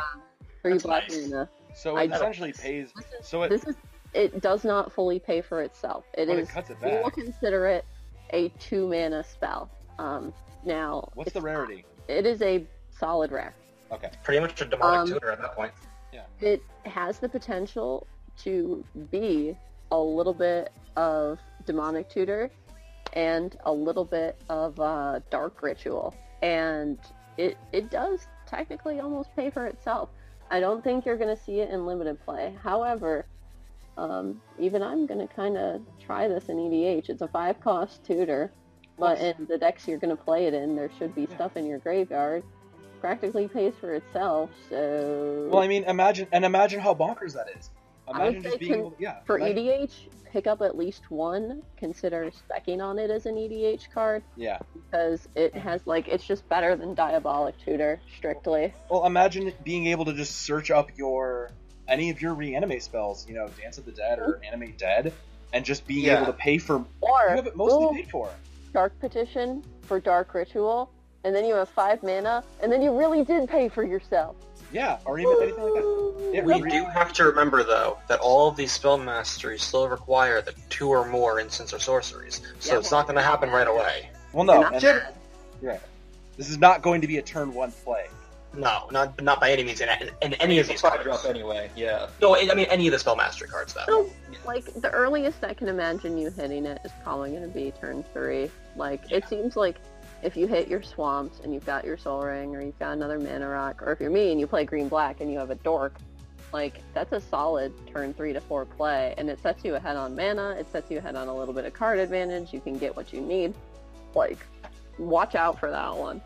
Three 0.62 0.74
That's 0.74 0.84
black 0.84 1.10
nice. 1.10 1.28
mana. 1.28 1.49
So 1.74 1.97
I 1.97 2.03
it 2.03 2.08
don't- 2.10 2.18
essentially 2.18 2.53
pays. 2.53 2.89
Is, 2.95 3.28
So 3.28 3.41
it, 3.41 3.49
this 3.49 3.64
is 3.64 3.76
it 4.14 4.41
does 4.41 4.64
not 4.64 4.93
fully 4.93 5.20
pay 5.20 5.41
for 5.41 5.62
itself. 5.64 6.06
It 6.14 6.28
but 6.28 6.38
is 6.38 6.49
it 6.56 6.78
we 6.84 6.91
will 6.91 7.10
consider 7.12 7.66
it 7.66 7.84
a 8.32 8.50
two 8.60 8.88
mana 8.88 9.24
spell. 9.24 9.70
Um, 10.00 10.34
now 10.66 11.10
What's 11.14 11.34
the 11.34 11.42
rarity? 11.42 11.86
It 12.08 12.26
is 12.26 12.42
a 12.42 12.66
solid 12.92 13.32
rare. 13.32 13.54
Okay. 13.92 14.10
Pretty 14.24 14.40
much 14.40 14.60
a 14.62 14.66
demonic 14.66 15.00
Um, 15.00 15.08
tutor 15.08 15.32
at 15.32 15.42
that 15.42 15.56
point. 15.56 15.72
Yeah. 16.14 16.24
It 16.42 16.62
has 16.86 17.20
the 17.20 17.30
potential 17.30 18.08
to 18.44 18.84
be 19.12 19.56
a 19.92 19.98
little 20.00 20.34
bit 20.34 20.72
of 20.96 21.40
demonic 21.66 22.10
tutor 22.10 22.50
and 23.14 23.58
a 23.66 23.72
little 23.72 24.06
bit 24.06 24.40
of 24.50 24.80
uh, 24.80 25.20
dark 25.30 25.62
ritual, 25.62 26.14
and 26.42 26.98
it 27.38 27.58
it 27.72 27.90
does 27.90 28.28
technically 28.46 29.00
almost 29.00 29.34
pay 29.36 29.50
for 29.50 29.68
itself. 29.68 30.10
I 30.52 30.60
don't 30.60 30.84
think 30.84 31.06
you're 31.06 31.18
going 31.18 31.36
to 31.36 31.42
see 31.42 31.60
it 31.62 31.70
in 31.70 31.86
limited 31.86 32.24
play. 32.24 32.54
However, 32.62 33.26
um, 33.98 34.41
even 34.60 34.82
I'm 34.84 35.06
going 35.06 35.26
to 35.26 35.34
kind 35.34 35.58
of 35.58 35.82
try 36.06 36.28
this 36.28 36.50
in 36.50 36.58
EDH. 36.58 37.10
It's 37.10 37.22
a 37.22 37.28
five 37.28 37.60
cost 37.62 38.04
tutor, 38.06 38.52
but 39.00 39.20
in 39.20 39.46
the 39.48 39.58
decks 39.58 39.88
you're 39.88 39.98
going 40.00 40.16
to 40.16 40.22
play 40.22 40.46
it 40.48 40.54
in, 40.54 40.76
there 40.76 40.89
should 40.98 41.16
be 41.16 41.22
Yeah. 41.30 41.36
stuff 41.36 41.58
in 41.58 41.66
your 41.66 41.80
graveyard. 41.80 42.43
Practically 43.02 43.48
pays 43.48 43.74
for 43.80 43.93
itself, 43.93 44.50
so 44.70 45.48
Well, 45.52 45.62
I 45.62 45.68
mean, 45.68 45.84
imagine 45.84 46.28
and 46.32 46.43
imagine 46.43 46.80
how 46.80 46.93
bonkers 46.96 47.34
that 47.34 47.48
is. 47.58 47.70
would 48.08 48.16
Imagine 48.18 48.41
say 48.43 48.48
just 48.50 48.60
being 48.60 48.72
con- 48.72 48.80
able 48.80 48.91
to, 48.91 48.96
yeah. 49.02 49.20
for 49.26 49.38
imagine- 49.38 49.58
EDH, 49.58 49.91
pick 50.32 50.48
up 50.48 50.62
at 50.62 50.76
least 50.78 51.10
one. 51.12 51.62
Consider 51.78 52.30
specking 52.32 52.82
on 52.84 52.98
it 53.00 53.10
as 53.12 53.26
an 53.26 53.36
EDH 53.38 53.89
card 53.93 54.24
Yeah. 54.36 54.60
because 54.74 55.28
it 55.36 55.54
has 55.56 55.86
like 55.88 56.08
it's 56.08 56.26
just 56.26 56.48
better 56.50 56.76
than 56.76 56.93
Diabolic 56.96 57.56
Tutor 57.64 58.02
strictly. 58.18 58.74
Well, 58.89 59.06
imagine 59.06 59.54
being 59.64 59.86
able 59.88 60.06
to 60.06 60.14
just 60.14 60.36
search 60.41 60.72
up 60.72 60.89
your 60.98 61.52
any 61.88 62.10
of 62.10 62.22
your 62.22 62.34
reanimate 62.34 62.84
spells. 62.84 63.28
You 63.28 63.36
know, 63.36 63.48
Dance 63.62 63.78
of 63.78 63.86
the 63.86 63.92
Dead 63.92 64.20
or 64.20 64.34
mm-hmm. 64.34 64.44
Animate 64.46 64.78
Dead, 64.78 65.14
and 65.54 65.64
just 65.66 65.86
being 65.88 66.06
Yeah. 66.06 66.18
able 66.18 66.28
to 66.28 66.34
pay 66.34 66.58
for. 66.58 66.78
You 66.78 66.86
Or 67.02 67.30
have 67.30 67.48
it 67.48 67.56
mostly 67.56 67.86
ooh, 67.86 67.94
paid 67.94 68.10
for. 68.10 68.30
Dark 68.74 68.98
Petition 69.00 69.64
for 69.84 70.00
Dark 70.00 70.34
Ritual, 70.34 70.90
and 71.24 71.34
then 71.36 71.46
you 71.46 71.56
have 71.56 71.70
five 71.70 72.04
mana, 72.04 72.44
and 72.62 72.72
then 72.72 72.82
you 72.82 72.98
really 72.98 73.24
did 73.24 73.48
pay 73.50 73.70
for 73.70 73.84
yourself. 73.84 74.36
Yeah, 74.74 74.98
or 75.06 75.20
even 75.20 75.38
anything 75.42 75.64
like 75.64 75.74
that. 75.74 76.32
Yeah, 76.34 76.44
We 76.44 76.62
re- 76.62 76.70
do 76.70 76.84
have 76.86 77.14
to 77.14 77.24
remember, 77.26 77.64
though, 77.64 77.98
that 78.10 78.20
all 78.20 78.50
of 78.50 78.58
these 78.58 78.74
spell 78.74 78.98
masteries 78.98 79.64
still 79.64 79.88
require 79.88 80.42
the 80.42 80.54
two 80.70 80.90
or 80.90 81.06
more 81.08 81.40
instants 81.40 81.72
or 81.74 81.80
sorceries, 81.80 82.42
so 82.60 82.74
Yeah, 82.74 82.80
it's 82.80 82.92
not 82.92 83.06
going 83.06 83.16
to 83.16 83.22
happen 83.22 83.50
right 83.52 83.68
away. 83.68 84.10
Well, 84.34 84.44
no, 84.44 84.64
and- 84.66 84.82
Gen- 84.82 85.04
yeah. 85.62 85.78
This 86.36 86.50
is 86.50 86.58
not 86.58 86.82
going 86.82 87.00
to 87.00 87.08
be 87.08 87.18
a 87.18 87.22
turn 87.22 87.54
one 87.54 87.72
play. 87.72 88.08
No, 88.58 88.88
not 88.91 89.22
not 89.22 89.39
by 89.39 89.51
any 89.51 89.64
means 89.64 89.82
in, 89.82 89.89
in, 89.89 90.10
in 90.22 90.34
any 90.36 90.60
of 90.60 90.68
these 90.68 90.82
cards. 90.82 91.03
drop 91.03 91.26
anyway. 91.26 91.70
Yeah. 91.76 92.08
No, 92.22 92.36
I 92.36 92.53
mean 92.53 92.68
any 92.70 92.88
of 92.88 92.93
the 92.93 92.99
spell 92.99 93.16
mastery 93.16 93.47
cards. 93.47 93.74
That 93.74 93.86
So, 93.88 94.10
like, 94.45 94.66
the 94.82 94.91
earliest 94.91 95.43
I 95.43 95.53
can 95.53 95.68
imagine 95.68 96.18
you 96.18 96.30
hitting 96.30 96.66
it 96.66 96.80
is 96.84 96.91
probably 97.03 97.32
going 97.32 97.43
to 97.43 97.49
be 97.49 97.72
turn 97.80 98.03
three. 98.14 98.49
Like, 98.76 99.12
it 99.12 99.28
seems 99.28 99.56
like 99.56 99.78
if 100.24 100.36
you 100.36 100.47
hit 100.47 100.68
your 100.68 100.82
swamps 100.82 101.39
and 101.43 101.53
you've 101.53 101.66
got 101.66 101.86
your 101.86 101.97
sol 101.97 102.24
ring, 102.24 102.56
or 102.56 102.62
you've 102.62 102.80
got 102.80 102.93
another 102.93 103.20
mana 103.20 103.47
rock, 103.47 103.82
or 103.82 103.91
if 103.91 103.99
you're 103.99 104.10
me 104.10 104.32
and 104.32 104.39
you 104.39 104.47
play 104.47 104.66
green 104.66 104.88
black 104.88 105.22
and 105.22 105.32
you 105.32 105.38
have 105.38 105.51
a 105.51 105.56
dork, 105.56 105.93
like, 106.53 106.82
that's 106.93 107.12
a 107.12 107.20
solid 107.20 107.74
turn 107.88 108.14
three 108.14 108.34
to 108.34 108.41
four 108.41 108.66
play. 108.66 109.14
And 109.18 109.30
it 109.30 109.41
sets 109.41 109.64
you 109.64 109.76
ahead 109.76 109.97
on 109.97 110.16
mana, 110.16 110.51
it 110.51 110.72
sets 110.72 110.89
you 110.89 110.97
ahead 110.97 111.16
on 111.16 111.28
a 111.28 111.36
little 111.36 111.53
bit 111.53 111.66
of 111.66 111.74
card 111.74 111.99
advantage, 111.99 112.53
you 112.53 112.60
can 112.60 112.78
get 112.78 112.95
what 112.95 113.14
you 113.14 113.22
need. 113.22 113.53
Like, 114.14 114.39
watch 114.97 115.36
out 115.36 115.60
for 115.60 115.70
that 115.70 115.95
one. 115.95 116.22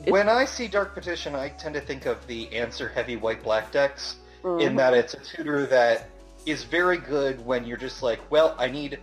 It's- 0.00 0.12
When 0.12 0.28
I 0.28 0.44
see 0.44 0.68
Dark 0.68 0.94
Petition, 0.94 1.34
I 1.34 1.48
tend 1.50 1.74
to 1.74 1.80
think 1.80 2.06
of 2.06 2.24
the 2.26 2.54
answer 2.54 2.88
heavy 2.88 3.16
white 3.16 3.42
black 3.42 3.70
decks. 3.72 4.16
in 4.44 4.74
Mhm. 4.74 4.76
that 4.76 4.94
it's 4.94 5.14
a 5.14 5.18
tutor 5.18 5.66
that 5.66 6.08
is 6.44 6.62
very 6.62 6.98
good 6.98 7.44
when 7.44 7.64
you're 7.66 7.76
just 7.76 8.00
like, 8.00 8.20
well, 8.30 8.54
I 8.58 8.68
need 8.68 9.00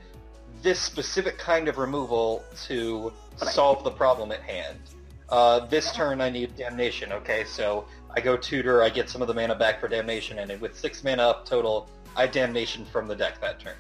this 0.62 0.80
specific 0.80 1.38
kind 1.38 1.68
of 1.68 1.78
removal 1.78 2.46
to 2.68 3.12
solve 3.36 3.84
the 3.84 3.92
problem 3.92 4.32
at 4.32 4.40
hand. 4.42 4.80
Uh, 5.28 5.60
this 5.66 5.92
turn 5.92 6.22
I 6.22 6.30
need 6.30 6.56
Damnation, 6.56 7.12
okay, 7.12 7.44
so 7.44 7.84
I 8.16 8.22
go 8.22 8.38
tutor, 8.38 8.82
I 8.84 8.88
get 8.90 9.10
some 9.10 9.22
of 9.22 9.28
the 9.28 9.34
mana 9.34 9.54
back 9.56 9.82
for 9.82 9.90
Damnation, 9.90 10.40
and 10.40 10.62
with 10.62 10.78
six 10.80 11.04
mana 11.04 11.24
up 11.24 11.46
total, 11.46 11.90
I 12.16 12.26
Damnation 12.28 12.86
from 12.86 13.10
the 13.10 13.16
deck 13.16 13.42
that 13.42 13.60
turn. 13.60 13.76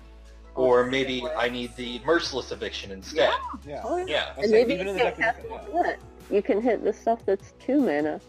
Or 0.55 0.83
maybe 0.83 1.25
I 1.37 1.47
need 1.47 1.73
the 1.77 2.01
Merciless 2.05 2.51
Eviction 2.51 2.91
instead. 2.91 3.29
Yeah. 3.65 3.81
Oh, 3.85 3.97
yeah. 3.97 4.05
Yeah. 4.05 4.33
And 4.35 4.49
saying, 4.49 4.67
maybe 4.67 4.73
even 4.73 4.87
you 4.87 4.91
in 4.91 4.97
the 4.97 5.03
can't 5.03 5.17
deck, 5.17 5.35
cast 5.35 5.71
we 5.71 5.81
more 6.33 6.41
could- 6.41 6.49
yeah. 6.55 6.59
than 6.61 6.65
that. 6.65 6.77
You 6.77 6.81
can 6.81 6.83
hit 6.83 6.83
the 6.83 6.93
stuff 6.93 7.19
that's 7.25 7.53
two 7.59 7.79
mana. 7.79 8.19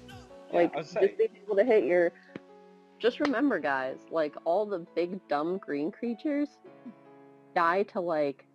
Like 0.53 0.75
I 0.75 0.79
was 0.79 0.93
just 0.93 1.19
being 1.19 1.31
able 1.43 1.57
to 1.57 1.65
hit 1.65 1.85
your. 1.85 2.13
Just 3.01 3.21
remember, 3.21 3.59
guys, 3.59 3.99
like 4.11 4.35
all 4.45 4.65
the 4.67 4.79
big 4.95 5.27
dumb 5.29 5.59
green 5.59 5.91
creatures 5.91 6.49
die 7.55 7.83
to 7.85 8.01
like 8.01 8.47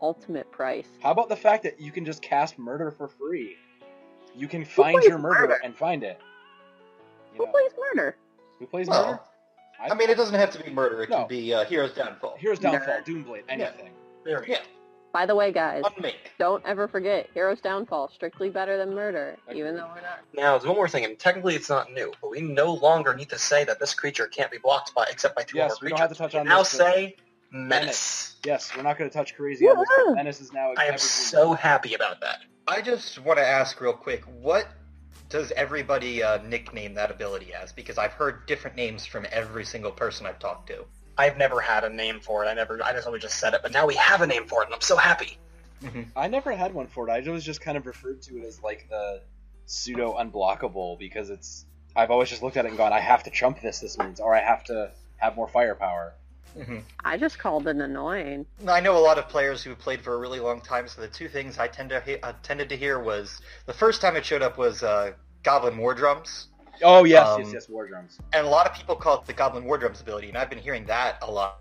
ultimate 0.00 0.50
price. 0.50 0.88
How 1.02 1.10
about 1.10 1.28
the 1.28 1.36
fact 1.36 1.62
that 1.64 1.80
you 1.80 1.90
can 1.92 2.04
just 2.04 2.22
cast 2.22 2.58
murder 2.58 2.90
for 2.90 3.08
free? 3.08 3.56
You 4.36 4.48
can 4.48 4.64
find 4.64 5.02
your 5.02 5.18
murder 5.18 5.40
murder? 5.48 5.60
and 5.64 5.76
find 5.76 6.02
it. 6.02 6.20
You 7.32 7.38
Who 7.38 7.46
know, 7.46 7.52
plays 7.52 7.70
murder? 7.78 8.16
who 8.58 8.66
plays 8.66 8.88
murder? 8.88 9.20
Well, 9.80 9.92
I 9.92 9.94
mean, 9.94 10.08
it 10.08 10.16
doesn't 10.16 10.34
have 10.38 10.50
to 10.52 10.62
be 10.62 10.70
murder. 10.70 11.02
It 11.02 11.10
No. 11.10 11.18
can 11.20 11.28
be 11.28 11.52
uh, 11.52 11.64
Hero's 11.64 11.92
Downfall. 11.94 12.36
Hero's 12.38 12.58
Downfall, 12.60 13.00
Nerd. 13.00 13.04
Doomblade, 13.06 13.42
anything. 13.48 13.90
there 14.24 14.40
we 14.40 14.46
go. 14.46 14.52
Yeah, 14.54 14.60
By 15.14 15.26
the 15.26 15.34
way, 15.36 15.52
guys, 15.52 15.84
don't 16.40 16.60
ever 16.66 16.88
forget 16.88 17.30
Hero's 17.34 17.60
Downfall 17.60 18.10
strictly 18.12 18.50
better 18.50 18.76
than 18.76 18.96
murder, 18.96 19.38
Agreed. 19.46 19.60
even 19.60 19.76
though 19.76 19.86
we're 19.94 20.00
not. 20.00 20.18
Now, 20.34 20.58
there's 20.58 20.66
one 20.66 20.74
more 20.74 20.88
thing, 20.88 21.04
and 21.04 21.16
technically 21.16 21.54
it's 21.54 21.68
not 21.70 21.92
new, 21.92 22.12
but 22.20 22.32
we 22.32 22.40
no 22.40 22.74
longer 22.74 23.14
need 23.14 23.28
to 23.28 23.38
say 23.38 23.62
that 23.62 23.78
this 23.78 23.94
creature 23.94 24.26
can't 24.26 24.50
be 24.50 24.58
blocked 24.58 24.92
by 24.92 25.06
except 25.08 25.36
by 25.36 25.44
two 25.44 25.58
Yes, 25.58 25.74
or 25.74 25.78
we 25.82 25.90
more 25.90 25.98
don't 25.98 26.00
have 26.00 26.10
to 26.10 26.16
touch 26.16 26.32
We 26.34 26.40
on 26.40 26.46
now 26.48 26.58
this, 26.58 26.76
but- 26.76 26.92
say 26.94 27.16
menace. 27.52 28.34
Yes, 28.44 28.72
we're 28.76 28.82
not 28.82 28.98
going 28.98 29.08
to 29.08 29.16
touch 29.16 29.36
crazy 29.36 29.68
on 29.68 29.78
this, 29.78 29.88
but 30.04 30.14
Menace 30.16 30.40
is 30.40 30.52
now. 30.52 30.70
I 30.70 30.70
am 30.70 30.94
evergreen. 30.94 30.98
so 30.98 31.52
happy 31.52 31.94
about 31.94 32.20
that. 32.20 32.40
I 32.66 32.82
just 32.82 33.20
want 33.20 33.38
to 33.38 33.46
ask 33.46 33.80
real 33.80 33.92
quick, 33.92 34.24
what 34.24 34.66
does 35.28 35.52
everybody 35.52 36.24
uh, 36.24 36.42
nickname 36.42 36.92
that 36.94 37.12
ability 37.12 37.54
as? 37.54 37.72
Because 37.72 37.98
I've 37.98 38.12
heard 38.14 38.46
different 38.46 38.74
names 38.74 39.06
from 39.06 39.26
every 39.30 39.64
single 39.64 39.92
person 39.92 40.26
I've 40.26 40.40
talked 40.40 40.66
to. 40.70 40.84
I've 41.16 41.38
never 41.38 41.60
had 41.60 41.84
a 41.84 41.88
name 41.90 42.20
for 42.20 42.44
it. 42.44 42.48
I 42.48 42.54
never. 42.54 42.82
I 42.82 42.92
just 42.92 43.06
always 43.06 43.22
just 43.22 43.38
said 43.38 43.54
it, 43.54 43.60
but 43.62 43.72
now 43.72 43.86
we 43.86 43.94
have 43.94 44.20
a 44.20 44.26
name 44.26 44.46
for 44.46 44.62
it, 44.62 44.66
and 44.66 44.74
I'm 44.74 44.80
so 44.80 44.96
happy. 44.96 45.38
I 46.16 46.28
never 46.28 46.52
had 46.52 46.72
one 46.72 46.86
for 46.86 47.08
it. 47.08 47.12
I 47.12 47.26
always 47.26 47.44
just 47.44 47.60
kind 47.60 47.76
of 47.76 47.86
referred 47.86 48.22
to 48.22 48.38
it 48.38 48.44
as 48.44 48.62
like 48.62 48.88
the 48.88 49.20
pseudo 49.66 50.14
unblockable 50.18 50.98
because 50.98 51.30
it's. 51.30 51.66
I've 51.96 52.10
always 52.10 52.28
just 52.28 52.42
looked 52.42 52.56
at 52.56 52.64
it 52.64 52.68
and 52.68 52.76
gone, 52.76 52.92
I 52.92 52.98
have 53.00 53.22
to 53.24 53.30
chump 53.30 53.60
this. 53.60 53.80
This 53.80 53.96
means, 53.98 54.18
or 54.18 54.34
I 54.34 54.40
have 54.40 54.64
to 54.64 54.90
have 55.18 55.36
more 55.36 55.46
firepower. 55.46 56.14
I 57.04 57.18
just 57.18 57.38
called 57.38 57.66
it 57.66 57.76
annoying. 57.76 58.46
I 58.66 58.80
know 58.80 58.96
a 58.96 59.00
lot 59.02 59.18
of 59.18 59.28
players 59.28 59.62
who 59.62 59.74
played 59.74 60.02
for 60.02 60.14
a 60.14 60.18
really 60.18 60.38
long 60.40 60.60
time, 60.60 60.86
so 60.88 61.00
the 61.00 61.08
two 61.08 61.28
things 61.28 61.58
I 61.58 61.66
tend 61.68 61.90
to 61.90 62.00
he- 62.00 62.20
uh, 62.20 62.32
tended 62.42 62.68
to 62.70 62.76
hear 62.76 62.98
was 62.98 63.40
the 63.66 63.72
first 63.72 64.00
time 64.00 64.16
it 64.16 64.24
showed 64.24 64.42
up 64.42 64.56
was 64.56 64.82
uh, 64.82 65.12
Goblin 65.42 65.76
War 65.78 65.94
Drums, 65.94 66.46
Oh 66.82 67.04
yes, 67.04 67.28
Um, 67.28 67.40
yes, 67.42 67.50
yes, 67.52 67.68
war 67.68 67.86
drums. 67.86 68.18
and 68.32 68.46
a 68.46 68.50
lot 68.50 68.66
of 68.66 68.74
people 68.74 68.96
call 68.96 69.18
it 69.20 69.26
the 69.26 69.32
Goblin 69.32 69.64
War 69.64 69.78
Drums 69.78 70.00
ability, 70.00 70.28
and 70.28 70.36
I've 70.38 70.50
been 70.50 70.58
hearing 70.58 70.84
that 70.86 71.18
a 71.22 71.30
lot. 71.30 71.60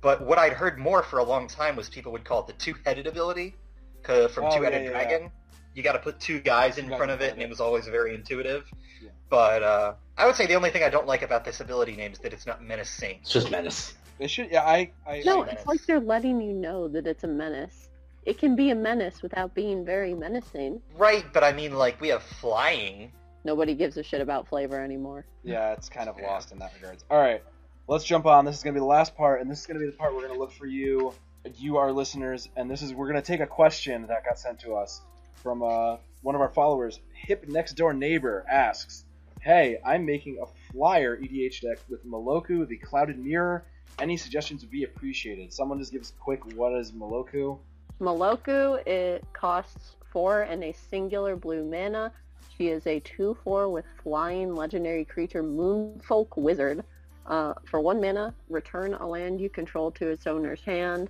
But 0.00 0.22
what 0.22 0.38
I'd 0.38 0.52
heard 0.52 0.78
more 0.78 1.02
for 1.02 1.18
a 1.18 1.24
long 1.24 1.48
time 1.48 1.74
was 1.76 1.88
people 1.88 2.12
would 2.12 2.24
call 2.24 2.40
it 2.40 2.46
the 2.46 2.52
two-headed 2.54 3.06
ability, 3.06 3.56
'cause 4.02 4.30
from 4.32 4.44
Oh, 4.44 4.56
Two-Headed 4.56 4.82
yeah, 4.84 4.90
yeah, 4.90 5.04
Dragon. 5.08 5.30
You 5.74 5.82
got 5.82 5.92
to 5.92 5.98
put 5.98 6.18
two 6.20 6.40
guys 6.40 6.78
in 6.78 6.88
Two 6.88 6.96
front 6.96 7.10
of 7.10 7.20
it, 7.20 7.32
and 7.32 7.40
it 7.42 7.46
it. 7.46 7.48
was 7.48 7.60
always 7.60 7.86
very 7.86 8.14
intuitive. 8.14 8.64
Yeah. 9.02 9.10
But 9.28 9.62
uh, 9.62 9.94
I 10.16 10.26
would 10.26 10.34
say 10.34 10.46
the 10.46 10.54
only 10.54 10.70
thing 10.70 10.82
I 10.82 10.88
don't 10.88 11.06
like 11.06 11.22
about 11.22 11.44
this 11.44 11.60
ability 11.60 11.94
name 11.96 12.12
is 12.12 12.18
that 12.20 12.32
it's 12.32 12.46
not 12.46 12.62
menacing. 12.62 13.18
It's 13.22 13.30
just 13.32 13.50
menace. 13.50 13.94
It 14.18 14.30
should. 14.30 14.50
Yeah, 14.50 14.62
I. 14.64 14.90
I 15.06 15.22
No, 15.24 15.40
menace. 15.40 15.58
it's 15.58 15.66
like 15.66 15.84
they're 15.86 16.00
letting 16.00 16.40
you 16.40 16.52
know 16.52 16.88
that 16.88 17.06
it's 17.06 17.24
a 17.24 17.28
menace. 17.28 17.90
It 18.24 18.38
can 18.38 18.56
be 18.56 18.70
a 18.70 18.74
menace 18.74 19.22
without 19.22 19.54
being 19.54 19.84
very 19.84 20.14
menacing. 20.14 20.82
Right, 20.96 21.24
but 21.32 21.44
I 21.44 21.52
mean, 21.52 21.74
like, 21.76 22.00
we 22.00 22.08
have 22.08 22.22
flying. 22.22 23.12
Nobody 23.44 23.74
gives 23.74 23.96
a 23.96 24.02
shit 24.02 24.20
about 24.20 24.48
flavor 24.48 24.80
anymore. 24.82 25.24
Yeah, 25.44 25.72
it's 25.72 25.88
kind 25.88 26.08
of 26.08 26.18
Yeah. 26.18 26.26
lost 26.28 26.52
in 26.52 26.58
that 26.58 26.72
regards. 26.74 27.04
All 27.10 27.18
right, 27.18 27.42
let's 27.86 28.04
jump 28.04 28.26
on. 28.26 28.44
This 28.44 28.56
is 28.56 28.62
going 28.62 28.74
to 28.74 28.78
be 28.78 28.82
the 28.82 28.86
last 28.86 29.16
part, 29.16 29.40
and 29.40 29.50
this 29.50 29.60
is 29.60 29.66
going 29.66 29.78
to 29.78 29.84
be 29.84 29.90
the 29.90 29.96
part 29.96 30.14
we're 30.14 30.22
going 30.22 30.34
to 30.34 30.38
look 30.38 30.52
for 30.52 30.66
you, 30.66 31.12
you 31.56 31.76
our 31.78 31.92
listeners, 31.92 32.48
and 32.56 32.70
this 32.70 32.82
is 32.82 32.92
we're 32.92 33.08
going 33.08 33.20
to 33.20 33.26
take 33.26 33.40
a 33.40 33.46
question 33.46 34.06
that 34.08 34.24
got 34.24 34.38
sent 34.38 34.60
to 34.60 34.74
us 34.74 35.00
from 35.36 35.62
uh, 35.62 35.96
one 36.22 36.34
of 36.34 36.40
our 36.40 36.50
followers. 36.50 37.00
Hip 37.14 37.48
next 37.48 37.74
door 37.74 37.94
neighbor 37.94 38.44
asks, 38.50 39.04
"Hey, 39.40 39.78
I'm 39.84 40.04
making 40.04 40.38
a 40.42 40.46
flyer 40.72 41.16
EDH 41.16 41.62
deck 41.62 41.78
with 41.88 42.04
Meloku, 42.04 42.66
the 42.66 42.76
Clouded 42.76 43.18
Mirror. 43.18 43.64
Any 43.98 44.16
suggestions 44.16 44.62
would 44.62 44.70
be 44.70 44.84
appreciated. 44.84 45.52
Someone 45.52 45.78
just 45.78 45.92
give 45.92 46.02
us 46.02 46.10
a 46.10 46.22
quick 46.22 46.44
what 46.54 46.72
is 46.74 46.92
Meloku? 46.92 47.58
Meloku, 48.00 48.86
it 48.86 49.24
costs 49.32 49.96
four 50.12 50.42
and 50.42 50.62
a 50.62 50.72
singular 50.90 51.34
blue 51.36 51.64
mana. 51.64 52.12
She 52.58 52.68
is 52.68 52.86
a 52.88 53.00
2-4 53.00 53.70
with 53.70 53.84
flying 54.02 54.54
legendary 54.54 55.04
creature 55.04 55.42
Moonfolk 55.44 56.36
Wizard. 56.36 56.84
Uh, 57.26 57.54
for 57.70 57.80
one 57.80 58.00
mana, 58.00 58.34
return 58.48 58.94
a 58.94 59.06
land 59.06 59.40
you 59.40 59.48
control 59.48 59.90
to 59.92 60.08
its 60.08 60.26
owner's 60.26 60.60
hand, 60.62 61.08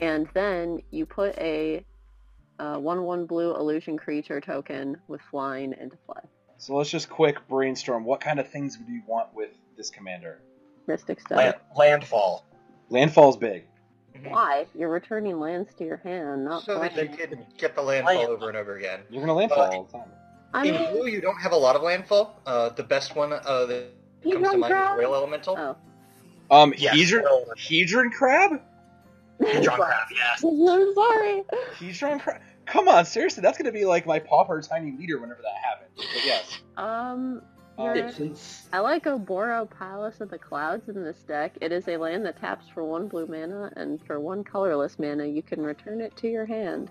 and 0.00 0.26
then 0.34 0.80
you 0.90 1.06
put 1.06 1.36
a 1.38 1.84
uh, 2.58 2.76
1-1 2.78 3.28
blue 3.28 3.54
illusion 3.54 3.96
creature 3.96 4.40
token 4.40 4.96
with 5.08 5.20
flying 5.30 5.74
into 5.78 5.96
play. 5.98 6.20
So 6.58 6.74
let's 6.74 6.90
just 6.90 7.08
quick 7.08 7.36
brainstorm. 7.48 8.04
What 8.04 8.20
kind 8.20 8.40
of 8.40 8.48
things 8.48 8.78
would 8.78 8.88
you 8.88 9.02
want 9.06 9.32
with 9.34 9.50
this 9.76 9.90
commander? 9.90 10.40
Mystic 10.88 11.18
Land, 11.30 11.54
stuff. 11.54 11.76
landfall. 11.76 12.44
Landfall's 12.88 13.36
big. 13.36 13.64
Why? 14.24 14.66
You're 14.74 14.88
returning 14.90 15.38
lands 15.38 15.72
to 15.74 15.84
your 15.84 15.96
hand, 15.98 16.44
not 16.44 16.64
So 16.64 16.78
that 16.78 16.96
you 16.96 17.08
can 17.08 17.46
get 17.56 17.74
the 17.76 17.82
landfall 17.82 18.16
Land. 18.16 18.28
over 18.30 18.48
and 18.48 18.56
over 18.56 18.76
again. 18.76 19.00
You're 19.10 19.20
gonna 19.22 19.34
landfall 19.34 19.60
Uh, 19.62 19.70
all 19.76 19.84
the 19.84 19.92
time. 19.92 20.10
I 20.54 20.66
In 20.66 20.74
mean, 20.74 20.92
blue, 20.92 21.06
you 21.06 21.20
don't 21.20 21.40
have 21.40 21.52
a 21.52 21.56
lot 21.56 21.76
of 21.76 21.82
landfall. 21.82 22.40
Uh, 22.46 22.68
the 22.70 22.82
best 22.82 23.16
one 23.16 23.32
uh, 23.32 23.66
that 23.66 23.86
comes 24.22 24.34
to 24.34 24.40
don't 24.40 24.60
mind 24.60 24.64
is 24.64 24.68
draw. 24.78 24.94
Roil 24.94 25.14
Elemental. 25.14 25.56
Oh. 25.58 25.76
Um, 26.50 26.74
Yes. 26.76 26.94
Hedron, 26.94 27.22
well, 27.22 27.46
Hedron 27.56 28.12
crab? 28.12 28.60
John 29.62 29.76
Craft, 29.76 30.12
yes. 30.14 30.44
I'm 30.44 30.94
sorry. 30.94 31.42
Hedron 31.78 32.20
crab? 32.20 32.42
Come 32.66 32.86
on, 32.88 33.04
seriously, 33.06 33.40
that's 33.40 33.58
gonna 33.58 33.72
be 33.72 33.84
like 33.84 34.06
my 34.06 34.18
pauper 34.20 34.60
tiny 34.62 34.92
leader 34.92 35.18
whenever 35.20 35.42
that 35.42 35.56
happens. 35.64 35.90
But 35.96 36.24
yes, 36.24 36.58
Um, 36.76 37.42
Um, 37.78 38.34
I 38.72 38.78
like 38.80 39.04
Oboro 39.04 39.68
Palace 39.68 40.20
of 40.20 40.30
the 40.30 40.38
Clouds 40.38 40.88
in 40.88 41.02
this 41.02 41.22
deck. 41.22 41.56
It 41.60 41.72
is 41.72 41.88
a 41.88 41.96
land 41.96 42.24
that 42.26 42.38
taps 42.38 42.68
for 42.68 42.84
one 42.84 43.08
blue 43.08 43.26
mana, 43.26 43.72
and 43.76 44.00
for 44.06 44.20
one 44.20 44.44
colorless 44.44 44.98
mana, 44.98 45.24
you 45.24 45.42
can 45.42 45.62
return 45.62 46.00
it 46.02 46.14
to 46.18 46.28
your 46.28 46.44
hand. 46.44 46.90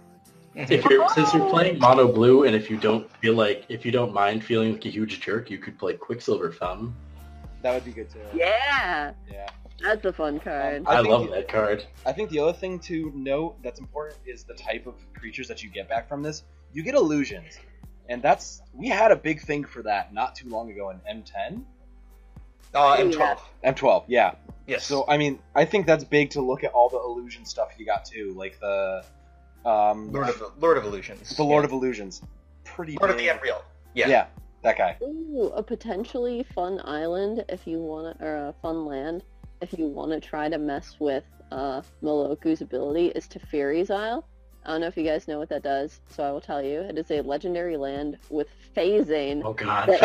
If 0.55 0.83
you're 0.85 1.07
since 1.09 1.33
you're 1.33 1.49
playing 1.49 1.79
mono 1.79 2.11
blue, 2.11 2.43
and 2.45 2.55
if 2.55 2.69
you 2.69 2.77
don't 2.77 3.09
feel 3.17 3.33
like 3.35 3.65
if 3.69 3.85
you 3.85 3.91
don't 3.91 4.13
mind 4.13 4.43
feeling 4.43 4.73
like 4.73 4.85
a 4.85 4.89
huge 4.89 5.19
jerk, 5.21 5.49
you 5.49 5.57
could 5.57 5.77
play 5.79 5.93
Quicksilver 5.93 6.51
Fountain. 6.51 6.93
that 7.61 7.73
would 7.73 7.85
be 7.85 7.91
good 7.91 8.09
too. 8.09 8.19
Yeah, 8.33 9.13
Yeah. 9.31 9.47
that's 9.79 10.03
a 10.05 10.11
fun 10.11 10.39
card. 10.39 10.83
I 10.87 10.95
I, 10.95 10.99
love 11.01 11.25
you- 11.25 11.31
that 11.31 11.47
card. 11.47 11.85
I 12.05 12.11
think 12.11 12.29
the 12.31 12.39
other 12.39 12.53
thing 12.53 12.79
to 12.79 13.11
note 13.15 13.61
that's 13.63 13.79
important 13.79 14.19
is 14.25 14.43
the 14.43 14.55
type 14.55 14.87
of 14.87 14.95
creatures 15.13 15.47
that 15.47 15.61
you 15.63 15.69
get 15.69 15.87
back 15.87 16.09
from 16.09 16.21
this. 16.23 16.43
You 16.73 16.81
get 16.83 16.95
illusions, 16.95 17.59
and 18.09 18.21
that's 18.21 18.61
we 18.73 18.87
had 18.89 19.11
a 19.11 19.15
big 19.15 19.41
thing 19.41 19.63
for 19.63 19.83
that 19.83 20.13
not 20.13 20.35
too 20.35 20.49
long 20.49 20.71
ago 20.71 20.89
in 20.89 20.97
M10, 21.09 21.63
Uh, 22.73 22.95
M12. 22.97 23.39
M12. 23.63 24.03
Yeah. 24.07 24.33
Yes. 24.67 24.85
So 24.85 25.05
I 25.07 25.17
mean, 25.17 25.39
I 25.55 25.65
think 25.65 25.85
that's 25.85 26.03
big 26.03 26.29
to 26.31 26.41
look 26.41 26.63
at 26.63 26.71
all 26.71 26.89
the 26.89 26.99
illusion 26.99 27.45
stuff 27.45 27.73
you 27.77 27.85
got 27.85 28.05
too, 28.05 28.33
like 28.35 28.59
the 28.59 29.03
um, 29.65 30.11
Lord 30.11 30.29
of 30.29 30.41
Lord 30.59 30.77
of 30.77 30.85
Illusions. 30.85 31.35
the 31.35 31.43
Lord 31.43 31.63
Yeah. 31.63 31.67
of 31.67 31.71
Illusions. 31.73 32.21
Pretty 32.63 32.97
Lord 32.99 33.11
of 33.11 33.17
the 33.17 33.27
Unreal. 33.27 33.63
Yeah. 33.93 34.07
yeah, 34.07 34.25
that 34.63 34.77
guy. 34.77 34.95
Ooh, 35.03 35.51
a 35.55 35.61
potentially 35.63 36.43
fun 36.55 36.79
island 36.85 37.43
if 37.49 37.67
you 37.67 37.79
want 37.79 38.17
to, 38.19 38.25
or 38.25 38.35
a 38.47 38.53
fun 38.61 38.85
land 38.85 39.23
if 39.61 39.77
you 39.77 39.85
want 39.87 40.11
to 40.11 40.19
try 40.19 40.49
to 40.49 40.57
mess 40.57 40.95
with 40.99 41.23
uh, 41.51 41.81
Meloku's 42.01 42.61
ability 42.61 43.07
is 43.07 43.27
Teferi's 43.27 43.89
Isle. 43.91 44.25
I 44.63 44.69
don't 44.71 44.81
know 44.81 44.87
if 44.87 44.95
you 44.95 45.03
guys 45.03 45.27
know 45.27 45.39
what 45.39 45.49
that 45.49 45.63
does, 45.63 45.99
so 46.09 46.23
I 46.23 46.31
will 46.31 46.39
tell 46.41 46.61
you. 46.61 46.81
It 46.81 46.95
is 46.97 47.09
a 47.09 47.21
legendary 47.21 47.77
land 47.77 48.17
with 48.29 48.47
phasing. 48.75 49.41
Oh 49.43 49.53
God. 49.53 49.87
The 49.89 49.95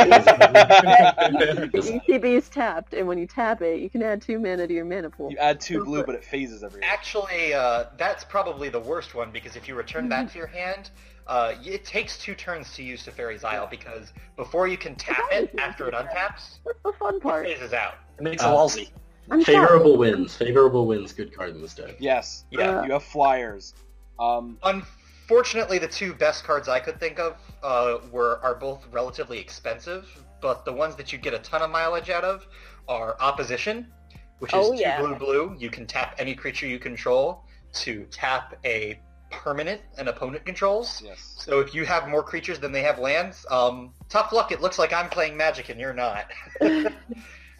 ETB 2.08 2.24
is 2.36 2.48
tapped, 2.50 2.94
and 2.94 3.06
when 3.06 3.18
you 3.18 3.26
tap 3.26 3.60
it, 3.62 3.80
you 3.80 3.90
can 3.90 4.02
add 4.02 4.22
two 4.22 4.38
mana 4.38 4.66
to 4.66 4.72
your 4.72 4.84
mana 4.84 5.10
pool. 5.10 5.30
You 5.30 5.36
add 5.38 5.60
two 5.60 5.84
blue, 5.84 6.02
but 6.04 6.14
it 6.14 6.24
phases 6.24 6.62
every. 6.62 6.82
Actually, 6.82 7.52
uh, 7.54 7.84
that's 7.98 8.24
probably 8.24 8.68
the 8.68 8.80
worst 8.80 9.14
one 9.14 9.30
because 9.30 9.56
if 9.56 9.68
you 9.68 9.74
return 9.74 10.08
that 10.08 10.30
to 10.32 10.38
your 10.38 10.46
hand, 10.46 10.90
uh, 11.26 11.54
it 11.64 11.84
takes 11.84 12.18
two 12.18 12.34
turns 12.34 12.72
to 12.74 12.82
use 12.82 13.04
Teferi's 13.04 13.44
Isle 13.44 13.66
because 13.70 14.12
before 14.36 14.68
you 14.68 14.78
can 14.78 14.94
tap 14.94 15.24
it 15.32 15.54
after 15.58 15.86
it 15.88 15.94
untaps, 15.94 16.58
That's 16.64 16.78
the 16.84 16.92
fun 16.98 16.98
part. 16.98 17.14
it 17.14 17.22
part. 17.22 17.46
phases 17.46 17.72
out. 17.72 17.94
It 18.18 18.22
makes 18.22 18.42
Uh, 18.42 18.48
a 18.48 18.50
Walsy. 18.52 18.88
I'm 19.30 19.42
sorry. 19.42 19.58
Favorable 19.58 19.96
Winds. 19.96 20.36
Favorable 20.36 20.86
Winds. 20.86 21.12
Good 21.12 21.34
card 21.36 21.50
in 21.50 21.60
this 21.60 21.74
deck. 21.74 21.96
Yes. 21.98 22.44
Yeah. 22.50 22.84
You 22.84 22.92
have 22.92 23.02
flyers. 23.02 23.74
Um, 24.18 24.58
Unfortunately, 24.62 25.78
the 25.78 25.88
two 25.88 26.14
best 26.14 26.44
cards 26.44 26.68
I 26.68 26.78
could 26.80 27.00
think 27.00 27.18
of 27.18 27.36
uh, 27.62 27.98
were 28.12 28.38
are 28.42 28.54
both 28.54 28.86
relatively 28.92 29.38
expensive, 29.38 30.06
but 30.40 30.64
the 30.64 30.72
ones 30.72 30.94
that 30.96 31.12
you 31.12 31.18
get 31.18 31.34
a 31.34 31.38
ton 31.40 31.62
of 31.62 31.70
mileage 31.70 32.10
out 32.10 32.22
of 32.24 32.46
are 32.88 33.16
Opposition, 33.20 33.92
which 34.38 34.52
is 34.54 34.66
Oh, 34.66 34.72
two 34.72 34.78
yeah. 34.80 35.00
blue 35.00 35.16
blue. 35.16 35.56
You 35.58 35.68
can 35.70 35.86
tap 35.86 36.14
any 36.18 36.34
creature 36.34 36.66
you 36.66 36.78
control 36.78 37.42
to 37.74 38.04
tap 38.10 38.54
a 38.64 39.00
permanent 39.32 39.80
an 39.98 40.06
opponent 40.06 40.44
controls. 40.46 41.02
yes. 41.04 41.34
So 41.38 41.58
if 41.58 41.74
you 41.74 41.84
have 41.84 42.08
more 42.08 42.22
creatures 42.22 42.60
than 42.60 42.70
they 42.70 42.82
have 42.82 43.00
lands, 43.00 43.44
um, 43.50 43.92
tough 44.08 44.32
luck. 44.32 44.52
It 44.52 44.60
looks 44.60 44.78
like 44.78 44.92
I'm 44.92 45.08
playing 45.10 45.36
Magic 45.36 45.68
and 45.68 45.80
you're 45.80 45.92
not. 45.92 46.30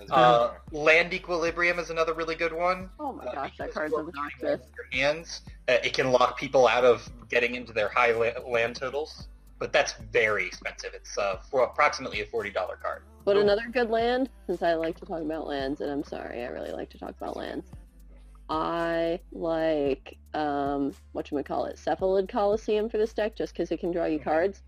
That's 0.08 0.18
uh. 0.18 0.50
Land 0.72 1.14
Equilibrium 1.14 1.78
is 1.78 1.90
another 1.90 2.14
really 2.14 2.34
good 2.34 2.52
one. 2.52 2.90
Oh 2.98 3.12
my 3.12 3.24
Uh, 3.24 3.32
gosh, 3.34 3.56
that 3.58 3.68
because 3.68 3.74
card's 3.74 3.92
you 3.92 3.98
are 3.98 4.04
putting 4.04 4.20
obnoxious. 4.20 4.66
Your 4.92 5.00
hands. 5.00 5.40
Uh, 5.68 5.72
it 5.84 5.92
can 5.94 6.10
lock 6.12 6.38
people 6.38 6.66
out 6.68 6.84
of 6.84 7.10
getting 7.28 7.54
into 7.54 7.72
their 7.72 7.88
high 7.88 8.12
la- 8.12 8.48
land 8.48 8.76
totals, 8.76 9.28
but 9.58 9.72
that's 9.72 9.94
very 10.12 10.46
expensive. 10.46 10.90
It's 10.94 11.16
uh, 11.18 11.36
for 11.50 11.62
approximately 11.64 12.20
a 12.20 12.26
forty 12.26 12.50
dollar 12.50 12.76
card. 12.76 13.02
But 13.24 13.36
another 13.36 13.68
good 13.72 13.90
land, 13.90 14.30
since 14.46 14.62
I 14.62 14.74
like 14.74 14.98
to 15.00 15.06
talk 15.06 15.20
about 15.20 15.48
lands, 15.48 15.80
and 15.80 15.90
I'm 15.90 16.04
sorry, 16.04 16.44
I 16.44 16.48
really 16.48 16.72
like 16.72 16.90
to 16.90 16.98
talk 16.98 17.10
about 17.10 17.36
lands. 17.36 17.66
I 18.48 19.18
like 19.32 20.16
um 20.34 20.94
what 21.12 21.30
you 21.30 21.42
call 21.42 21.64
it, 21.64 21.76
Cephalid 21.76 22.28
Coliseum 22.28 22.88
for 22.88 22.98
this 22.98 23.12
deck, 23.12 23.34
just 23.34 23.52
because 23.52 23.70
it 23.72 23.80
can 23.80 23.90
draw 23.90 24.04
you 24.04 24.20
cards. 24.20 24.62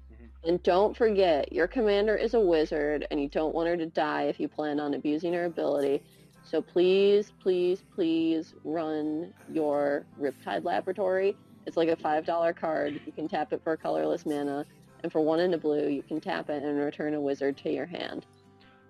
And 0.44 0.62
don't 0.62 0.96
forget, 0.96 1.52
your 1.52 1.66
commander 1.66 2.16
is 2.16 2.34
a 2.34 2.40
wizard, 2.40 3.06
and 3.10 3.20
you 3.20 3.28
don't 3.28 3.54
want 3.54 3.68
her 3.68 3.76
to 3.76 3.86
die 3.86 4.24
if 4.24 4.38
you 4.38 4.48
plan 4.48 4.80
on 4.80 4.94
abusing 4.94 5.32
her 5.34 5.44
ability. 5.44 6.02
So 6.42 6.62
please, 6.62 7.32
please, 7.42 7.82
please 7.94 8.54
run 8.64 9.34
your 9.52 10.06
Riptide 10.20 10.64
Laboratory. 10.64 11.36
It's 11.66 11.76
like 11.76 11.88
a 11.88 11.96
five 11.96 12.24
dollar 12.24 12.52
card. 12.52 13.00
You 13.04 13.12
can 13.12 13.28
tap 13.28 13.52
it 13.52 13.62
for 13.62 13.76
colorless 13.76 14.24
mana, 14.24 14.64
and 15.02 15.12
for 15.12 15.20
one 15.20 15.40
in 15.40 15.54
a 15.54 15.58
blue, 15.58 15.88
you 15.88 16.02
can 16.02 16.20
tap 16.20 16.48
it 16.48 16.62
and 16.62 16.78
return 16.78 17.14
a 17.14 17.20
wizard 17.20 17.56
to 17.58 17.70
your 17.70 17.86
hand 17.86 18.24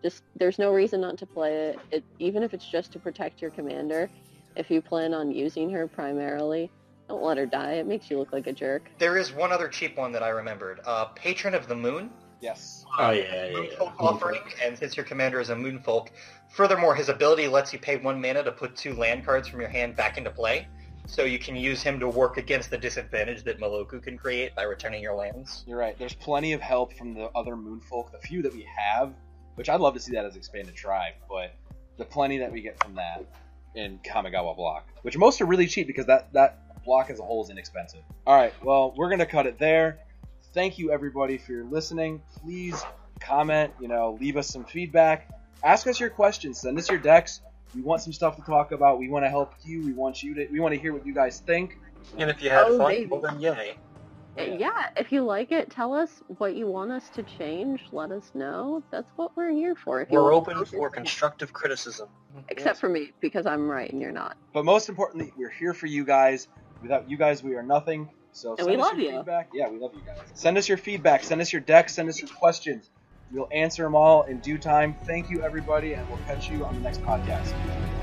just 0.02 0.22
there's 0.36 0.58
no 0.58 0.72
reason 0.72 1.00
not 1.00 1.18
to 1.18 1.26
play 1.26 1.54
it. 1.54 1.78
it 1.90 2.04
even 2.18 2.42
if 2.42 2.54
it's 2.54 2.68
just 2.68 2.92
to 2.92 2.98
protect 2.98 3.42
your 3.42 3.50
commander 3.50 4.08
if 4.56 4.70
you 4.70 4.80
plan 4.80 5.14
on 5.14 5.30
using 5.30 5.70
her 5.70 5.86
primarily 5.86 6.70
don't 7.08 7.22
let 7.22 7.36
her 7.38 7.46
die 7.46 7.74
it 7.74 7.86
makes 7.86 8.10
you 8.10 8.18
look 8.18 8.32
like 8.32 8.46
a 8.46 8.52
jerk 8.52 8.90
There 8.98 9.16
is 9.16 9.32
one 9.32 9.52
other 9.52 9.68
cheap 9.68 9.96
one 9.96 10.12
that 10.12 10.22
I 10.22 10.28
remembered. 10.28 10.80
Uh, 10.84 11.06
Patron 11.06 11.54
of 11.54 11.66
the 11.68 11.74
Moon. 11.74 12.10
Yes. 12.40 12.84
Oh 12.98 13.10
yeah, 13.10 13.22
yeah, 13.22 13.46
yeah. 13.46 13.56
Moonfolk 13.56 13.94
offering, 13.98 14.42
and 14.62 14.78
since 14.78 14.96
your 14.96 15.04
commander 15.04 15.40
is 15.40 15.50
a 15.50 15.56
Moonfolk, 15.56 16.08
furthermore, 16.48 16.94
his 16.94 17.08
ability 17.08 17.48
lets 17.48 17.72
you 17.72 17.80
pay 17.80 17.96
one 17.96 18.20
mana 18.20 18.44
to 18.44 18.52
put 18.52 18.76
two 18.76 18.94
land 18.94 19.24
cards 19.24 19.48
from 19.48 19.60
your 19.60 19.68
hand 19.68 19.96
back 19.96 20.18
into 20.18 20.30
play. 20.30 20.68
So 21.06 21.24
you 21.24 21.38
can 21.38 21.56
use 21.56 21.82
him 21.82 21.98
to 22.00 22.08
work 22.08 22.36
against 22.36 22.70
the 22.70 22.76
disadvantage 22.76 23.42
that 23.44 23.58
Meloku 23.58 24.00
can 24.02 24.18
create 24.18 24.54
by 24.54 24.64
returning 24.64 25.02
your 25.02 25.14
lands. 25.14 25.64
You're 25.66 25.78
right. 25.78 25.98
There's 25.98 26.14
plenty 26.14 26.52
of 26.52 26.60
help 26.60 26.92
from 26.92 27.14
the 27.14 27.30
other 27.34 27.56
Moonfolk, 27.56 28.12
the 28.12 28.18
few 28.18 28.42
that 28.42 28.52
we 28.52 28.68
have, 28.76 29.14
which 29.54 29.68
I'd 29.70 29.80
love 29.80 29.94
to 29.94 30.00
see 30.00 30.12
that 30.12 30.26
as 30.26 30.36
expanded 30.36 30.74
tribe, 30.74 31.14
but 31.28 31.54
the 31.96 32.04
plenty 32.04 32.38
that 32.38 32.52
we 32.52 32.60
get 32.60 32.80
from 32.84 32.94
that 32.96 33.24
in 33.74 33.98
Kamigawa 34.00 34.54
block, 34.54 34.86
which 35.02 35.16
most 35.16 35.40
are 35.40 35.46
really 35.46 35.66
cheap 35.66 35.86
because 35.86 36.06
that 36.06 36.32
that 36.34 36.58
block 36.88 37.10
as 37.10 37.20
a 37.20 37.22
whole 37.22 37.44
is 37.44 37.50
inexpensive. 37.50 38.00
All 38.26 38.34
right, 38.34 38.54
well 38.64 38.94
we're 38.96 39.10
gonna 39.10 39.26
cut 39.26 39.46
it 39.46 39.58
there. 39.58 39.98
Thank 40.54 40.78
you 40.78 40.90
everybody 40.90 41.36
for 41.36 41.52
your 41.52 41.64
listening. 41.66 42.22
Please 42.42 42.82
comment, 43.20 43.72
you 43.78 43.88
know, 43.88 44.16
leave 44.18 44.38
us 44.38 44.48
some 44.48 44.64
feedback, 44.64 45.28
ask 45.62 45.86
us 45.86 46.00
your 46.00 46.08
questions, 46.08 46.58
send 46.60 46.78
us 46.78 46.88
your 46.88 46.98
decks. 46.98 47.42
We 47.74 47.82
want 47.82 48.00
some 48.00 48.14
stuff 48.14 48.36
to 48.36 48.42
talk 48.42 48.72
about. 48.72 48.98
We 48.98 49.10
want 49.10 49.26
to 49.26 49.28
help 49.28 49.52
you. 49.62 49.82
We 49.84 49.92
want 49.92 50.22
you 50.22 50.34
to. 50.36 50.46
We 50.50 50.58
want 50.60 50.74
to 50.74 50.80
hear 50.80 50.94
what 50.94 51.04
you 51.06 51.12
guys 51.14 51.40
think. 51.40 51.76
And 52.16 52.30
if 52.30 52.42
you 52.42 52.48
had 52.48 52.64
Oh, 52.68 52.78
fun, 52.78 52.90
baby. 52.92 53.06
well 53.10 53.20
then 53.20 53.38
yay. 53.38 53.76
Uh, 54.38 54.42
yeah 54.42 54.88
if 54.96 55.10
you 55.10 55.22
like 55.24 55.50
it 55.52 55.68
tell 55.68 55.92
us 55.92 56.22
what 56.38 56.54
you 56.54 56.66
want 56.66 56.92
us 56.92 57.08
to 57.10 57.24
change 57.24 57.80
let 57.90 58.12
us 58.12 58.30
know 58.34 58.80
that's 58.92 59.10
what 59.16 59.36
we're 59.36 59.50
here 59.50 59.74
for 59.74 60.00
if 60.00 60.08
We're 60.10 60.32
open 60.32 60.64
for 60.64 60.88
constructive 60.90 61.52
criticism. 61.52 62.08
except 62.48 62.78
for 62.78 62.88
me 62.88 63.10
because 63.20 63.46
i'm 63.46 63.68
right 63.68 63.90
and 63.90 64.00
you're 64.00 64.12
not 64.12 64.36
But 64.52 64.64
most 64.64 64.88
importantly, 64.88 65.32
we're 65.36 65.50
here 65.50 65.74
for 65.74 65.86
you 65.86 66.04
guys. 66.04 66.46
Without 66.80 67.08
you 67.10 67.16
guys, 67.16 67.42
we 67.42 67.54
are 67.56 67.62
nothing. 67.62 68.10
So 68.32 68.50
And 68.50 68.58
send 68.60 68.70
we 68.70 68.76
us 68.76 68.80
love 68.88 68.98
your 68.98 69.12
you. 69.12 69.18
feedback. 69.18 69.50
Yeah, 69.52 69.68
we 69.68 69.78
love 69.78 69.92
you 69.94 70.02
guys. 70.04 70.18
Send 70.34 70.58
us 70.58 70.68
your 70.68 70.78
feedback. 70.78 71.24
Send 71.24 71.40
us 71.40 71.52
your 71.52 71.62
decks. 71.62 71.94
Send 71.94 72.08
us 72.08 72.20
your 72.20 72.30
questions. 72.30 72.90
We'll 73.30 73.48
answer 73.52 73.82
them 73.84 73.94
all 73.94 74.22
in 74.24 74.40
due 74.40 74.58
time. 74.58 74.96
Thank 75.06 75.28
you, 75.30 75.42
everybody, 75.42 75.94
and 75.94 76.08
we'll 76.08 76.18
catch 76.18 76.48
you 76.48 76.64
on 76.64 76.74
the 76.76 76.80
next 76.80 77.02
podcast. 77.02 77.97